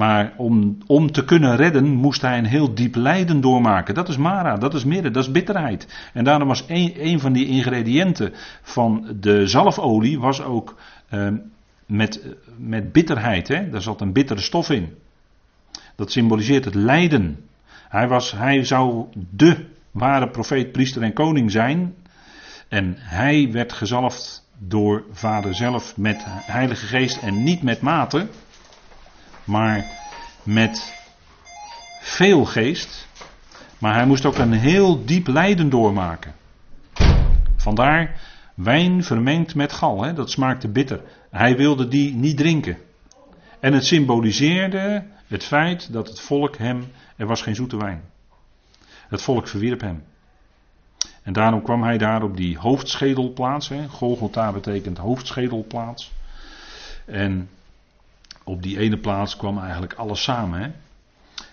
Maar 0.00 0.32
om, 0.36 0.78
om 0.86 1.12
te 1.12 1.24
kunnen 1.24 1.56
redden 1.56 1.88
moest 1.88 2.20
hij 2.20 2.38
een 2.38 2.44
heel 2.44 2.74
diep 2.74 2.94
lijden 2.94 3.40
doormaken. 3.40 3.94
Dat 3.94 4.08
is 4.08 4.16
Mara, 4.16 4.56
dat 4.56 4.74
is 4.74 4.84
midden, 4.84 5.12
dat 5.12 5.22
is 5.22 5.30
bitterheid. 5.30 6.10
En 6.12 6.24
daarom 6.24 6.48
was 6.48 6.64
een, 6.66 6.92
een 6.96 7.20
van 7.20 7.32
die 7.32 7.46
ingrediënten 7.46 8.32
van 8.62 9.16
de 9.20 9.46
zalfolie 9.46 10.20
was 10.20 10.42
ook 10.42 10.76
uh, 11.10 11.28
met, 11.86 12.26
met 12.56 12.92
bitterheid. 12.92 13.48
Hè? 13.48 13.70
Daar 13.70 13.82
zat 13.82 14.00
een 14.00 14.12
bittere 14.12 14.40
stof 14.40 14.70
in. 14.70 14.94
Dat 15.96 16.12
symboliseert 16.12 16.64
het 16.64 16.74
lijden. 16.74 17.44
Hij, 17.88 18.08
was, 18.08 18.32
hij 18.32 18.64
zou 18.64 19.04
de 19.30 19.66
ware 19.90 20.28
profeet, 20.28 20.72
priester 20.72 21.02
en 21.02 21.12
koning 21.12 21.50
zijn. 21.50 21.94
En 22.68 22.94
hij 22.98 23.48
werd 23.52 23.72
gezalfd 23.72 24.48
door 24.58 25.04
vader 25.12 25.54
zelf 25.54 25.96
met 25.96 26.24
heilige 26.26 26.86
geest 26.86 27.22
en 27.22 27.42
niet 27.42 27.62
met 27.62 27.80
mate 27.80 28.28
maar 29.50 29.86
met 30.42 30.94
veel 32.00 32.44
geest. 32.44 33.08
Maar 33.78 33.94
hij 33.94 34.06
moest 34.06 34.24
ook 34.24 34.38
een 34.38 34.52
heel 34.52 35.04
diep 35.04 35.26
lijden 35.26 35.70
doormaken. 35.70 36.34
Vandaar 37.56 38.20
wijn 38.54 39.04
vermengd 39.04 39.54
met 39.54 39.72
gal, 39.72 40.02
hè, 40.02 40.12
dat 40.12 40.30
smaakte 40.30 40.68
bitter. 40.68 41.02
Hij 41.30 41.56
wilde 41.56 41.88
die 41.88 42.14
niet 42.14 42.36
drinken. 42.36 42.78
En 43.60 43.72
het 43.72 43.84
symboliseerde 43.84 45.04
het 45.26 45.44
feit 45.44 45.92
dat 45.92 46.08
het 46.08 46.20
volk 46.20 46.56
hem, 46.56 46.92
er 47.16 47.26
was 47.26 47.42
geen 47.42 47.54
zoete 47.54 47.76
wijn. 47.76 48.02
Het 49.08 49.22
volk 49.22 49.48
verwierp 49.48 49.80
hem. 49.80 50.04
En 51.22 51.32
daarom 51.32 51.62
kwam 51.62 51.82
hij 51.82 51.98
daar 51.98 52.22
op 52.22 52.36
die 52.36 52.58
hoofdschedelplaats. 52.58 53.68
Hè. 53.68 53.88
Golgotha 53.88 54.52
betekent 54.52 54.98
hoofdschedelplaats. 54.98 56.12
En 57.04 57.48
op 58.44 58.62
die 58.62 58.78
ene 58.78 58.98
plaats 58.98 59.36
kwam 59.36 59.58
eigenlijk 59.58 59.94
alles 59.94 60.22
samen. 60.22 60.60
Hè? 60.60 60.70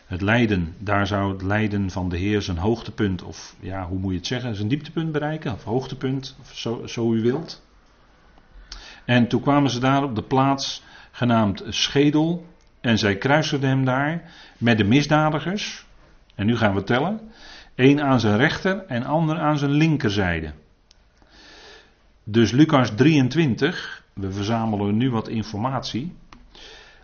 Het 0.05 0.21
lijden, 0.21 0.75
daar 0.77 1.07
zou 1.07 1.31
het 1.31 1.41
lijden 1.41 1.89
van 1.89 2.09
de 2.09 2.17
Heer 2.17 2.41
zijn 2.41 2.57
hoogtepunt, 2.57 3.23
of 3.23 3.55
ja, 3.59 3.88
hoe 3.88 3.99
moet 3.99 4.11
je 4.11 4.17
het 4.17 4.27
zeggen, 4.27 4.55
zijn 4.55 4.67
dieptepunt 4.67 5.11
bereiken, 5.11 5.53
of 5.53 5.63
hoogtepunt, 5.63 6.38
of 6.41 6.51
zo, 6.57 6.85
zo 6.85 7.13
u 7.13 7.21
wilt. 7.21 7.65
En 9.05 9.27
toen 9.27 9.41
kwamen 9.41 9.69
ze 9.69 9.79
daar 9.79 10.03
op 10.03 10.15
de 10.15 10.23
plaats 10.23 10.83
genaamd 11.11 11.63
Schedel, 11.69 12.45
en 12.81 12.97
zij 12.97 13.17
kruisten 13.17 13.61
hem 13.61 13.85
daar 13.85 14.31
met 14.57 14.77
de 14.77 14.83
misdadigers. 14.83 15.85
En 16.35 16.45
nu 16.45 16.57
gaan 16.57 16.73
we 16.73 16.83
tellen. 16.83 17.19
één 17.75 18.01
aan 18.01 18.19
zijn 18.19 18.38
rechter 18.38 18.85
en 18.85 19.03
ander 19.03 19.39
aan 19.39 19.57
zijn 19.57 19.71
linkerzijde. 19.71 20.53
Dus 22.23 22.51
Lucas 22.51 22.91
23, 22.95 24.03
we 24.13 24.31
verzamelen 24.31 24.97
nu 24.97 25.09
wat 25.09 25.27
informatie. 25.27 26.15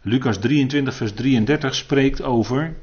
Lucas 0.05 0.37
23, 0.37 0.93
vers 0.95 1.13
33 1.13 1.75
spreekt 1.75 2.21
over 2.21 2.75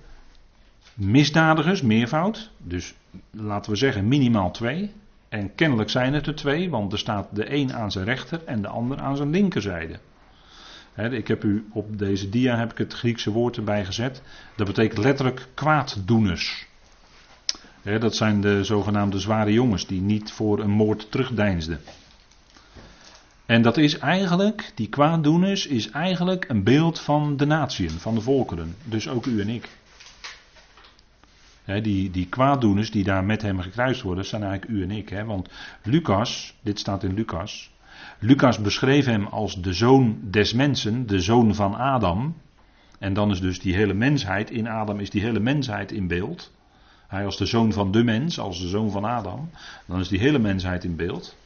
misdadigers, 0.94 1.82
meervoud. 1.82 2.50
Dus 2.58 2.94
laten 3.30 3.70
we 3.70 3.76
zeggen 3.76 4.08
minimaal 4.08 4.50
twee. 4.50 4.92
En 5.28 5.54
kennelijk 5.54 5.90
zijn 5.90 6.14
het 6.14 6.26
er 6.26 6.34
twee, 6.34 6.70
want 6.70 6.92
er 6.92 6.98
staat 6.98 7.28
de 7.32 7.54
een 7.54 7.74
aan 7.74 7.90
zijn 7.90 8.04
rechter 8.04 8.44
en 8.44 8.62
de 8.62 8.68
ander 8.68 8.98
aan 9.00 9.16
zijn 9.16 9.30
linkerzijde. 9.30 9.98
ik 10.96 11.28
heb 11.28 11.44
u 11.44 11.66
op 11.72 11.98
deze 11.98 12.28
dia 12.28 12.56
heb 12.56 12.70
ik 12.70 12.78
het 12.78 12.92
Griekse 12.92 13.30
woord 13.30 13.56
erbij 13.56 13.84
gezet. 13.84 14.22
Dat 14.56 14.66
betekent 14.66 14.98
letterlijk 14.98 15.48
kwaaddoeners. 15.54 16.66
dat 17.82 18.16
zijn 18.16 18.40
de 18.40 18.64
zogenaamde 18.64 19.18
zware 19.18 19.52
jongens 19.52 19.86
die 19.86 20.00
niet 20.00 20.32
voor 20.32 20.60
een 20.60 20.70
moord 20.70 21.10
terugdeinsden. 21.10 21.80
En 23.50 23.62
dat 23.62 23.76
is 23.76 23.98
eigenlijk, 23.98 24.72
die 24.74 24.88
kwaaddoeners, 24.88 25.66
is 25.66 25.90
eigenlijk 25.90 26.48
een 26.48 26.62
beeld 26.62 27.00
van 27.00 27.36
de 27.36 27.44
natieën, 27.44 27.90
van 27.90 28.14
de 28.14 28.20
volkeren. 28.20 28.76
Dus 28.84 29.08
ook 29.08 29.26
u 29.26 29.40
en 29.40 29.48
ik. 29.48 29.68
die, 31.82 32.10
die 32.10 32.26
kwaaddoeners 32.26 32.90
die 32.90 33.04
daar 33.04 33.24
met 33.24 33.42
hem 33.42 33.60
gekruist 33.60 34.02
worden, 34.02 34.24
zijn 34.24 34.42
eigenlijk 34.42 34.72
u 34.72 34.82
en 34.82 34.90
ik. 34.90 35.22
want 35.26 35.48
Lucas, 35.82 36.54
dit 36.62 36.78
staat 36.78 37.02
in 37.02 37.14
Lucas. 37.14 37.70
Lucas 38.18 38.58
beschreef 38.58 39.04
hem 39.04 39.26
als 39.26 39.62
de 39.62 39.72
zoon 39.72 40.18
des 40.22 40.52
mensen, 40.52 41.06
de 41.06 41.20
zoon 41.20 41.54
van 41.54 41.74
Adam. 41.74 42.36
En 42.98 43.14
dan 43.14 43.30
is 43.30 43.40
dus 43.40 43.60
die 43.60 43.74
hele 43.74 43.94
mensheid, 43.94 44.50
in 44.50 44.68
Adam 44.68 45.00
is 45.00 45.10
die 45.10 45.22
hele 45.22 45.40
mensheid 45.40 45.92
in 45.92 46.06
beeld. 46.06 46.52
Hij 47.08 47.24
als 47.24 47.36
de 47.36 47.46
zoon 47.46 47.72
van 47.72 47.92
de 47.92 48.04
mens, 48.04 48.38
als 48.38 48.60
de 48.60 48.68
zoon 48.68 48.90
van 48.90 49.04
Adam. 49.04 49.50
Dan 49.86 50.00
is 50.00 50.08
die 50.08 50.20
hele 50.20 50.38
mensheid 50.38 50.84
in 50.84 50.96
beeld. 50.96 51.38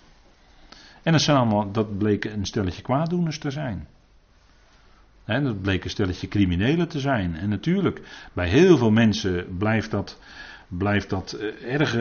En 1.04 1.12
dat, 1.12 1.22
zijn 1.22 1.36
allemaal, 1.36 1.72
dat 1.72 1.98
bleken 1.98 2.32
een 2.32 2.46
stelletje 2.46 2.82
kwaaddoeners 2.82 3.38
te 3.38 3.50
zijn. 3.50 3.86
dat 5.24 5.62
bleek 5.62 5.84
een 5.84 5.90
stelletje 5.90 6.28
criminelen 6.28 6.88
te 6.88 7.00
zijn. 7.00 7.34
En 7.34 7.48
natuurlijk, 7.48 8.28
bij 8.32 8.48
heel 8.48 8.76
veel 8.76 8.90
mensen 8.90 9.56
blijft 9.58 9.90
dat, 9.90 10.20
blijft 10.68 11.10
dat 11.10 11.36
uh, 11.40 11.72
erg 11.72 11.96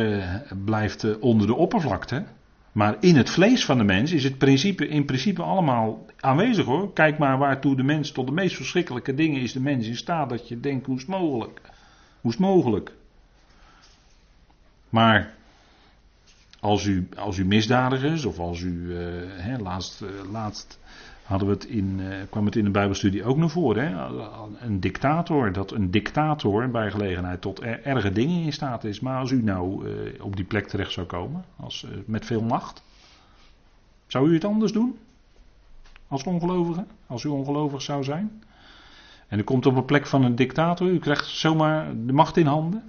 blijft, 0.66 1.04
uh, 1.04 1.16
onder 1.20 1.48
de 1.48 1.56
oppervlakte. 1.56 2.24
Maar 2.72 2.98
in 3.00 3.16
het 3.16 3.30
vlees 3.30 3.66
van 3.66 3.78
de 3.78 3.84
mens 3.84 4.12
is 4.12 4.24
het 4.24 4.38
principe, 4.38 4.88
in 4.88 5.06
principe 5.06 5.42
allemaal 5.42 6.06
aanwezig 6.20 6.66
hoor. 6.66 6.94
Kijk 6.94 7.18
maar 7.18 7.38
waartoe 7.38 7.76
de 7.76 7.84
mens 7.84 8.12
tot 8.12 8.28
de 8.28 8.34
meest 8.34 8.56
verschrikkelijke 8.56 9.14
dingen 9.14 9.42
is 9.42 9.54
de 9.54 9.62
mens 9.62 9.88
in 9.88 9.96
staat 9.96 10.30
dat 10.30 10.48
je 10.48 10.60
denkt 10.60 10.86
hoe 10.86 10.98
is 10.98 11.06
mogelijk? 11.06 11.62
Hoe 12.22 12.32
is 12.32 12.38
het 12.38 12.48
mogelijk? 12.48 12.92
Maar 14.90 15.34
als 16.64 16.86
u, 16.86 17.08
als 17.18 17.38
u 17.38 17.46
misdadigers 17.46 18.26
of 18.26 18.40
als 18.40 18.62
u, 18.62 18.72
uh, 18.72 18.98
hè, 19.28 19.58
laatst, 19.58 20.02
uh, 20.02 20.10
laatst 20.32 20.80
hadden 21.24 21.48
we 21.48 21.54
het 21.54 21.66
in, 21.66 22.00
uh, 22.00 22.16
kwam 22.30 22.46
het 22.46 22.56
in 22.56 22.64
de 22.64 22.70
Bijbelstudie 22.70 23.24
ook 23.24 23.38
naar 23.38 23.50
voren. 23.50 23.88
Hè? 23.88 24.22
Een 24.60 24.80
dictator, 24.80 25.52
dat 25.52 25.72
een 25.72 25.92
dictator 25.92 26.70
bij 26.70 26.92
gelegenheid 26.92 27.42
tot 27.42 27.60
erge 27.62 28.12
dingen 28.12 28.44
in 28.44 28.54
staat 28.54 28.84
is. 28.84 29.00
Maar 29.00 29.20
als 29.20 29.32
u 29.32 29.44
nou 29.44 29.88
op 30.22 30.36
die 30.36 30.46
plek 30.46 30.68
terecht 30.68 30.92
zou 30.92 31.08
komen, 31.08 31.46
als, 31.56 31.88
met 32.06 32.26
veel 32.26 32.42
macht, 32.42 32.84
zou 34.08 34.30
u 34.30 34.34
het 34.34 34.46
anders 34.46 34.72
doen? 34.72 34.98
Als 36.08 36.24
ongelovige? 36.24 36.86
Als 37.08 37.24
u 37.24 37.30
ongelovig 37.30 37.82
zou 37.82 38.04
zijn? 38.04 38.44
En 39.28 39.40
u 39.40 39.44
komt 39.44 39.66
op 39.66 39.76
een 39.76 39.86
plek 39.86 40.08
van 40.08 40.24
een 40.24 40.36
dictator, 40.36 40.88
u 40.88 41.00
krijgt 41.00 41.28
zomaar 41.28 41.88
de 42.06 42.14
macht 42.14 42.38
in 42.38 42.46
handen. 42.46 42.84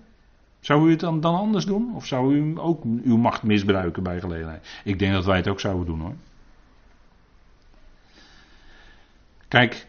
Zou 0.65 0.89
u 0.89 0.91
het 0.91 1.01
dan, 1.01 1.25
anders 1.25 1.65
doen? 1.65 1.95
Of 1.95 2.07
zou 2.07 2.35
u 2.35 2.59
ook 2.59 2.85
uw 2.85 3.17
macht 3.17 3.43
misbruiken 3.43 4.03
bij 4.03 4.21
gelegenheid? 4.21 4.81
Ik 4.85 4.99
denk 4.99 5.13
dat 5.13 5.25
wij 5.25 5.37
het 5.37 5.49
ook 5.49 5.61
zouden 5.61 5.87
doen 5.87 6.01
hoor. 6.01 6.15
Kijk, 9.49 9.87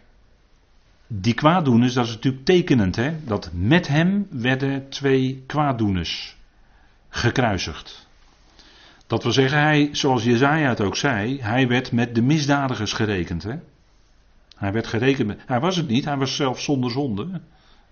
die 1.08 1.34
kwaaddoeners, 1.34 1.94
dat 1.94 2.06
is 2.06 2.14
natuurlijk 2.14 2.46
tekenend, 2.46 2.96
hè? 2.96 3.14
Dat 3.26 3.50
met 3.54 3.88
hem 3.88 4.28
werden 4.30 4.90
twee 4.90 5.44
kwaaddoeners 5.48 6.38
gekruisigd. 7.10 8.08
Dat 9.08 9.24
wil 9.24 9.32
zeggen, 9.32 9.60
hij, 9.60 9.90
zoals 9.92 10.24
Jezaja 10.24 10.70
het 10.70 10.82
ook 10.82 10.96
zei, 10.96 11.42
hij 11.42 11.68
werd 11.68 11.92
met 11.92 12.16
de 12.16 12.22
misdadigers 12.22 12.94
gerekend, 12.94 13.44
hè? 13.44 13.56
Hij 14.56 14.72
werd 14.72 14.88
gerekend 14.88 15.28
met, 15.28 15.42
hij 15.46 15.60
was 15.60 15.76
het 15.76 15.88
niet, 15.88 16.06
hij 16.06 16.18
was 16.18 16.36
zelf 16.36 16.62
zonder 16.62 16.92
zonde, 16.92 17.42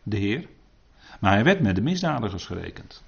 de 0.03 0.17
Heer. 0.17 0.47
Maar 1.23 1.33
hij 1.33 1.43
werd 1.43 1.59
met 1.59 1.75
de 1.75 1.81
misdadigers 1.81 2.45
gerekend. 2.45 3.03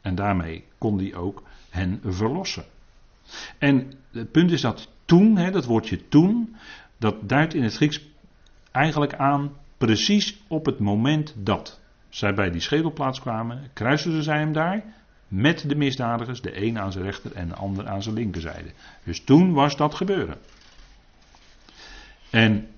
En 0.00 0.14
daarmee 0.14 0.64
kon 0.78 0.98
hij 0.98 1.14
ook 1.14 1.42
hen 1.70 2.00
verlossen. 2.04 2.64
En 3.58 3.92
het 4.12 4.30
punt 4.30 4.50
is 4.50 4.60
dat 4.60 4.88
toen, 5.04 5.36
hè, 5.36 5.50
dat 5.50 5.64
woordje 5.64 6.08
toen, 6.08 6.56
dat 6.96 7.28
duidt 7.28 7.54
in 7.54 7.62
het 7.62 7.74
Grieks 7.74 8.00
eigenlijk 8.70 9.14
aan 9.14 9.52
precies 9.78 10.42
op 10.48 10.66
het 10.66 10.78
moment 10.78 11.34
dat 11.36 11.80
zij 12.08 12.34
bij 12.34 12.50
die 12.50 12.60
schedelplaats 12.60 13.20
kwamen, 13.20 13.70
kruisten 13.72 14.22
zij 14.22 14.38
hem 14.38 14.52
daar 14.52 14.84
met 15.28 15.68
de 15.68 15.76
misdadigers, 15.76 16.40
de 16.40 16.62
een 16.62 16.78
aan 16.78 16.92
zijn 16.92 17.04
rechter 17.04 17.32
en 17.32 17.48
de 17.48 17.54
ander 17.54 17.88
aan 17.88 18.02
zijn 18.02 18.14
linkerzijde. 18.14 18.70
Dus 19.02 19.24
toen 19.24 19.52
was 19.52 19.76
dat 19.76 19.94
gebeuren. 19.94 20.38
En 22.30 22.68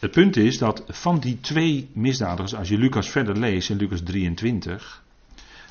het 0.00 0.10
punt 0.10 0.36
is 0.36 0.58
dat 0.58 0.84
van 0.88 1.18
die 1.18 1.40
twee 1.40 1.90
misdadigers, 1.92 2.54
als 2.54 2.68
je 2.68 2.78
Lucas 2.78 3.08
verder 3.10 3.38
leest 3.38 3.70
in 3.70 3.76
Lucas 3.76 4.00
23, 4.02 5.02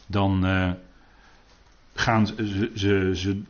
dan 0.07 0.45
uh, 0.45 0.71
gaan 1.93 2.28
ze, 2.28 2.71
ze, 2.75 3.11
ze 3.13 3.41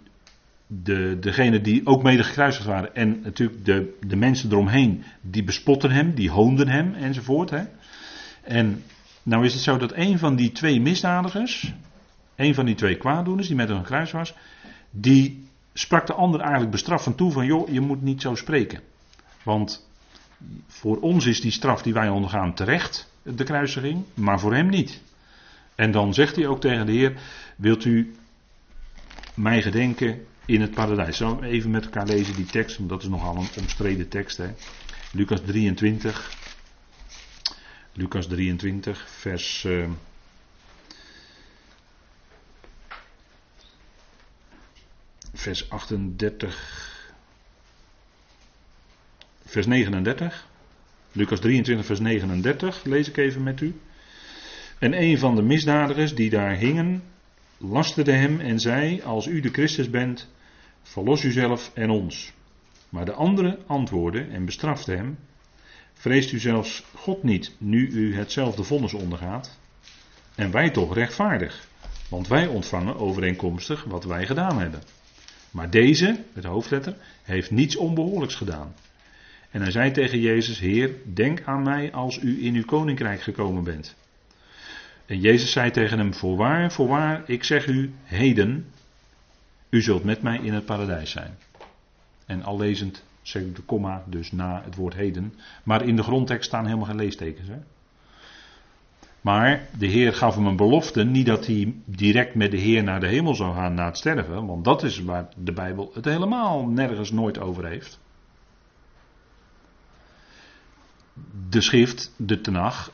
de, 0.67 1.17
degene 1.19 1.61
die 1.61 1.85
ook 1.85 2.03
mede 2.03 2.23
gekruisigd 2.23 2.65
waren 2.65 2.95
en 2.95 3.19
natuurlijk 3.23 3.65
de, 3.65 3.97
de 4.07 4.15
mensen 4.15 4.51
eromheen, 4.51 5.03
die 5.21 5.43
bespotten 5.43 5.91
hem, 5.91 6.13
die 6.13 6.29
hoonden 6.29 6.67
hem 6.67 6.93
enzovoort. 6.93 7.49
Hè. 7.49 7.63
En 8.41 8.83
nou 9.23 9.45
is 9.45 9.53
het 9.53 9.63
zo 9.63 9.77
dat 9.77 9.95
een 9.95 10.19
van 10.19 10.35
die 10.35 10.51
twee 10.51 10.81
misdadigers, 10.81 11.73
een 12.35 12.53
van 12.53 12.65
die 12.65 12.75
twee 12.75 12.97
kwaaddoeners 12.97 13.47
die 13.47 13.55
met 13.55 13.69
een 13.69 13.83
kruis 13.83 14.11
was, 14.11 14.33
die 14.89 15.45
sprak 15.73 16.07
de 16.07 16.13
ander 16.13 16.39
eigenlijk 16.39 16.71
bestraffend 16.71 17.17
toe 17.17 17.31
van 17.31 17.45
joh, 17.45 17.69
je 17.69 17.81
moet 17.81 18.01
niet 18.01 18.21
zo 18.21 18.35
spreken. 18.35 18.79
Want 19.43 19.86
voor 20.67 20.99
ons 20.99 21.25
is 21.25 21.41
die 21.41 21.51
straf 21.51 21.81
die 21.81 21.93
wij 21.93 22.09
ondergaan 22.09 22.53
terecht, 22.53 23.11
de 23.23 23.43
kruisiging, 23.43 24.03
maar 24.13 24.39
voor 24.39 24.53
hem 24.53 24.69
niet. 24.69 25.01
En 25.75 25.91
dan 25.91 26.13
zegt 26.13 26.35
hij 26.35 26.47
ook 26.47 26.61
tegen 26.61 26.85
de 26.85 26.91
Heer: 26.91 27.17
Wilt 27.55 27.85
u 27.85 28.15
mij 29.33 29.61
gedenken 29.61 30.25
in 30.45 30.61
het 30.61 30.71
paradijs? 30.71 31.17
Zullen 31.17 31.39
we 31.39 31.47
even 31.47 31.71
met 31.71 31.83
elkaar 31.83 32.05
lezen 32.05 32.35
die 32.35 32.45
tekst, 32.45 32.77
want 32.77 32.89
dat 32.89 33.01
is 33.01 33.07
nogal 33.07 33.35
een 33.35 33.49
omstreden 33.57 34.07
tekst. 34.07 34.37
Hè? 34.37 34.53
Lucas 35.11 35.41
23. 35.45 36.31
Lucas 37.93 38.27
23, 38.27 39.07
vers. 39.09 39.63
Uh, 39.63 39.89
vers 45.33 45.69
38 45.69 46.96
vers 49.47 49.65
39. 49.65 50.47
Lucas 51.11 51.39
23, 51.39 51.85
vers 51.85 51.99
39, 51.99 52.83
lees 52.83 53.09
ik 53.09 53.17
even 53.17 53.43
met 53.43 53.61
u. 53.61 53.79
En 54.79 55.01
een 55.01 55.17
van 55.17 55.35
de 55.35 55.41
misdadigers 55.41 56.15
die 56.15 56.29
daar 56.29 56.55
hingen, 56.55 57.03
lasterde 57.57 58.11
hem 58.11 58.39
en 58.39 58.59
zei: 58.59 59.01
Als 59.01 59.25
u 59.25 59.39
de 59.39 59.49
Christus 59.49 59.89
bent, 59.89 60.29
verlos 60.81 61.23
uzelf 61.23 61.71
en 61.73 61.89
ons. 61.89 62.33
Maar 62.89 63.05
de 63.05 63.13
andere 63.13 63.59
antwoordde 63.67 64.21
en 64.21 64.45
bestrafte 64.45 64.91
hem: 64.91 65.17
Vreest 65.93 66.31
u 66.31 66.39
zelfs 66.39 66.83
God 66.93 67.23
niet, 67.23 67.55
nu 67.57 67.89
u 67.89 68.15
hetzelfde 68.15 68.63
vonnis 68.63 68.93
ondergaat? 68.93 69.59
En 70.35 70.51
wij 70.51 70.69
toch 70.69 70.93
rechtvaardig, 70.93 71.67
want 72.09 72.27
wij 72.27 72.47
ontvangen 72.47 72.97
overeenkomstig 72.97 73.83
wat 73.83 74.03
wij 74.03 74.25
gedaan 74.25 74.59
hebben. 74.59 74.81
Maar 75.51 75.69
deze, 75.69 76.23
het 76.33 76.43
hoofdletter, 76.43 76.95
heeft 77.23 77.51
niets 77.51 77.75
onbehoorlijks 77.75 78.35
gedaan. 78.35 78.73
En 79.51 79.61
hij 79.61 79.71
zei 79.71 79.91
tegen 79.91 80.19
Jezus: 80.19 80.59
Heer, 80.59 80.91
denk 81.13 81.41
aan 81.45 81.63
mij 81.63 81.91
als 81.91 82.17
u 82.21 82.45
in 82.45 82.55
uw 82.55 82.65
koninkrijk 82.65 83.21
gekomen 83.21 83.63
bent. 83.63 83.95
En 85.05 85.19
Jezus 85.19 85.51
zei 85.51 85.71
tegen 85.71 85.97
hem: 85.97 86.13
Voorwaar, 86.13 86.71
voorwaar, 86.71 87.23
ik 87.25 87.43
zeg 87.43 87.67
u 87.67 87.93
heden, 88.03 88.65
u 89.69 89.81
zult 89.81 90.03
met 90.03 90.21
mij 90.21 90.39
in 90.41 90.53
het 90.53 90.65
paradijs 90.65 91.11
zijn. 91.11 91.37
En 92.25 92.43
al 92.43 92.57
lezend 92.57 93.03
zeg 93.21 93.41
ik 93.41 93.55
de 93.55 93.61
komma 93.61 94.03
dus 94.05 94.31
na 94.31 94.61
het 94.65 94.75
woord 94.75 94.93
heden. 94.93 95.33
Maar 95.63 95.85
in 95.85 95.95
de 95.95 96.03
grondtekst 96.03 96.47
staan 96.47 96.65
helemaal 96.65 96.85
geen 96.85 96.95
leestekens. 96.95 97.47
Hè? 97.47 97.57
Maar 99.21 99.67
de 99.77 99.85
Heer 99.85 100.13
gaf 100.13 100.35
hem 100.35 100.45
een 100.45 100.55
belofte, 100.55 101.03
niet 101.03 101.25
dat 101.25 101.45
hij 101.45 101.73
direct 101.85 102.35
met 102.35 102.51
de 102.51 102.57
Heer 102.57 102.83
naar 102.83 102.99
de 102.99 103.07
hemel 103.07 103.35
zou 103.35 103.53
gaan 103.53 103.73
na 103.73 103.85
het 103.85 103.97
sterven, 103.97 104.45
want 104.45 104.63
dat 104.63 104.83
is 104.83 105.03
waar 105.03 105.27
de 105.35 105.51
Bijbel 105.51 105.91
het 105.93 106.05
helemaal 106.05 106.65
nergens 106.65 107.11
nooit 107.11 107.39
over 107.39 107.65
heeft. 107.65 107.99
De 111.49 111.61
schrift, 111.61 112.13
de 112.15 112.41
Tenach, 112.41 112.91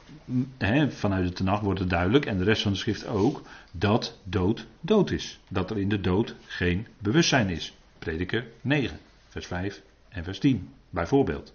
hè, 0.58 0.92
vanuit 0.92 1.28
de 1.28 1.34
Tenach 1.34 1.60
wordt 1.60 1.80
het 1.80 1.90
duidelijk, 1.90 2.26
en 2.26 2.38
de 2.38 2.44
rest 2.44 2.62
van 2.62 2.72
de 2.72 2.78
schrift 2.78 3.08
ook, 3.08 3.42
dat 3.72 4.20
dood 4.24 4.68
dood 4.82 5.12
is. 5.12 5.40
Dat 5.50 5.70
er 5.70 5.80
in 5.80 5.90
de 5.90 6.02
dood 6.02 6.36
geen 6.46 6.88
bewustzijn 7.00 7.50
is. 7.50 7.74
Prediker 8.00 8.48
9, 8.62 9.00
vers 9.28 9.48
5 9.48 9.82
en 10.10 10.24
vers 10.24 10.40
10, 10.40 10.70
bijvoorbeeld. 10.90 11.54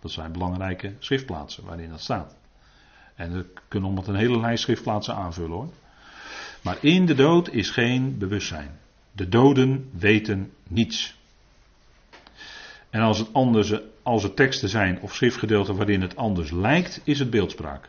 Dat 0.00 0.10
zijn 0.10 0.32
belangrijke 0.32 0.94
schriftplaatsen 0.98 1.64
waarin 1.64 1.90
dat 1.90 2.00
staat. 2.00 2.36
En 3.14 3.32
we 3.32 3.46
kunnen 3.68 3.94
nog 3.94 3.98
met 4.06 4.14
een 4.14 4.20
hele 4.20 4.40
lijst 4.40 4.62
schriftplaatsen 4.62 5.14
aanvullen 5.14 5.50
hoor. 5.50 5.72
Maar 6.62 6.78
in 6.80 7.06
de 7.06 7.14
dood 7.14 7.48
is 7.48 7.70
geen 7.70 8.18
bewustzijn. 8.18 8.78
De 9.12 9.28
doden 9.28 9.90
weten 9.92 10.52
niets. 10.68 11.16
En 12.90 13.00
als 13.00 13.18
het 13.18 13.32
anders 13.32 13.74
als 14.04 14.24
er 14.24 14.34
teksten 14.34 14.68
zijn 14.68 15.00
of 15.00 15.14
schriftgedeelten 15.14 15.76
waarin 15.76 16.00
het 16.00 16.16
anders 16.16 16.50
lijkt, 16.50 17.00
is 17.04 17.18
het 17.18 17.30
beeldspraak. 17.30 17.88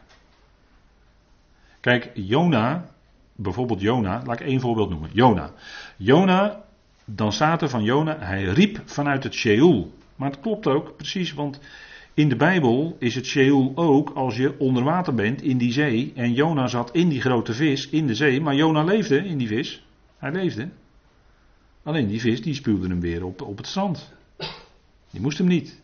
Kijk, 1.80 2.12
Jona, 2.14 2.90
bijvoorbeeld 3.36 3.82
Jona, 3.82 4.22
laat 4.26 4.40
ik 4.40 4.48
één 4.48 4.60
voorbeeld 4.60 4.90
noemen. 4.90 5.10
Jona. 5.14 5.52
Jona, 5.98 6.64
dan 7.06 7.34
staat 7.34 7.62
er 7.62 7.70
van 7.70 7.84
Jona, 7.84 8.18
hij 8.20 8.44
riep 8.44 8.82
vanuit 8.86 9.24
het 9.24 9.34
Sheol. 9.34 9.94
Maar 10.16 10.30
het 10.30 10.40
klopt 10.40 10.68
ook, 10.68 10.98
precies, 10.98 11.34
want 11.34 11.60
in 12.14 12.30
de 12.30 12.36
Bijbel 12.36 12.96
is 13.00 13.16
het 13.16 13.26
Sheol 13.26 13.72
ook 13.76 14.10
als 14.10 14.38
je 14.38 14.60
onder 14.60 14.84
water 14.84 15.14
bent 15.14 15.42
in 15.42 15.58
die 15.58 15.72
zee. 15.72 16.12
En 16.16 16.34
Jona 16.34 16.68
zat 16.68 16.92
in 16.92 17.10
die 17.10 17.22
grote 17.22 17.54
vis 17.54 17.90
in 17.90 18.08
de 18.08 18.16
zee, 18.16 18.42
maar 18.42 18.56
Jona 18.56 18.84
leefde 18.84 19.18
in 19.18 19.38
die 19.38 19.48
vis. 19.48 19.86
Hij 20.18 20.32
leefde. 20.32 20.70
Alleen 21.84 22.08
die 22.08 22.20
vis 22.20 22.42
die 22.42 22.54
spuwde 22.54 22.88
hem 22.88 23.00
weer 23.00 23.26
op, 23.26 23.42
op 23.42 23.58
het 23.58 23.68
strand. 23.68 24.14
Die 25.12 25.22
moest 25.22 25.38
hem 25.38 25.48
niet. 25.48 25.84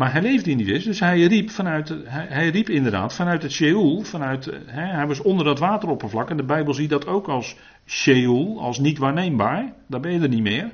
Maar 0.00 0.12
hij 0.12 0.22
leefde 0.22 0.50
in 0.50 0.56
die 0.56 0.66
vis, 0.66 0.84
dus 0.84 1.00
hij 1.00 1.22
riep, 1.22 1.50
vanuit, 1.50 1.88
hij, 1.88 2.26
hij 2.28 2.48
riep 2.48 2.68
inderdaad 2.68 3.14
vanuit 3.14 3.42
het 3.42 3.52
Sheol, 3.52 4.02
vanuit, 4.02 4.44
hè, 4.66 4.82
hij 4.82 5.06
was 5.06 5.22
onder 5.22 5.44
dat 5.44 5.58
wateroppervlak 5.58 6.30
en 6.30 6.36
de 6.36 6.42
Bijbel 6.42 6.74
ziet 6.74 6.90
dat 6.90 7.06
ook 7.06 7.28
als 7.28 7.56
Sheol, 7.86 8.60
als 8.60 8.78
niet 8.78 8.98
waarneembaar, 8.98 9.72
daar 9.86 10.00
ben 10.00 10.12
je 10.12 10.20
er 10.20 10.28
niet 10.28 10.42
meer. 10.42 10.72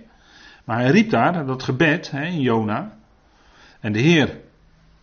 Maar 0.65 0.79
hij 0.79 0.91
riep 0.91 1.11
daar, 1.11 1.47
dat 1.47 1.63
gebed 1.63 2.11
hè, 2.11 2.25
in 2.25 2.41
Jona, 2.41 2.99
en 3.81 3.93
de 3.93 3.99
Heer 3.99 4.41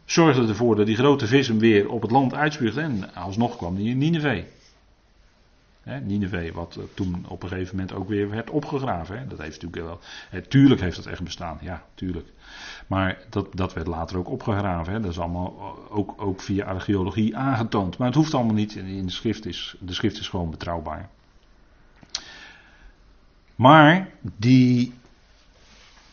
zorgde 0.05 0.47
ervoor 0.47 0.75
dat 0.75 0.85
die 0.85 0.95
grote 0.95 1.27
vis 1.27 1.47
hem 1.47 1.59
weer 1.59 1.89
op 1.89 2.01
het 2.01 2.11
land 2.11 2.33
uitspuugde 2.33 2.81
en 2.81 3.13
alsnog 3.15 3.57
kwam 3.57 3.75
hij 3.75 3.83
in 3.83 3.97
Nineveh. 3.97 4.43
Nineveh, 5.83 6.53
wat 6.53 6.75
eh, 6.75 6.83
toen 6.93 7.25
op 7.27 7.43
een 7.43 7.49
gegeven 7.49 7.75
moment 7.75 7.93
ook 7.93 8.07
weer 8.07 8.29
werd 8.29 8.49
opgegraven. 8.49 9.29
Dat 9.29 9.39
heeft 9.39 9.61
natuurlijk 9.61 9.99
wel. 10.31 10.41
Tuurlijk 10.47 10.81
heeft 10.81 10.95
dat 10.95 11.05
echt 11.05 11.23
bestaan, 11.23 11.57
ja, 11.61 11.83
tuurlijk. 11.95 12.27
Maar 12.87 13.17
dat, 13.29 13.47
dat 13.55 13.73
werd 13.73 13.87
later 13.87 14.17
ook 14.17 14.29
opgegraven. 14.29 15.01
Dat 15.01 15.11
is 15.11 15.19
allemaal 15.19 15.55
eh, 15.57 15.97
ook, 15.97 16.13
ook 16.21 16.41
via 16.41 16.65
archeologie 16.65 17.37
aangetoond. 17.37 17.97
Maar 17.97 18.07
het 18.07 18.15
hoeft 18.15 18.33
allemaal 18.33 18.53
niet. 18.53 18.75
In 18.75 19.05
de 19.05 19.11
schrift 19.11 19.45
is, 19.45 19.75
de 19.79 19.93
schrift 19.93 20.19
is 20.19 20.27
gewoon 20.27 20.49
betrouwbaar. 20.49 21.09
Maar 23.55 24.09
die 24.21 24.93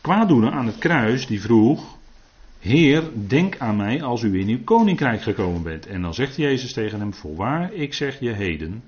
kwaaddoener 0.01 0.51
aan 0.51 0.65
het 0.65 0.77
kruis, 0.77 1.27
die 1.27 1.41
vroeg. 1.41 1.99
Heer, 2.59 3.09
denk 3.27 3.57
aan 3.57 3.75
mij 3.75 4.03
als 4.03 4.21
u 4.21 4.39
in 4.39 4.47
uw 4.47 4.63
koninkrijk 4.63 5.21
gekomen 5.21 5.63
bent. 5.63 5.87
En 5.87 6.01
dan 6.01 6.13
zegt 6.13 6.35
Jezus 6.35 6.73
tegen 6.73 6.99
hem: 6.99 7.13
Voorwaar, 7.13 7.73
ik 7.73 7.93
zeg 7.93 8.19
je 8.19 8.29
heden 8.29 8.83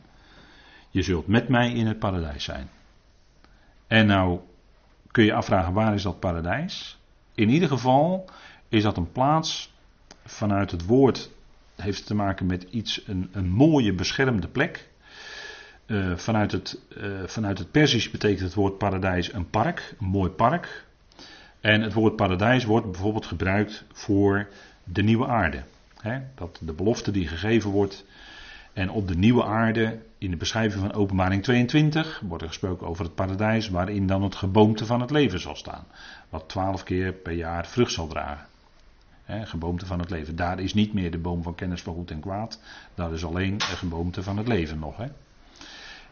je 0.94 1.02
zult 1.02 1.28
met 1.28 1.48
mij 1.48 1.72
in 1.72 1.88
het 1.88 2.00
paradijs 2.00 2.44
zijn. 2.44 2.70
En 3.88 4.06
nou 4.06 4.40
kun 5.12 5.24
je 5.24 5.34
afvragen 5.34 5.74
waar 5.74 5.94
is 5.94 6.04
dat 6.04 6.20
paradijs? 6.20 6.98
In 7.36 7.50
ieder 7.50 7.68
geval 7.68 8.26
is 8.70 8.84
dat 8.84 8.98
een 8.98 9.12
plaats 9.12 9.74
vanuit 10.26 10.72
het 10.72 10.86
woord 10.86 11.30
heeft 11.76 12.06
te 12.06 12.16
maken 12.16 12.46
met 12.46 12.64
iets, 12.70 13.04
een, 13.08 13.30
een 13.32 13.50
mooie 13.50 13.94
beschermde 13.94 14.48
plek. 14.48 14.90
Uh, 15.86 16.16
vanuit, 16.16 16.52
het, 16.52 16.80
uh, 16.98 17.24
vanuit 17.26 17.58
het 17.58 17.72
Persisch 17.72 18.12
betekent 18.12 18.42
het 18.42 18.54
woord 18.54 18.78
paradijs 18.78 19.34
een 19.34 19.50
park, 19.50 19.96
een 20.00 20.06
mooi 20.06 20.30
park. 20.30 20.86
En 21.62 21.82
het 21.82 21.94
woord 21.94 22.16
paradijs 22.16 22.66
wordt 22.66 22.92
bijvoorbeeld 22.92 23.26
gebruikt 23.26 23.86
voor 23.92 24.48
de 24.84 25.04
nieuwe 25.04 25.28
aarde. 25.28 25.64
Dat 26.36 26.60
de 26.62 26.74
belofte 26.74 27.12
die 27.12 27.28
gegeven 27.28 27.70
wordt 27.70 28.06
en 28.74 28.90
op 28.90 29.08
de 29.08 29.16
nieuwe 29.16 29.44
aarde, 29.44 30.00
in 30.18 30.30
de 30.30 30.38
beschrijving 30.38 30.82
van 30.82 30.94
Openbaring 30.94 31.44
22, 31.44 32.22
wordt 32.28 32.44
er 32.44 32.50
gesproken 32.50 32.88
over 32.88 33.04
het 33.04 33.16
paradijs, 33.16 33.70
waarin 33.70 34.08
dan 34.08 34.24
het 34.24 34.36
geboomte 34.36 34.86
van 34.86 35.02
het 35.02 35.12
leven 35.12 35.40
zal 35.40 35.56
staan. 35.56 35.86
Wat 36.30 36.50
twaalf 36.50 36.84
keer 36.84 37.14
per 37.14 37.34
jaar 37.34 37.68
vrucht 37.68 37.92
zal 37.92 38.08
dragen. 38.08 38.46
Geboomte 39.26 39.86
van 39.86 40.00
het 40.00 40.10
leven. 40.10 40.36
Daar 40.36 40.60
is 40.60 40.74
niet 40.74 40.94
meer 40.94 41.12
de 41.12 41.18
boom 41.18 41.44
van 41.44 41.56
kennis 41.56 41.82
van 41.82 41.94
goed 41.94 42.12
en 42.12 42.20
kwaad. 42.20 42.60
Daar 42.96 43.14
is 43.14 43.26
alleen 43.26 43.58
de 43.58 43.64
geboomte 43.64 44.24
van 44.24 44.38
het 44.38 44.48
leven 44.48 44.80
nog. 44.80 44.96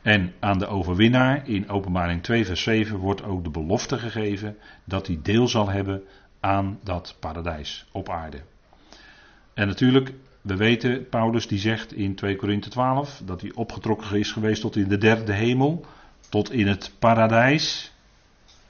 En 0.01 0.33
aan 0.39 0.59
de 0.59 0.67
overwinnaar 0.67 1.47
in 1.47 1.69
Openbaring 1.69 2.23
2, 2.23 2.45
vers 2.45 2.63
7 2.63 2.97
wordt 2.97 3.23
ook 3.23 3.43
de 3.43 3.49
belofte 3.49 3.97
gegeven 3.97 4.57
dat 4.83 5.07
hij 5.07 5.19
deel 5.21 5.47
zal 5.47 5.69
hebben 5.69 6.03
aan 6.39 6.79
dat 6.83 7.15
paradijs 7.19 7.85
op 7.91 8.09
aarde. 8.09 8.41
En 9.53 9.67
natuurlijk, 9.67 10.13
we 10.41 10.55
weten, 10.55 11.09
Paulus 11.09 11.47
die 11.47 11.59
zegt 11.59 11.93
in 11.93 12.15
2 12.15 12.35
Korinthe 12.35 12.69
12 12.69 13.21
dat 13.25 13.41
hij 13.41 13.51
opgetrokken 13.53 14.19
is 14.19 14.31
geweest 14.31 14.61
tot 14.61 14.75
in 14.75 14.87
de 14.87 14.97
derde 14.97 15.33
hemel, 15.33 15.85
tot 16.29 16.51
in 16.51 16.67
het 16.67 16.91
paradijs. 16.99 17.93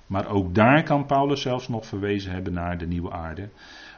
Maar 0.06 0.28
ook 0.28 0.56
daar 0.56 0.84
kan 0.84 1.06
Paulus 1.06 1.42
zelfs 1.42 1.68
nog 1.68 1.86
verwezen 1.86 2.32
hebben 2.32 2.54
naar 2.54 2.78
de 2.78 2.88
nieuwe 2.88 3.12
aarde. 3.12 3.50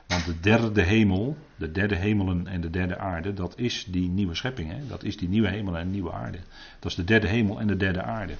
Want 0.07 0.25
de 0.25 0.39
derde 0.39 0.81
hemel, 0.81 1.37
de 1.55 1.71
derde 1.71 1.95
hemelen 1.95 2.47
en 2.47 2.61
de 2.61 2.69
derde 2.69 2.97
aarde, 2.97 3.33
dat 3.33 3.53
is 3.57 3.85
die 3.89 4.09
nieuwe 4.09 4.35
schepping. 4.35 4.71
Hè? 4.71 4.87
Dat 4.87 5.03
is 5.03 5.17
die 5.17 5.29
nieuwe 5.29 5.49
hemel 5.49 5.77
en 5.77 5.91
nieuwe 5.91 6.11
aarde. 6.11 6.39
Dat 6.79 6.91
is 6.91 6.97
de 6.97 7.03
derde 7.03 7.27
hemel 7.27 7.59
en 7.59 7.67
de 7.67 7.77
derde 7.77 8.01
aarde. 8.01 8.33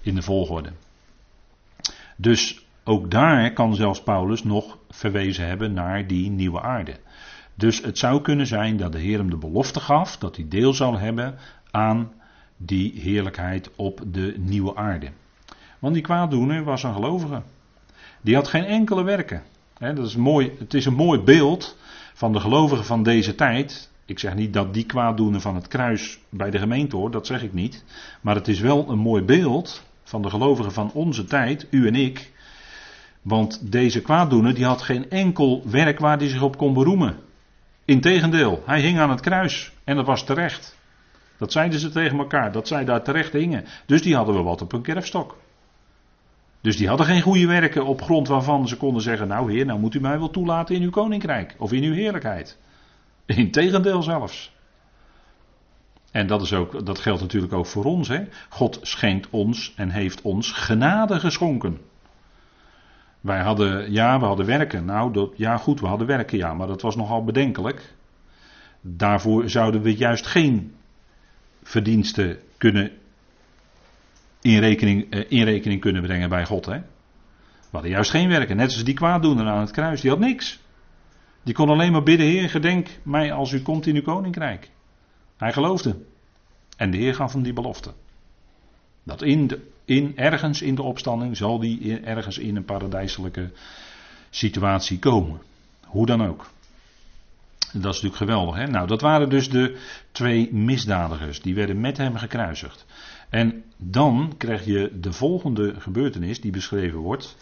In 0.00 0.14
de 0.14 0.22
volgorde. 0.22 0.70
Dus 2.16 2.64
ook 2.84 3.10
daar 3.10 3.52
kan 3.52 3.74
zelfs 3.74 4.02
Paulus 4.02 4.44
nog 4.44 4.78
verwezen 4.88 5.46
hebben 5.46 5.72
naar 5.72 6.06
die 6.06 6.30
nieuwe 6.30 6.60
aarde. 6.60 6.96
Dus 7.54 7.82
het 7.82 7.98
zou 7.98 8.20
kunnen 8.20 8.46
zijn 8.46 8.76
dat 8.76 8.92
de 8.92 8.98
Heer 8.98 9.18
hem 9.18 9.30
de 9.30 9.36
belofte 9.36 9.80
gaf 9.80 10.18
dat 10.18 10.36
hij 10.36 10.46
deel 10.48 10.74
zal 10.74 10.98
hebben 10.98 11.38
aan 11.70 12.12
die 12.56 13.00
heerlijkheid 13.00 13.70
op 13.76 14.02
de 14.06 14.34
nieuwe 14.38 14.76
aarde. 14.76 15.10
Want 15.78 15.94
die 15.94 16.02
kwaaddoener 16.02 16.64
was 16.64 16.82
een 16.82 16.94
gelovige. 16.94 17.42
Die 18.20 18.34
had 18.34 18.48
geen 18.48 18.64
enkele 18.64 19.02
werken. 19.02 19.42
dat 19.78 20.06
is 20.06 20.16
mooi, 20.16 20.52
het 20.58 20.74
is 20.74 20.84
een 20.84 20.94
mooi 20.94 21.20
beeld 21.20 21.76
van 22.14 22.32
de 22.32 22.40
gelovigen 22.40 22.84
van 22.84 23.02
deze 23.02 23.34
tijd. 23.34 23.90
Ik 24.04 24.18
zeg 24.18 24.34
niet 24.34 24.52
dat 24.52 24.74
die 24.74 24.86
kwaaddoener 24.86 25.40
van 25.40 25.54
het 25.54 25.68
kruis 25.68 26.18
bij 26.28 26.50
de 26.50 26.58
gemeente 26.58 26.96
hoort, 26.96 27.12
dat 27.12 27.26
zeg 27.26 27.42
ik 27.42 27.52
niet. 27.52 27.84
Maar 28.20 28.34
het 28.34 28.48
is 28.48 28.60
wel 28.60 28.90
een 28.90 28.98
mooi 28.98 29.22
beeld 29.22 29.84
van 30.04 30.22
de 30.22 30.30
gelovigen 30.30 30.72
van 30.72 30.90
onze 30.92 31.24
tijd, 31.24 31.66
u 31.70 31.86
en 31.86 31.94
ik. 31.94 32.32
Want 33.22 33.72
deze 33.72 34.02
kwaaddoener 34.02 34.54
die 34.54 34.64
had 34.64 34.82
geen 34.82 35.10
enkel 35.10 35.62
werk 35.66 35.98
waar 35.98 36.18
hij 36.18 36.28
zich 36.28 36.42
op 36.42 36.56
kon 36.56 36.74
beroemen. 36.74 37.16
Integendeel, 37.90 38.62
hij 38.66 38.80
hing 38.80 38.98
aan 38.98 39.10
het 39.10 39.20
kruis 39.20 39.72
en 39.84 39.96
dat 39.96 40.06
was 40.06 40.24
terecht. 40.24 40.78
Dat 41.38 41.52
zeiden 41.52 41.78
ze 41.78 41.90
tegen 41.90 42.18
elkaar, 42.18 42.52
dat 42.52 42.68
zij 42.68 42.84
daar 42.84 43.02
terecht 43.02 43.32
hingen. 43.32 43.64
Dus 43.86 44.02
die 44.02 44.14
hadden 44.14 44.34
we 44.34 44.42
wat 44.42 44.62
op 44.62 44.72
een 44.72 44.82
kerfstok. 44.82 45.36
Dus 46.60 46.76
die 46.76 46.88
hadden 46.88 47.06
geen 47.06 47.22
goede 47.22 47.46
werken 47.46 47.86
op 47.86 48.02
grond 48.02 48.28
waarvan 48.28 48.68
ze 48.68 48.76
konden 48.76 49.02
zeggen: 49.02 49.28
Nou, 49.28 49.52
Heer, 49.52 49.66
nou 49.66 49.80
moet 49.80 49.94
u 49.94 50.00
mij 50.00 50.18
wel 50.18 50.30
toelaten 50.30 50.74
in 50.74 50.82
uw 50.82 50.90
koninkrijk 50.90 51.54
of 51.58 51.72
in 51.72 51.82
uw 51.82 51.92
heerlijkheid. 51.92 52.58
Integendeel 53.26 54.02
zelfs. 54.02 54.52
En 56.10 56.26
dat, 56.26 56.42
is 56.42 56.52
ook, 56.52 56.86
dat 56.86 56.98
geldt 56.98 57.20
natuurlijk 57.20 57.52
ook 57.52 57.66
voor 57.66 57.84
ons. 57.84 58.08
Hè? 58.08 58.24
God 58.48 58.78
schenkt 58.82 59.30
ons 59.30 59.72
en 59.76 59.90
heeft 59.90 60.22
ons 60.22 60.52
genade 60.52 61.20
geschonken. 61.20 61.89
Wij 63.20 63.40
hadden, 63.40 63.92
ja, 63.92 64.18
we 64.18 64.24
hadden 64.24 64.46
werken. 64.46 64.84
Nou, 64.84 65.12
dat, 65.12 65.32
ja 65.36 65.56
goed, 65.56 65.80
we 65.80 65.86
hadden 65.86 66.06
werken, 66.06 66.38
ja, 66.38 66.54
maar 66.54 66.66
dat 66.66 66.82
was 66.82 66.96
nogal 66.96 67.24
bedenkelijk. 67.24 67.94
Daarvoor 68.80 69.50
zouden 69.50 69.82
we 69.82 69.96
juist 69.96 70.26
geen 70.26 70.74
verdiensten 71.62 72.38
kunnen 72.56 72.92
in 74.40 74.58
rekening, 74.58 75.10
eh, 75.10 75.24
in 75.28 75.44
rekening 75.44 75.80
kunnen 75.80 76.02
brengen 76.02 76.28
bij 76.28 76.44
God. 76.44 76.66
Hè? 76.66 76.78
We 76.78 77.76
hadden 77.76 77.90
juist 77.90 78.10
geen 78.10 78.28
werken. 78.28 78.56
Net 78.56 78.66
als 78.66 78.84
die 78.84 78.94
kwaaddoener 78.94 79.46
aan 79.46 79.60
het 79.60 79.70
kruis, 79.70 80.00
die 80.00 80.10
had 80.10 80.18
niks. 80.18 80.60
Die 81.42 81.54
kon 81.54 81.68
alleen 81.68 81.92
maar 81.92 82.02
bidden, 82.02 82.26
Heer, 82.26 82.50
gedenk 82.50 82.88
mij 83.02 83.32
als 83.32 83.52
u 83.52 83.62
komt 83.62 83.86
in 83.86 83.94
uw 83.94 84.02
koninkrijk. 84.02 84.70
Hij 85.36 85.52
geloofde. 85.52 85.96
En 86.76 86.90
de 86.90 86.96
Heer 86.96 87.14
gaf 87.14 87.32
hem 87.32 87.42
die 87.42 87.52
belofte. 87.52 87.92
Dat 89.02 89.22
in, 89.22 89.46
de, 89.46 89.70
in 89.90 90.16
ergens 90.16 90.62
in 90.62 90.74
de 90.74 90.82
opstanding 90.82 91.36
zal 91.36 91.58
die 91.58 92.00
ergens 92.00 92.38
in 92.38 92.56
een 92.56 92.64
paradijselijke 92.64 93.50
situatie 94.30 94.98
komen. 94.98 95.40
Hoe 95.86 96.06
dan 96.06 96.26
ook. 96.26 96.50
Dat 97.58 97.94
is 97.94 98.02
natuurlijk 98.02 98.16
geweldig. 98.16 98.54
Hè? 98.54 98.66
Nou, 98.66 98.86
dat 98.86 99.00
waren 99.00 99.28
dus 99.28 99.48
de 99.48 99.78
twee 100.12 100.54
misdadigers. 100.54 101.40
Die 101.40 101.54
werden 101.54 101.80
met 101.80 101.96
hem 101.96 102.16
gekruisigd. 102.16 102.86
En 103.28 103.64
dan 103.76 104.34
krijg 104.36 104.64
je 104.64 104.98
de 105.00 105.12
volgende 105.12 105.74
gebeurtenis 105.80 106.40
die 106.40 106.52
beschreven 106.52 106.98
wordt. 106.98 107.36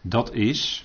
Dat 0.00 0.34
is. 0.34 0.84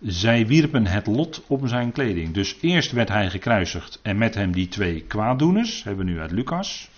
Zij 0.00 0.46
wierpen 0.46 0.86
het 0.86 1.06
lot 1.06 1.42
op 1.46 1.68
zijn 1.68 1.92
kleding. 1.92 2.34
Dus 2.34 2.56
eerst 2.60 2.92
werd 2.92 3.08
hij 3.08 3.30
gekruisigd 3.30 4.00
en 4.02 4.18
met 4.18 4.34
hem 4.34 4.52
die 4.52 4.68
twee 4.68 5.02
kwaaddoeners. 5.02 5.84
Hebben 5.84 6.04
we 6.04 6.12
nu 6.12 6.20
uit 6.20 6.30
Lucas. 6.30 6.90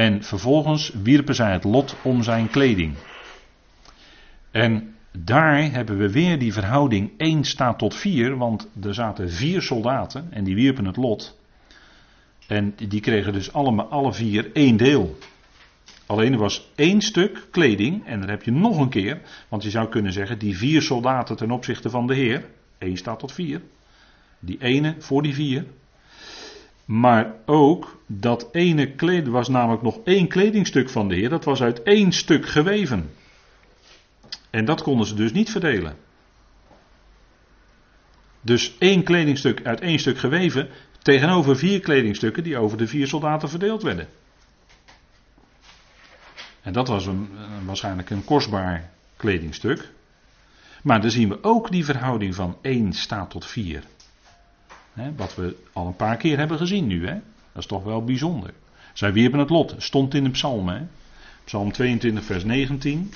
En 0.00 0.22
vervolgens 0.22 0.92
wierpen 1.02 1.34
zij 1.34 1.52
het 1.52 1.64
lot 1.64 1.96
om 2.02 2.22
zijn 2.22 2.50
kleding. 2.50 2.94
En 4.50 4.94
daar 5.18 5.72
hebben 5.72 5.98
we 5.98 6.10
weer 6.10 6.38
die 6.38 6.52
verhouding 6.52 7.10
1 7.16 7.44
staat 7.44 7.78
tot 7.78 7.94
4, 7.94 8.36
want 8.36 8.68
er 8.82 8.94
zaten 8.94 9.30
vier 9.30 9.62
soldaten 9.62 10.32
en 10.32 10.44
die 10.44 10.54
wierpen 10.54 10.84
het 10.84 10.96
lot. 10.96 11.38
En 12.46 12.74
die 12.88 13.00
kregen 13.00 13.32
dus 13.32 13.52
allemaal, 13.52 13.86
alle 13.86 14.12
vier 14.12 14.50
één 14.52 14.76
deel. 14.76 15.18
Alleen 16.06 16.32
er 16.32 16.38
was 16.38 16.70
één 16.74 17.00
stuk 17.00 17.46
kleding, 17.50 18.06
en 18.06 18.20
dan 18.20 18.28
heb 18.28 18.42
je 18.42 18.52
nog 18.52 18.78
een 18.78 18.88
keer, 18.88 19.20
want 19.48 19.62
je 19.62 19.70
zou 19.70 19.88
kunnen 19.88 20.12
zeggen, 20.12 20.38
die 20.38 20.56
vier 20.56 20.82
soldaten 20.82 21.36
ten 21.36 21.50
opzichte 21.50 21.90
van 21.90 22.06
de 22.06 22.14
Heer, 22.14 22.44
1 22.78 22.96
staat 22.96 23.18
tot 23.18 23.32
4, 23.32 23.62
die 24.38 24.58
ene 24.60 24.94
voor 24.98 25.22
die 25.22 25.34
vier, 25.34 25.64
maar 26.90 27.34
ook 27.46 28.00
dat 28.06 28.48
ene 28.52 28.94
kleed 28.94 29.28
was 29.28 29.48
namelijk 29.48 29.82
nog 29.82 29.98
één 30.04 30.28
kledingstuk 30.28 30.90
van 30.90 31.08
de 31.08 31.14
Heer. 31.14 31.28
Dat 31.28 31.44
was 31.44 31.62
uit 31.62 31.82
één 31.82 32.12
stuk 32.12 32.48
geweven. 32.48 33.10
En 34.50 34.64
dat 34.64 34.82
konden 34.82 35.06
ze 35.06 35.14
dus 35.14 35.32
niet 35.32 35.50
verdelen. 35.50 35.96
Dus 38.40 38.76
één 38.78 39.02
kledingstuk 39.02 39.66
uit 39.66 39.80
één 39.80 39.98
stuk 39.98 40.18
geweven 40.18 40.68
tegenover 41.02 41.56
vier 41.56 41.80
kledingstukken 41.80 42.42
die 42.42 42.58
over 42.58 42.78
de 42.78 42.86
vier 42.86 43.06
soldaten 43.06 43.48
verdeeld 43.48 43.82
werden. 43.82 44.08
En 46.62 46.72
dat 46.72 46.88
was 46.88 47.06
een, 47.06 47.28
waarschijnlijk 47.64 48.10
een 48.10 48.24
kostbaar 48.24 48.90
kledingstuk. 49.16 49.88
Maar 50.82 51.00
dan 51.00 51.10
zien 51.10 51.28
we 51.28 51.42
ook 51.42 51.70
die 51.70 51.84
verhouding 51.84 52.34
van 52.34 52.56
1 52.62 52.92
staat 52.92 53.30
tot 53.30 53.46
4. 53.46 53.82
Hè, 55.00 55.14
wat 55.14 55.34
we 55.34 55.56
al 55.72 55.86
een 55.86 55.96
paar 55.96 56.16
keer 56.16 56.38
hebben 56.38 56.58
gezien 56.58 56.86
nu. 56.86 57.06
Hè? 57.06 57.14
Dat 57.52 57.62
is 57.62 57.66
toch 57.66 57.84
wel 57.84 58.04
bijzonder. 58.04 58.52
Zij 58.92 59.12
wierpen 59.12 59.38
het 59.38 59.50
lot. 59.50 59.74
Stond 59.78 60.14
in 60.14 60.24
de 60.24 60.30
psalm. 60.30 60.68
Hè? 60.68 60.80
Psalm 61.44 61.72
22 61.72 62.24
vers 62.24 62.44
19. 62.44 63.12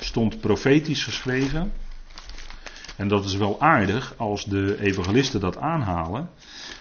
Stond 0.00 0.40
profetisch 0.40 1.04
geschreven. 1.04 1.72
En 2.96 3.08
dat 3.08 3.24
is 3.24 3.36
wel 3.36 3.60
aardig 3.60 4.14
als 4.16 4.44
de 4.44 4.76
evangelisten 4.80 5.40
dat 5.40 5.56
aanhalen. 5.56 6.30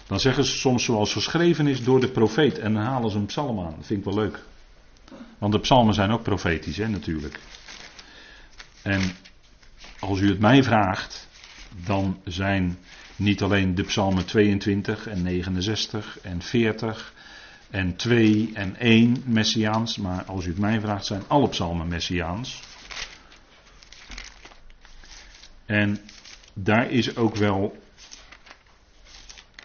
Dan 0.08 0.20
zeggen 0.20 0.46
ze 0.46 0.58
soms 0.58 0.84
zoals 0.84 1.14
geschreven 1.14 1.68
is 1.68 1.84
door 1.84 2.00
de 2.00 2.10
profeet. 2.10 2.60
En 2.60 2.74
dan 2.74 2.84
halen 2.84 3.12
ze 3.12 3.18
een 3.18 3.26
psalm 3.26 3.60
aan. 3.60 3.74
Dat 3.76 3.86
vind 3.86 4.00
ik 4.00 4.06
wel 4.06 4.24
leuk. 4.24 4.40
Want 5.38 5.54
de 5.54 5.60
psalmen 5.60 5.94
zijn 5.94 6.12
ook 6.12 6.24
profetisch, 6.24 6.78
hè, 6.78 6.88
natuurlijk. 6.88 7.40
En 8.82 9.02
als 10.00 10.20
u 10.20 10.30
het 10.30 10.40
mij 10.40 10.64
vraagt, 10.64 11.28
dan 11.86 12.20
zijn 12.26 12.78
niet 13.22 13.42
alleen 13.42 13.76
de 13.76 13.84
psalmen 13.84 14.26
22 14.26 15.08
en 15.08 15.22
69 15.22 16.20
en 16.22 16.42
40 16.42 17.14
en 17.70 17.96
2 17.96 18.52
en 18.54 18.76
1 18.76 19.24
messiaans, 19.26 19.98
maar 19.98 20.24
als 20.24 20.46
u 20.46 20.50
het 20.50 20.60
mij 20.60 20.80
vraagt, 20.80 21.06
zijn 21.06 21.24
alle 21.28 21.50
psalmen 21.50 21.88
messiaans. 21.88 22.64
En 25.66 26.00
daar 26.54 26.92
is 26.92 27.16
ook 27.16 27.36
wel 27.36 27.78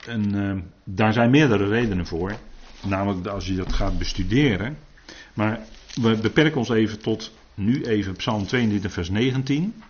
een, 0.06 0.34
uh, 0.34 0.62
daar 0.84 1.12
zijn 1.12 1.30
meerdere 1.30 1.68
redenen 1.68 2.06
voor. 2.06 2.38
Namelijk 2.82 3.26
als 3.26 3.46
je 3.46 3.54
dat 3.54 3.72
gaat 3.72 3.98
bestuderen. 3.98 4.78
Maar 5.34 5.60
we 5.94 6.16
beperken 6.16 6.58
ons 6.58 6.68
even 6.68 7.00
tot 7.00 7.32
nu 7.54 7.84
even 7.84 8.16
Psalm 8.16 8.46
22, 8.46 8.92
vers 8.92 9.10
19. 9.10 9.82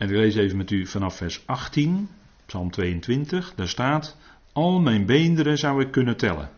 En 0.00 0.08
ik 0.08 0.16
lees 0.16 0.34
even 0.34 0.56
met 0.56 0.70
u 0.70 0.86
vanaf 0.86 1.16
vers 1.16 1.46
18, 1.46 2.08
Psalm 2.46 2.70
22. 2.70 3.54
Daar 3.54 3.68
staat: 3.68 4.16
Al 4.52 4.80
mijn 4.80 5.06
beenderen 5.06 5.58
zou 5.58 5.82
ik 5.82 5.90
kunnen 5.90 6.16
tellen. 6.16 6.50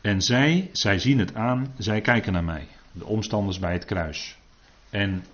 En 0.00 0.22
zij, 0.22 0.70
zij 0.72 0.98
zien 0.98 1.18
het 1.18 1.34
aan, 1.34 1.74
zij 1.78 2.00
kijken 2.00 2.32
naar 2.32 2.44
mij. 2.44 2.66
De 2.92 3.04
omstanders 3.04 3.58
bij 3.58 3.72
het 3.72 3.84
kruis. 3.84 4.38
En 4.90 5.24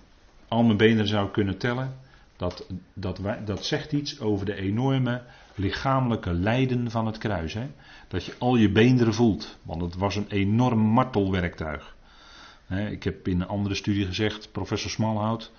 al 0.47 0.63
mijn 0.63 0.77
beenderen 0.77 1.07
zou 1.07 1.25
ik 1.25 1.31
kunnen 1.31 1.57
tellen. 1.57 1.95
Dat, 2.37 2.67
dat, 2.93 3.19
dat 3.45 3.65
zegt 3.65 3.91
iets 3.91 4.19
over 4.19 4.45
de 4.45 4.55
enorme 4.55 5.21
lichamelijke 5.55 6.33
lijden 6.33 6.91
van 6.91 7.05
het 7.05 7.17
kruis. 7.17 7.53
Hè? 7.53 7.67
Dat 8.07 8.25
je 8.25 8.33
al 8.37 8.55
je 8.55 8.71
beenderen 8.71 9.13
voelt. 9.13 9.57
Want 9.63 9.81
het 9.81 9.95
was 9.95 10.15
een 10.15 10.29
enorm 10.29 10.79
martelwerktuig. 10.79 11.95
Ik 12.89 13.03
heb 13.03 13.27
in 13.27 13.41
een 13.41 13.47
andere 13.47 13.75
studie 13.75 14.05
gezegd, 14.05 14.51
professor 14.51 14.91
Smalhout, 14.91 15.51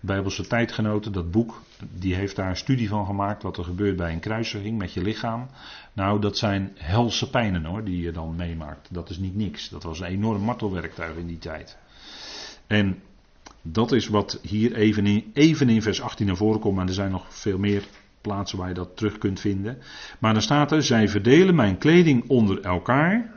Bijbelse 0.00 0.46
tijdgenoten, 0.46 1.12
dat 1.12 1.30
boek, 1.30 1.62
die 1.98 2.14
heeft 2.14 2.36
daar 2.36 2.48
een 2.48 2.56
studie 2.56 2.88
van 2.88 3.06
gemaakt 3.06 3.42
wat 3.42 3.56
er 3.56 3.64
gebeurt 3.64 3.96
bij 3.96 4.12
een 4.12 4.20
kruisiging 4.20 4.78
met 4.78 4.92
je 4.92 5.02
lichaam. 5.02 5.46
Nou, 5.92 6.20
dat 6.20 6.38
zijn 6.38 6.72
helse 6.74 7.30
pijnen 7.30 7.64
hoor, 7.64 7.84
die 7.84 8.00
je 8.00 8.12
dan 8.12 8.36
meemaakt. 8.36 8.88
Dat 8.90 9.10
is 9.10 9.18
niet 9.18 9.36
niks. 9.36 9.68
Dat 9.68 9.82
was 9.82 10.00
een 10.00 10.06
enorm 10.06 10.42
martelwerktuig 10.42 11.16
in 11.16 11.26
die 11.26 11.38
tijd. 11.38 11.76
En 12.66 13.02
dat 13.62 13.92
is 13.92 14.08
wat 14.08 14.38
hier 14.42 14.74
even 14.74 15.06
in, 15.06 15.30
even 15.32 15.68
in 15.68 15.82
vers 15.82 16.00
18 16.00 16.26
naar 16.26 16.36
voren 16.36 16.60
komt, 16.60 16.76
maar 16.76 16.86
er 16.86 16.94
zijn 16.94 17.10
nog 17.10 17.34
veel 17.34 17.58
meer 17.58 17.84
plaatsen 18.20 18.58
waar 18.58 18.68
je 18.68 18.74
dat 18.74 18.96
terug 18.96 19.18
kunt 19.18 19.40
vinden. 19.40 19.78
Maar 20.18 20.32
dan 20.32 20.42
staat 20.42 20.72
er, 20.72 20.82
zij 20.82 21.08
verdelen 21.08 21.54
mijn 21.54 21.78
kleding 21.78 22.28
onder 22.28 22.60
elkaar 22.60 23.34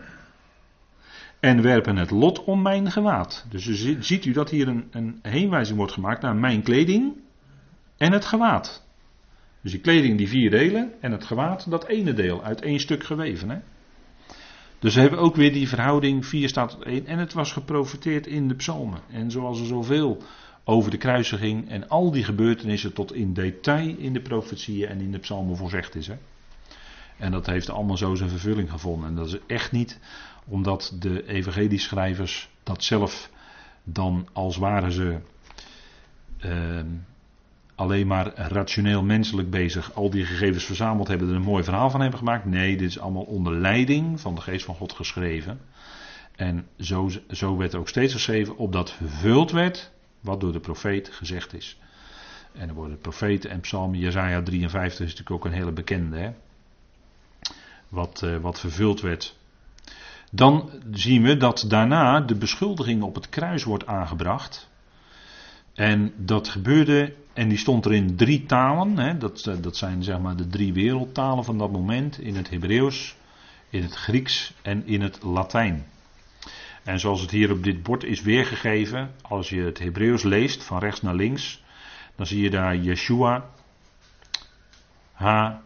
en 1.39 1.61
werpen 1.61 1.97
het 1.97 2.11
lot 2.11 2.43
om 2.43 2.61
mijn 2.61 2.91
gewaad. 2.91 3.45
Dus 3.49 3.65
ziet 3.99 4.25
u 4.25 4.31
dat 4.31 4.49
hier 4.49 4.67
een, 4.67 4.87
een 4.91 5.19
heenwijzing 5.21 5.77
wordt 5.77 5.93
gemaakt 5.93 6.21
naar 6.21 6.35
mijn 6.35 6.63
kleding 6.63 7.13
en 7.97 8.11
het 8.11 8.25
gewaad. 8.25 8.87
Dus 9.61 9.71
die 9.71 9.81
kleding 9.81 10.17
die 10.17 10.27
vier 10.27 10.49
delen 10.49 10.93
en 11.01 11.11
het 11.11 11.25
gewaad 11.25 11.69
dat 11.69 11.87
ene 11.87 12.13
deel 12.13 12.43
uit 12.43 12.61
één 12.61 12.79
stuk 12.79 13.03
geweven. 13.03 13.49
Hè? 13.49 13.57
Dus 14.79 14.95
we 14.95 15.01
hebben 15.01 15.19
ook 15.19 15.35
weer 15.35 15.53
die 15.53 15.67
verhouding 15.67 16.25
4 16.25 16.49
staat 16.49 16.69
tot 16.69 16.83
1 16.83 17.05
en 17.05 17.19
het 17.19 17.33
was 17.33 17.51
geprofiteerd 17.51 18.27
in 18.27 18.47
de 18.47 18.55
psalmen. 18.55 18.99
En 19.11 19.31
zoals 19.31 19.59
er 19.59 19.65
zoveel 19.65 20.23
over 20.63 20.91
de 20.91 20.97
kruisiging 20.97 21.69
en 21.69 21.87
al 21.89 22.11
die 22.11 22.23
gebeurtenissen 22.23 22.93
tot 22.93 23.13
in 23.13 23.33
detail 23.33 23.97
in 23.97 24.13
de 24.13 24.21
profetieën 24.21 24.87
en 24.87 25.01
in 25.01 25.11
de 25.11 25.19
psalmen 25.19 25.57
voorzegd 25.57 25.95
is. 25.95 26.07
Hè? 26.07 26.15
En 27.19 27.31
dat 27.31 27.45
heeft 27.45 27.69
allemaal 27.69 27.97
zo 27.97 28.15
zijn 28.15 28.29
vervulling 28.29 28.71
gevonden. 28.71 29.09
En 29.09 29.15
dat 29.15 29.27
is 29.27 29.37
echt 29.47 29.71
niet 29.71 29.99
omdat 30.45 30.95
de 30.99 31.27
evangelieschrijvers 31.27 32.49
dat 32.63 32.83
zelf 32.83 33.29
dan 33.83 34.27
als 34.33 34.57
waren 34.57 34.91
ze 34.91 35.17
uh, 36.45 36.79
alleen 37.75 38.07
maar 38.07 38.33
rationeel 38.35 39.03
menselijk 39.03 39.49
bezig, 39.49 39.93
al 39.93 40.09
die 40.09 40.25
gegevens 40.25 40.63
verzameld 40.63 41.07
hebben, 41.07 41.29
er 41.29 41.35
een 41.35 41.41
mooi 41.41 41.63
verhaal 41.63 41.89
van 41.89 42.01
hebben 42.01 42.19
gemaakt. 42.19 42.45
Nee, 42.45 42.77
dit 42.77 42.89
is 42.89 42.99
allemaal 42.99 43.23
onder 43.23 43.53
leiding 43.53 44.19
van 44.19 44.35
de 44.35 44.41
geest 44.41 44.65
van 44.65 44.75
God 44.75 44.93
geschreven. 44.93 45.59
En 46.35 46.67
zo, 46.79 47.09
zo 47.29 47.57
werd 47.57 47.75
ook 47.75 47.87
steeds 47.87 48.13
geschreven, 48.13 48.57
opdat 48.57 48.91
vervuld 48.91 49.51
werd 49.51 49.91
wat 50.19 50.39
door 50.39 50.51
de 50.51 50.59
profeet 50.59 51.09
gezegd 51.09 51.53
is. 51.53 51.79
En 52.51 52.69
er 52.69 52.75
worden 52.75 52.99
profeten 52.99 53.49
en 53.49 53.59
psalmen, 53.59 53.99
Jezaja 53.99 54.41
53 54.41 55.05
is 55.05 55.11
natuurlijk 55.11 55.45
ook 55.45 55.45
een 55.45 55.57
hele 55.57 55.71
bekende, 55.71 56.17
hè? 56.17 56.31
Wat, 57.89 58.21
uh, 58.25 58.37
wat 58.37 58.59
vervuld 58.59 59.01
werd 59.01 59.37
dan 60.31 60.69
zien 60.91 61.23
we 61.23 61.37
dat 61.37 61.65
daarna 61.67 62.21
de 62.21 62.35
beschuldiging 62.35 63.03
op 63.03 63.15
het 63.15 63.29
kruis 63.29 63.63
wordt 63.63 63.85
aangebracht. 63.85 64.69
En 65.73 66.13
dat 66.17 66.47
gebeurde, 66.47 67.13
en 67.33 67.49
die 67.49 67.57
stond 67.57 67.85
er 67.85 67.93
in 67.93 68.15
drie 68.15 68.45
talen. 68.45 68.97
Hè, 68.97 69.17
dat, 69.17 69.45
eh, 69.45 69.55
dat 69.61 69.77
zijn 69.77 70.03
zeg 70.03 70.19
maar 70.19 70.35
de 70.35 70.47
drie 70.47 70.73
wereldtalen 70.73 71.43
van 71.43 71.57
dat 71.57 71.71
moment. 71.71 72.19
In 72.19 72.35
het 72.35 72.49
Hebreeuws, 72.49 73.15
in 73.69 73.81
het 73.81 73.95
Grieks 73.95 74.53
en 74.61 74.87
in 74.87 75.01
het 75.01 75.23
Latijn. 75.23 75.85
En 76.83 76.99
zoals 76.99 77.21
het 77.21 77.31
hier 77.31 77.51
op 77.51 77.63
dit 77.63 77.83
bord 77.83 78.03
is 78.03 78.21
weergegeven, 78.21 79.11
als 79.21 79.49
je 79.49 79.61
het 79.61 79.79
Hebreeuws 79.79 80.23
leest 80.23 80.63
van 80.63 80.79
rechts 80.79 81.01
naar 81.01 81.15
links, 81.15 81.63
dan 82.15 82.25
zie 82.25 82.41
je 82.41 82.49
daar 82.49 82.75
Yeshua, 82.75 83.49
Ha, 85.13 85.61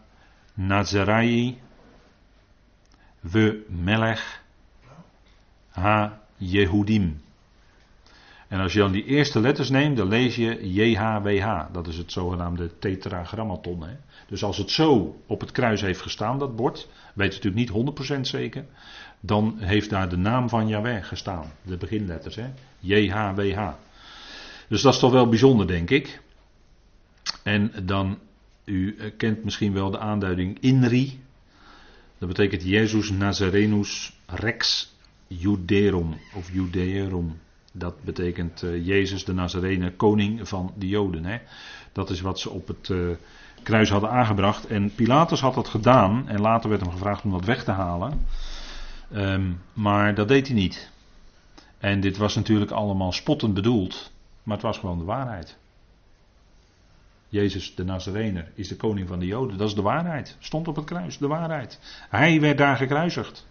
We 3.30 3.64
Melech, 3.68 4.42
Ha 5.68 6.20
Jehudim. 6.36 7.22
En 8.48 8.60
als 8.60 8.72
je 8.72 8.78
dan 8.78 8.92
die 8.92 9.04
eerste 9.04 9.40
letters 9.40 9.70
neemt, 9.70 9.96
dan 9.96 10.08
lees 10.08 10.36
je 10.36 10.72
JHWH. 10.72 11.72
Dat 11.72 11.86
is 11.86 11.96
het 11.96 12.12
zogenaamde 12.12 12.78
tetragrammaton. 12.78 13.82
Hè? 13.82 13.94
Dus 14.26 14.44
als 14.44 14.56
het 14.56 14.70
zo 14.70 15.20
op 15.26 15.40
het 15.40 15.50
kruis 15.50 15.80
heeft 15.80 16.00
gestaan, 16.00 16.38
dat 16.38 16.56
bord, 16.56 16.88
weet 17.14 17.34
je 17.34 17.40
natuurlijk 17.42 17.74
niet 17.74 18.16
100% 18.16 18.20
zeker, 18.20 18.64
dan 19.20 19.56
heeft 19.58 19.90
daar 19.90 20.08
de 20.08 20.16
naam 20.16 20.48
van 20.48 20.68
Yahweh 20.68 21.04
gestaan. 21.04 21.52
De 21.62 21.76
beginletters, 21.76 22.36
hè? 22.36 22.46
JHWH. 22.78 23.68
Dus 24.68 24.82
dat 24.82 24.94
is 24.94 24.98
toch 24.98 25.12
wel 25.12 25.28
bijzonder, 25.28 25.66
denk 25.66 25.90
ik. 25.90 26.20
En 27.42 27.72
dan, 27.82 28.18
u 28.64 28.96
kent 29.16 29.44
misschien 29.44 29.72
wel 29.72 29.90
de 29.90 29.98
aanduiding 29.98 30.58
INRI. 30.60 31.20
Dat 32.24 32.36
betekent 32.36 32.62
Jezus 32.62 33.10
Nazarenus 33.10 34.12
Rex 34.26 34.92
Juderum 35.26 36.16
of 36.34 36.52
Judeerum. 36.52 37.40
Dat 37.72 38.02
betekent 38.02 38.62
uh, 38.62 38.86
Jezus 38.86 39.24
de 39.24 39.32
Nazarene, 39.32 39.92
koning 39.92 40.48
van 40.48 40.72
de 40.76 40.88
Joden. 40.88 41.24
Hè? 41.24 41.38
Dat 41.92 42.10
is 42.10 42.20
wat 42.20 42.40
ze 42.40 42.50
op 42.50 42.68
het 42.68 42.88
uh, 42.88 43.10
kruis 43.62 43.90
hadden 43.90 44.10
aangebracht. 44.10 44.66
En 44.66 44.94
Pilatus 44.94 45.40
had 45.40 45.54
dat 45.54 45.68
gedaan. 45.68 46.28
En 46.28 46.40
later 46.40 46.68
werd 46.68 46.80
hem 46.80 46.90
gevraagd 46.90 47.24
om 47.24 47.30
dat 47.30 47.44
weg 47.44 47.64
te 47.64 47.70
halen. 47.70 48.26
Um, 49.14 49.60
maar 49.72 50.14
dat 50.14 50.28
deed 50.28 50.46
hij 50.46 50.56
niet. 50.56 50.90
En 51.78 52.00
dit 52.00 52.16
was 52.16 52.34
natuurlijk 52.34 52.70
allemaal 52.70 53.12
spottend 53.12 53.54
bedoeld. 53.54 54.12
Maar 54.42 54.54
het 54.54 54.66
was 54.66 54.78
gewoon 54.78 54.98
de 54.98 55.04
waarheid. 55.04 55.56
Jezus 57.34 57.74
de 57.74 57.84
Nazarener 57.84 58.50
is 58.54 58.68
de 58.68 58.76
koning 58.76 59.08
van 59.08 59.18
de 59.18 59.26
Joden. 59.26 59.58
Dat 59.58 59.68
is 59.68 59.74
de 59.74 59.82
waarheid. 59.82 60.36
Stond 60.38 60.68
op 60.68 60.76
het 60.76 60.84
kruis, 60.84 61.18
de 61.18 61.26
waarheid. 61.26 61.80
Hij 62.08 62.40
werd 62.40 62.58
daar 62.58 62.76
gekruisigd. 62.76 63.46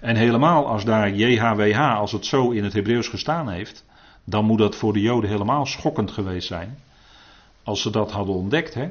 En 0.00 0.16
helemaal 0.16 0.66
als 0.66 0.84
daar 0.84 1.14
JHWH, 1.14 1.96
als 1.96 2.12
het 2.12 2.26
zo 2.26 2.50
in 2.50 2.64
het 2.64 2.72
Hebreeuws 2.72 3.08
gestaan 3.08 3.48
heeft, 3.48 3.84
dan 4.24 4.44
moet 4.44 4.58
dat 4.58 4.76
voor 4.76 4.92
de 4.92 5.00
Joden 5.00 5.30
helemaal 5.30 5.66
schokkend 5.66 6.10
geweest 6.10 6.46
zijn. 6.46 6.78
Als 7.62 7.82
ze 7.82 7.90
dat 7.90 8.12
hadden 8.12 8.34
ontdekt, 8.34 8.74
hè. 8.74 8.88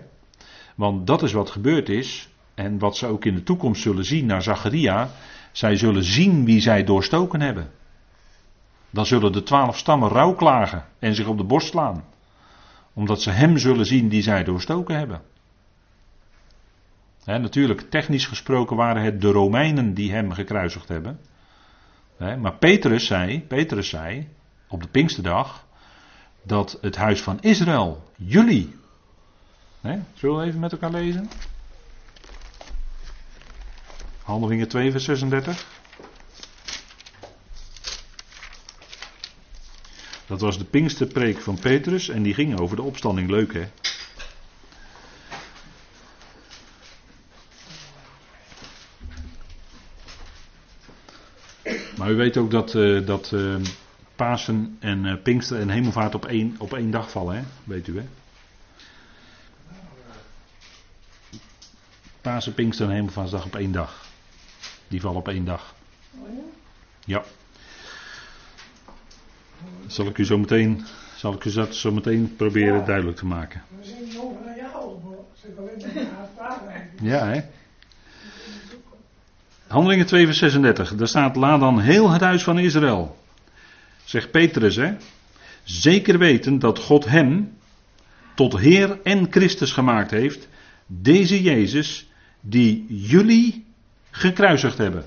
Want 0.75 1.07
dat 1.07 1.23
is 1.23 1.31
wat 1.31 1.49
gebeurd 1.49 1.89
is. 1.89 2.29
En 2.53 2.79
wat 2.79 2.97
ze 2.97 3.07
ook 3.07 3.25
in 3.25 3.36
de 3.36 3.43
toekomst 3.43 3.81
zullen 3.81 4.05
zien 4.05 4.25
naar 4.25 4.41
Zacharia. 4.41 5.09
Zij 5.51 5.75
zullen 5.75 6.03
zien 6.03 6.45
wie 6.45 6.61
zij 6.61 6.83
doorstoken 6.83 7.41
hebben. 7.41 7.71
Dan 8.89 9.05
zullen 9.05 9.31
de 9.31 9.43
twaalf 9.43 9.77
stammen 9.77 10.09
rouw 10.09 10.33
klagen 10.33 10.86
en 10.99 11.15
zich 11.15 11.27
op 11.27 11.38
de 11.38 11.43
borst 11.43 11.67
slaan. 11.67 12.03
Omdat 12.95 13.21
ze 13.21 13.31
hem 13.31 13.57
zullen 13.57 13.85
zien 13.85 14.09
die 14.09 14.21
zij 14.21 14.43
doorstoken 14.43 14.97
hebben 14.97 15.21
natuurlijk, 17.25 17.81
technisch 17.89 18.25
gesproken 18.25 18.75
waren 18.75 19.03
het 19.03 19.21
de 19.21 19.31
Romeinen 19.31 19.93
die 19.93 20.11
hem 20.11 20.31
gekruisigd 20.31 20.87
hebben. 20.87 21.19
maar 22.17 22.57
Petrus 22.57 23.05
zei, 23.05 23.41
Petrus 23.41 23.89
zei 23.89 24.27
op 24.67 24.81
de 24.81 24.87
Pinksterdag 24.87 25.65
dat 26.43 26.77
het 26.81 26.95
huis 26.95 27.21
van 27.21 27.41
Israël, 27.41 28.11
jullie. 28.15 28.75
zullen 30.13 30.37
we 30.37 30.45
even 30.45 30.59
met 30.59 30.71
elkaar 30.71 30.91
lezen? 30.91 31.29
Handelingen 34.23 34.67
2, 34.67 34.91
vers 34.91 35.03
36. 35.03 35.83
Dat 40.28 40.41
was 40.41 40.57
de 40.57 40.65
Pinksterpreek 40.65 41.41
van 41.41 41.59
Petrus 41.59 42.09
en 42.09 42.23
die 42.23 42.34
ging 42.34 42.59
over 42.59 42.76
de 42.76 42.82
opstanding. 42.82 43.30
Leuk 43.30 43.53
hè? 43.53 43.67
Maar 51.97 52.11
u 52.11 52.15
weet 52.15 52.38
ook 52.38 52.51
dat, 52.51 52.73
uh, 52.73 53.05
dat 53.05 53.32
uh, 53.32 53.55
Pasen 54.15 54.78
en 54.80 55.05
uh, 55.05 55.21
Pinkster 55.23 55.59
en 55.59 55.69
Hemelvaart 55.69 56.15
op 56.15 56.26
één, 56.26 56.55
op 56.57 56.73
één 56.73 56.91
dag 56.91 57.11
vallen, 57.11 57.36
hè? 57.36 57.43
Weet 57.63 57.88
u 57.88 57.97
hè? 57.97 58.05
Pasen, 62.21 62.53
Pinkster 62.53 62.88
en 62.89 62.95
Hemelvaartsdag 62.95 63.45
op 63.45 63.55
één 63.55 63.71
dag. 63.71 64.05
Die 64.88 65.01
vallen 65.01 65.17
op 65.17 65.28
één 65.28 65.45
dag. 65.45 65.76
Ja. 67.05 67.23
Zal 69.88 70.06
ik 70.06 70.18
u 70.18 70.26
zo 70.26 70.38
meteen, 70.38 70.86
zal 71.16 71.34
ik 71.34 71.45
u 71.45 71.51
dat 71.51 71.76
zo 71.76 71.91
meteen 71.91 72.36
proberen 72.36 72.80
ja. 72.80 72.86
duidelijk 72.86 73.18
te 73.18 73.26
maken. 73.26 73.62
We 73.80 73.86
zien 73.86 74.22
over 74.22 74.45
naar 74.45 74.58
jou, 74.58 74.95
zit 75.34 75.58
alleen 75.58 76.06
maar 76.38 76.84
Ja, 77.01 77.28
hè? 77.28 77.41
Handelingen 79.68 80.06
2 80.06 80.26
vers 80.26 80.38
36. 80.38 80.95
Daar 80.95 81.08
staat, 81.08 81.36
laat 81.36 81.60
dan 81.60 81.80
heel 81.80 82.10
het 82.10 82.22
huis 82.22 82.43
van 82.43 82.60
Israël. 82.60 83.18
Zegt 84.03 84.32
Petrus, 84.32 84.76
hè? 84.76 84.93
Zeker 85.64 86.18
weten 86.18 86.60
dat 86.60 86.80
God 86.80 87.06
hem 87.06 87.58
tot 88.36 88.58
Heer 88.58 88.99
en 89.03 89.28
Christus 89.32 89.72
gemaakt 89.72 90.12
heeft. 90.12 90.47
Deze 90.86 91.41
Jezus 91.41 92.10
die 92.39 92.86
jullie 92.89 93.66
gekruisigd 94.12 94.78
hebben. 94.78 95.06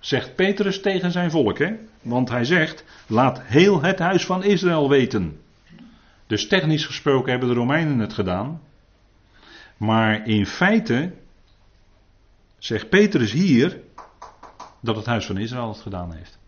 Zegt 0.00 0.34
Petrus 0.34 0.80
tegen 0.80 1.12
zijn 1.12 1.30
volk, 1.30 1.58
hè? 1.58 1.74
Want 2.02 2.28
hij 2.28 2.44
zegt, 2.44 2.84
laat 3.06 3.42
heel 3.42 3.82
het 3.82 3.98
huis 3.98 4.26
van 4.26 4.44
Israël 4.44 4.88
weten. 4.88 5.40
Dus 6.26 6.48
technisch 6.48 6.86
gesproken 6.86 7.30
hebben 7.30 7.48
de 7.48 7.54
Romeinen 7.54 7.98
het 7.98 8.12
gedaan. 8.12 8.60
Maar 9.76 10.26
in 10.26 10.46
feite 10.46 11.12
zegt 12.58 12.88
Petrus 12.88 13.32
hier 13.32 13.80
dat 14.80 14.96
het 14.96 15.06
huis 15.06 15.26
van 15.26 15.36
Israël 15.36 15.68
het 15.68 15.80
gedaan 15.80 16.12
heeft. 16.12 16.38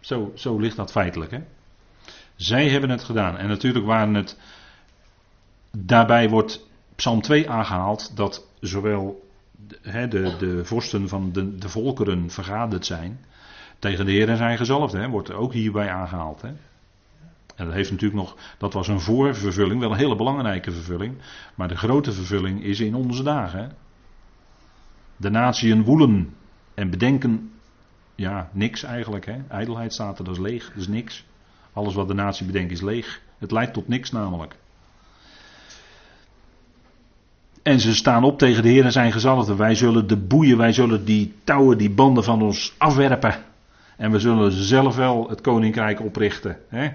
Zo, 0.00 0.32
zo 0.34 0.58
ligt 0.58 0.76
dat 0.76 0.90
feitelijk. 0.90 1.30
Hè? 1.30 1.40
Zij 2.36 2.68
hebben 2.68 2.90
het 2.90 3.04
gedaan. 3.04 3.36
En 3.36 3.48
natuurlijk 3.48 3.84
waren 3.84 4.14
het. 4.14 4.38
Daarbij 5.76 6.28
wordt 6.28 6.66
Psalm 6.94 7.20
2 7.20 7.50
aangehaald 7.50 8.16
dat 8.16 8.46
zowel 8.60 9.28
de, 9.66 10.08
de, 10.08 10.36
de 10.38 10.64
vorsten 10.64 11.08
van 11.08 11.32
de, 11.32 11.58
de 11.58 11.68
volkeren 11.68 12.30
vergaderd 12.30 12.86
zijn. 12.86 13.24
Tegen 13.80 14.04
de 14.04 14.10
Heer 14.10 14.28
en 14.28 14.36
zijn 14.36 14.56
gezalfde. 14.56 14.98
Hè, 14.98 15.08
wordt 15.08 15.32
ook 15.32 15.52
hierbij 15.52 15.90
aangehaald. 15.90 16.42
Hè. 16.42 16.48
En 17.56 17.64
dat 17.64 17.74
heeft 17.74 17.90
natuurlijk 17.90 18.20
nog. 18.20 18.36
Dat 18.58 18.72
was 18.72 18.88
een 18.88 19.00
voorvervulling. 19.00 19.80
Wel 19.80 19.90
een 19.90 19.98
hele 19.98 20.16
belangrijke 20.16 20.72
vervulling. 20.72 21.14
Maar 21.54 21.68
de 21.68 21.76
grote 21.76 22.12
vervulling 22.12 22.62
is 22.62 22.80
in 22.80 22.94
onze 22.94 23.22
dagen. 23.22 23.60
Hè. 23.60 23.68
De 25.16 25.30
natieën 25.30 25.82
woelen 25.82 26.34
en 26.74 26.90
bedenken. 26.90 27.52
Ja, 28.14 28.48
niks 28.52 28.82
eigenlijk. 28.82 29.26
Hè. 29.26 29.36
Ijdelheid 29.48 29.92
staat 29.92 30.18
er, 30.18 30.24
dat 30.24 30.34
is 30.34 30.40
leeg. 30.40 30.68
Dat 30.68 30.76
is 30.76 30.88
niks. 30.88 31.24
Alles 31.72 31.94
wat 31.94 32.08
de 32.08 32.14
natie 32.14 32.46
bedenkt 32.46 32.72
is 32.72 32.80
leeg. 32.80 33.20
Het 33.38 33.50
leidt 33.50 33.72
tot 33.72 33.88
niks 33.88 34.10
namelijk. 34.10 34.54
En 37.62 37.80
ze 37.80 37.94
staan 37.94 38.24
op 38.24 38.38
tegen 38.38 38.62
de 38.62 38.68
Heer 38.68 38.84
en 38.84 38.92
zijn 38.92 39.12
gezalfde. 39.12 39.56
Wij 39.56 39.74
zullen 39.74 40.06
de 40.06 40.16
boeien, 40.16 40.56
wij 40.56 40.72
zullen 40.72 41.04
die 41.04 41.34
touwen, 41.44 41.78
die 41.78 41.90
banden 41.90 42.24
van 42.24 42.42
ons 42.42 42.74
afwerpen. 42.78 43.48
En 44.00 44.10
we 44.10 44.18
zullen 44.18 44.52
zelf 44.52 44.96
wel 44.96 45.28
het 45.28 45.40
koninkrijk 45.40 46.00
oprichten. 46.00 46.58
Hè? 46.68 46.88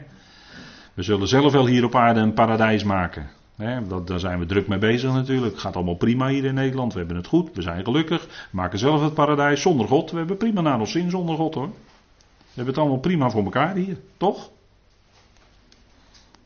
We 0.93 1.03
zullen 1.03 1.27
zelf 1.27 1.51
wel 1.51 1.65
hier 1.65 1.83
op 1.83 1.95
aarde 1.95 2.19
een 2.19 2.33
paradijs 2.33 2.83
maken. 2.83 3.29
Hè? 3.55 3.87
Dat, 3.87 4.07
daar 4.07 4.19
zijn 4.19 4.39
we 4.39 4.45
druk 4.45 4.67
mee 4.67 4.79
bezig 4.79 5.13
natuurlijk. 5.13 5.51
Het 5.51 5.61
gaat 5.61 5.75
allemaal 5.75 5.95
prima 5.95 6.27
hier 6.27 6.45
in 6.45 6.53
Nederland. 6.53 6.93
We 6.93 6.99
hebben 6.99 7.17
het 7.17 7.27
goed. 7.27 7.49
We 7.53 7.61
zijn 7.61 7.83
gelukkig. 7.83 8.25
We 8.25 8.31
maken 8.51 8.79
zelf 8.79 9.01
het 9.01 9.13
paradijs 9.13 9.61
zonder 9.61 9.87
God. 9.87 10.11
We 10.11 10.17
hebben 10.17 10.37
prima 10.37 10.61
naar 10.61 10.79
ons 10.79 10.91
zin 10.91 11.09
zonder 11.09 11.35
God 11.35 11.53
hoor. 11.53 11.67
We 11.67 12.53
hebben 12.53 12.73
het 12.73 12.83
allemaal 12.83 12.99
prima 12.99 13.29
voor 13.29 13.43
elkaar 13.43 13.75
hier. 13.75 13.97
Toch? 14.17 14.49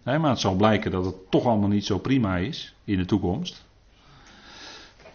Maar 0.03 0.29
het 0.29 0.39
zal 0.39 0.55
blijken 0.55 0.91
dat 0.91 1.05
het 1.05 1.31
toch 1.31 1.45
allemaal 1.45 1.69
niet 1.69 1.85
zo 1.85 1.97
prima 1.97 2.37
is 2.37 2.75
in 2.83 2.97
de 2.97 3.05
toekomst 3.05 3.67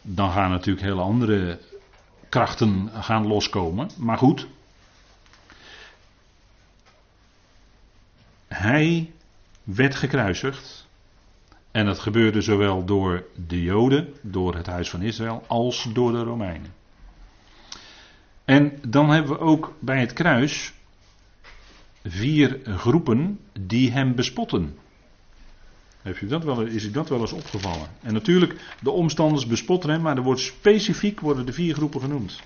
dan 0.07 0.31
gaan 0.31 0.51
natuurlijk 0.51 0.87
hele 0.87 1.01
andere 1.01 1.59
krachten 2.29 2.91
gaan 2.93 3.27
loskomen. 3.27 3.91
Maar 3.97 4.19
goed. 4.19 4.47
Hij 8.65 9.13
werd 9.63 9.95
gekruisigd. 9.95 10.87
En 11.71 11.87
dat 11.87 11.99
gebeurde 11.99 12.41
zowel 12.41 12.85
door 12.85 13.25
de 13.47 13.63
Joden, 13.63 14.15
door 14.23 14.55
het 14.55 14.67
huis 14.67 14.91
van 14.91 15.03
Israël, 15.03 15.45
als 15.47 15.89
door 15.93 16.13
de 16.13 16.23
Romeinen. 16.23 16.73
En 18.45 18.79
dan 18.89 19.11
hebben 19.11 19.33
we 19.33 19.39
ook 19.39 19.75
bij 19.81 20.01
het 20.01 20.13
kruis 20.13 20.73
vier 22.05 22.61
groepen 22.65 23.41
die 23.61 23.93
hem 23.93 24.15
bespotten. 24.15 24.77
Dat 26.21 26.45
wel, 26.45 26.61
is 26.61 26.85
u 26.85 26.91
dat 26.91 27.09
wel 27.09 27.21
eens 27.21 27.33
opgevallen? 27.33 27.89
En 28.03 28.13
natuurlijk, 28.13 28.77
de 28.81 28.91
omstanders 28.91 29.47
bespotten 29.47 29.91
hem, 29.91 30.03
maar 30.03 30.17
er 30.17 30.23
wordt 30.23 30.41
specifiek 30.41 31.21
worden 31.21 31.47
de 31.47 31.53
vier 31.53 31.75
groepen 31.75 32.01
genoemd. 32.01 32.41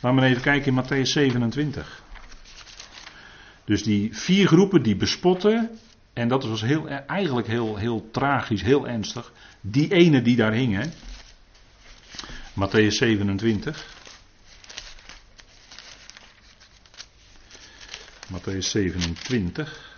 Laten 0.00 0.20
we 0.20 0.26
even 0.26 0.42
kijken 0.42 0.76
in 0.76 0.84
Matthäus 0.84 1.08
27. 1.08 2.02
Dus 3.72 3.82
die 3.82 4.10
vier 4.16 4.46
groepen 4.46 4.82
die 4.82 4.96
bespotten, 4.96 5.78
en 6.12 6.28
dat 6.28 6.44
was 6.44 6.60
heel, 6.60 6.88
eigenlijk 6.88 7.46
heel, 7.46 7.76
heel 7.76 8.08
tragisch, 8.10 8.62
heel 8.62 8.88
ernstig. 8.88 9.32
Die 9.60 9.92
ene 9.94 10.22
die 10.22 10.36
daar 10.36 10.52
hing, 10.52 10.74
hè. 10.74 10.88
Matthäus 12.54 12.96
27. 12.96 13.86
Matthäus 18.32 18.70
27. 18.70 19.90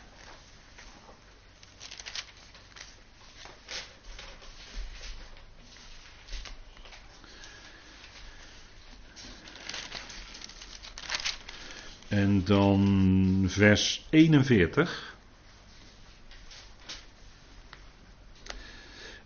En 12.08 12.33
dan 12.44 13.44
vers 13.46 14.06
41. 14.10 15.16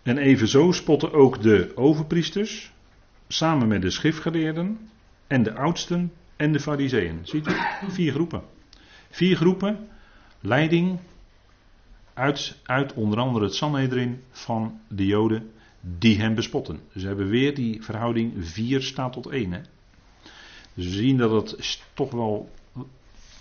En 0.03 0.17
evenzo 0.17 0.71
spotten 0.71 1.13
ook 1.13 1.41
de 1.41 1.71
overpriesters, 1.75 2.71
samen 3.27 3.67
met 3.67 3.81
de 3.81 3.89
schriftgeleerden 3.89 4.89
en 5.27 5.43
de 5.43 5.53
oudsten 5.53 6.13
en 6.35 6.51
de 6.51 6.59
fariseeën. 6.59 7.19
Ziet 7.23 7.47
u? 7.47 7.51
Vier 7.87 8.11
groepen. 8.11 8.41
Vier 9.09 9.35
groepen, 9.35 9.87
leiding 10.39 10.99
uit, 12.13 12.57
uit 12.63 12.93
onder 12.93 13.19
andere 13.19 13.45
het 13.45 13.55
Sanhedrin 13.55 14.23
van 14.31 14.79
de 14.87 15.05
Joden, 15.05 15.51
die 15.81 16.19
hem 16.19 16.35
bespotten. 16.35 16.79
Dus 16.93 17.01
we 17.01 17.07
hebben 17.07 17.29
weer 17.29 17.55
die 17.55 17.83
verhouding 17.83 18.33
4 18.37 18.81
staat 18.81 19.13
tot 19.13 19.27
1. 19.27 19.51
Hè? 19.51 19.61
Dus 20.73 20.85
we 20.85 20.91
zien 20.91 21.17
dat 21.17 21.31
het 21.51 21.81
toch 21.93 22.11
wel 22.11 22.49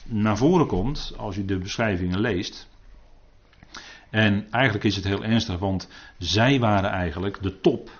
naar 0.09 0.37
voren 0.37 0.67
komt 0.67 1.13
als 1.17 1.37
je 1.37 1.45
de 1.45 1.59
beschrijvingen 1.59 2.21
leest. 2.21 2.69
En 4.11 4.47
eigenlijk 4.51 4.85
is 4.85 4.97
het 4.97 5.05
heel 5.05 5.25
ernstig, 5.25 5.59
want 5.59 5.89
zij 6.19 6.59
waren 6.59 6.91
eigenlijk 6.91 7.43
de 7.43 7.61
top 7.61 7.91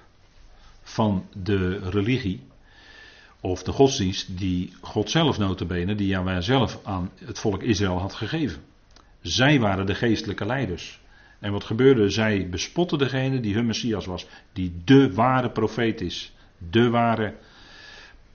van 0.83 1.27
de 1.43 1.91
religie. 1.91 2.47
Of 3.41 3.63
de 3.63 3.73
godsdienst 3.73 4.39
die 4.39 4.73
God 4.81 5.11
zelf 5.11 5.39
notabene, 5.39 5.95
die 5.95 6.07
Jawel 6.07 6.43
zelf 6.43 6.81
aan 6.85 7.11
het 7.25 7.39
volk 7.39 7.63
Israël 7.63 7.99
had 7.99 8.15
gegeven. 8.15 8.63
Zij 9.21 9.61
waren 9.61 9.87
de 9.87 9.95
geestelijke 9.95 10.47
leiders. 10.47 11.01
En 11.39 11.53
wat 11.53 11.65
gebeurde? 11.65 12.11
Zij 12.11 12.49
bespotten 12.49 12.99
degene 12.99 13.41
die 13.41 13.55
hun 13.55 13.67
Messias 13.67 14.07
was. 14.07 14.27
Die 14.53 14.81
de 14.85 15.15
ware 15.15 15.51
profeet 15.51 16.01
is. 16.01 16.33
De 16.71 16.91
ware 16.91 17.35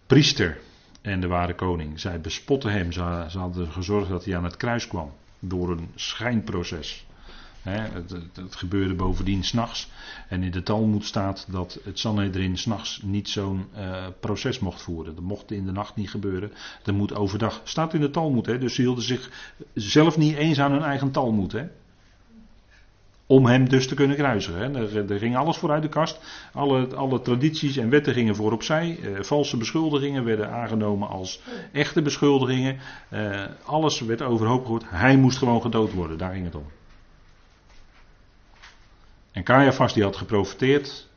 priester 0.07 0.57
en 1.03 1.19
de 1.19 1.27
ware 1.27 1.55
koning. 1.55 1.99
Zij 1.99 2.21
bespotten 2.21 2.71
hem. 2.71 2.91
Ze, 2.91 3.01
hadden 3.37 3.71
gezorgd 3.71 4.09
dat 4.09 4.25
hij 4.25 4.37
aan 4.37 4.43
het 4.43 4.57
kruis 4.57 4.87
kwam. 4.87 5.11
Door 5.39 5.71
een 5.71 5.89
schijnproces. 5.95 7.05
het, 7.61 8.15
het, 8.33 8.55
gebeurde 8.55 8.93
bovendien 8.93 9.43
s'nachts. 9.43 9.91
En 10.29 10.43
in 10.43 10.51
de 10.51 10.63
Talmud 10.63 11.05
staat 11.05 11.45
dat 11.49 11.79
het 11.83 11.99
Sanhedrin 11.99 12.57
s'nachts 12.57 13.01
niet 13.03 13.29
zo'n 13.29 13.65
uh, 13.75 14.05
proces 14.19 14.59
mocht 14.59 14.81
voeren. 14.81 15.15
Dat 15.15 15.23
mocht 15.23 15.51
in 15.51 15.65
de 15.65 15.71
nacht 15.71 15.95
niet 15.95 16.09
gebeuren. 16.09 16.51
Dat 16.83 16.95
moet 16.95 17.15
overdag. 17.15 17.61
Staat 17.63 17.93
in 17.93 18.01
de 18.01 18.09
Talmud. 18.09 18.45
Hè? 18.45 18.57
Dus 18.57 18.75
ze 18.75 18.81
hielden 18.81 19.03
zich 19.03 19.53
zelf 19.73 20.17
niet 20.17 20.35
eens 20.35 20.59
aan 20.59 20.71
hun 20.71 20.83
eigen 20.83 21.11
Talmud. 21.11 21.51
Hè? 21.51 21.67
Om 23.27 23.45
hem 23.45 23.69
dus 23.69 23.87
te 23.87 23.95
kunnen 23.95 24.17
kruisigen. 24.17 24.75
Er, 25.09 25.19
ging 25.19 25.35
alles 25.37 25.57
vooruit 25.57 25.81
de 25.81 25.89
kast. 25.89 26.19
Alle, 26.53 26.95
alle 26.95 27.21
tradities 27.21 27.77
en 27.77 27.89
wetten 27.89 28.13
gingen 28.13 28.35
voor 28.35 28.51
opzij. 28.51 28.97
Uh, 28.97 29.21
valse 29.21 29.57
beschuldigingen 29.57 30.23
werden 30.23 30.51
aangenomen 30.51 31.07
als 31.07 31.41
echte 31.71 32.01
beschuldigingen. 32.01 32.79
Uh, 33.13 33.41
alles 33.65 33.99
werd 33.99 34.21
overhoop 34.21 34.61
gegooid. 34.61 34.83
Hij 34.85 35.17
moest 35.17 35.37
gewoon 35.37 35.61
gedood 35.61 35.93
worden. 35.93 36.17
Daar 36.17 36.33
ging 36.33 36.45
het 36.45 36.55
om. 36.55 36.65
En 39.31 39.43
Caiaphas 39.43 39.93
die 39.93 40.03
had 40.03 40.15
geprofiteerd. 40.15 41.07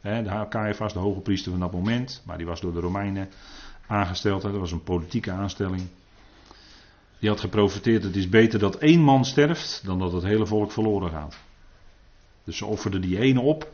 Hè, 0.00 0.22
de 0.22 0.46
Caiaphas, 0.48 0.92
de 0.92 0.98
hoge 0.98 1.20
priester 1.20 1.50
van 1.50 1.60
dat 1.60 1.72
moment. 1.72 2.22
Maar 2.26 2.36
die 2.36 2.46
was 2.46 2.60
door 2.60 2.72
de 2.72 2.80
Romeinen 2.80 3.28
aangesteld. 3.86 4.42
Dat 4.42 4.52
was 4.56 4.72
een 4.72 4.82
politieke 4.82 5.30
aanstelling. 5.30 5.88
Die 7.20 7.28
had 7.28 7.40
geprofiteerd, 7.40 8.02
het 8.02 8.16
is 8.16 8.28
beter 8.28 8.58
dat 8.58 8.76
één 8.76 9.00
man 9.00 9.24
sterft 9.24 9.82
dan 9.84 9.98
dat 9.98 10.12
het 10.12 10.22
hele 10.22 10.46
volk 10.46 10.72
verloren 10.72 11.10
gaat. 11.10 11.38
Dus 12.44 12.56
ze 12.56 12.66
offerden 12.66 13.00
die 13.00 13.18
ene 13.18 13.40
op, 13.40 13.70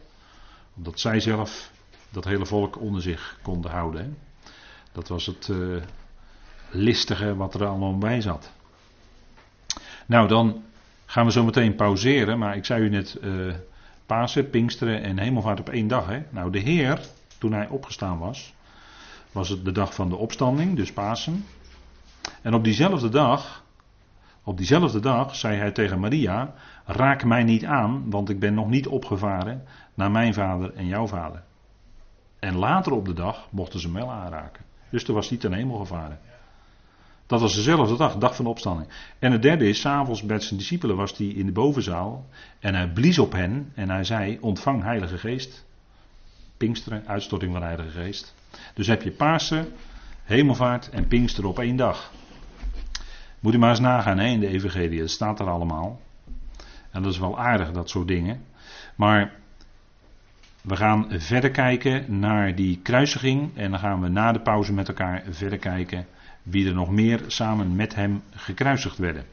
omdat 0.76 1.00
zij 1.00 1.20
zelf 1.20 1.70
dat 2.10 2.24
hele 2.24 2.46
volk 2.46 2.80
onder 2.80 3.02
zich 3.02 3.38
konden 3.42 3.70
houden. 3.70 4.00
Hè. 4.02 4.08
Dat 4.92 5.08
was 5.08 5.26
het 5.26 5.48
uh, 5.48 5.82
listige 6.70 7.36
wat 7.36 7.54
er 7.54 7.66
allemaal 7.66 7.98
bij 7.98 8.20
zat. 8.20 8.52
Nou, 10.06 10.28
dan 10.28 10.62
gaan 11.06 11.26
we 11.26 11.32
zo 11.32 11.44
meteen 11.44 11.74
pauzeren, 11.74 12.38
maar 12.38 12.56
ik 12.56 12.64
zei 12.64 12.82
u 12.82 12.88
net 12.88 13.18
uh, 13.22 13.54
Pasen, 14.06 14.50
Pinksteren 14.50 15.02
en 15.02 15.18
Hemelvaart 15.18 15.60
op 15.60 15.68
één 15.68 15.88
dag. 15.88 16.06
Hè. 16.06 16.22
Nou, 16.30 16.50
de 16.50 16.58
Heer, 16.58 17.00
toen 17.38 17.52
hij 17.52 17.68
opgestaan 17.68 18.18
was, 18.18 18.54
was 19.32 19.48
het 19.48 19.64
de 19.64 19.72
dag 19.72 19.94
van 19.94 20.08
de 20.08 20.16
opstanding, 20.16 20.76
dus 20.76 20.92
Pasen. 20.92 21.44
En 22.46 22.54
op 22.54 22.64
diezelfde 22.64 23.08
dag, 23.08 23.64
op 24.44 24.56
diezelfde 24.56 25.00
dag 25.00 25.34
zei 25.34 25.56
hij 25.56 25.72
tegen 25.72 26.00
Maria: 26.00 26.54
Raak 26.84 27.24
mij 27.24 27.42
niet 27.42 27.64
aan, 27.64 28.10
want 28.10 28.28
ik 28.28 28.38
ben 28.38 28.54
nog 28.54 28.68
niet 28.68 28.86
opgevaren 28.86 29.64
naar 29.94 30.10
mijn 30.10 30.34
vader 30.34 30.74
en 30.74 30.86
jouw 30.86 31.06
vader. 31.06 31.42
En 32.38 32.56
later 32.56 32.92
op 32.92 33.04
de 33.04 33.12
dag 33.12 33.48
mochten 33.50 33.80
ze 33.80 33.86
hem 33.86 33.96
wel 33.96 34.10
aanraken. 34.10 34.64
Dus 34.90 35.04
toen 35.04 35.14
was 35.14 35.28
hij 35.28 35.38
ten 35.38 35.52
hemel 35.52 35.78
gevaren. 35.78 36.18
Dat 37.26 37.40
was 37.40 37.54
dezelfde 37.54 37.96
dag, 37.96 38.16
dag 38.16 38.36
van 38.36 38.44
de 38.44 38.50
opstanding. 38.50 38.88
En 39.18 39.32
het 39.32 39.42
derde 39.42 39.68
is, 39.68 39.80
s'avonds 39.80 40.22
met 40.22 40.42
zijn 40.42 40.58
discipelen 40.58 40.96
was 40.96 41.16
hij 41.16 41.26
in 41.26 41.46
de 41.46 41.52
bovenzaal. 41.52 42.26
En 42.60 42.74
hij 42.74 42.88
blies 42.88 43.18
op 43.18 43.32
hen 43.32 43.72
en 43.74 43.90
hij 43.90 44.04
zei, 44.04 44.38
ontvang 44.40 44.82
heilige 44.82 45.18
geest. 45.18 45.64
Pinksteren, 46.56 47.06
uitstorting 47.06 47.52
van 47.52 47.62
heilige 47.62 47.90
geest. 47.90 48.34
Dus 48.74 48.86
heb 48.86 49.02
je 49.02 49.10
Pasen, 49.10 49.72
hemelvaart 50.24 50.90
en 50.90 51.08
Pinksteren 51.08 51.50
op 51.50 51.58
één 51.58 51.76
dag. 51.76 52.10
Moet 53.46 53.54
u 53.54 53.58
maar 53.58 53.70
eens 53.70 53.80
nagaan 53.80 54.18
hè, 54.18 54.26
in 54.26 54.40
de 54.40 54.46
Evangelie, 54.46 55.00
het 55.00 55.10
staat 55.10 55.40
er 55.40 55.48
allemaal. 55.48 56.00
En 56.90 57.02
dat 57.02 57.12
is 57.12 57.18
wel 57.18 57.38
aardig, 57.38 57.72
dat 57.72 57.90
soort 57.90 58.08
dingen. 58.08 58.44
Maar 58.96 59.32
we 60.60 60.76
gaan 60.76 61.06
verder 61.08 61.50
kijken 61.50 62.18
naar 62.18 62.54
die 62.54 62.80
kruisiging. 62.82 63.56
En 63.56 63.70
dan 63.70 63.80
gaan 63.80 64.00
we 64.00 64.08
na 64.08 64.32
de 64.32 64.40
pauze 64.40 64.72
met 64.72 64.88
elkaar 64.88 65.22
verder 65.28 65.58
kijken 65.58 66.06
wie 66.42 66.68
er 66.68 66.74
nog 66.74 66.90
meer 66.90 67.20
samen 67.26 67.76
met 67.76 67.94
hem 67.94 68.22
gekruisigd 68.30 68.98
werden. 68.98 69.24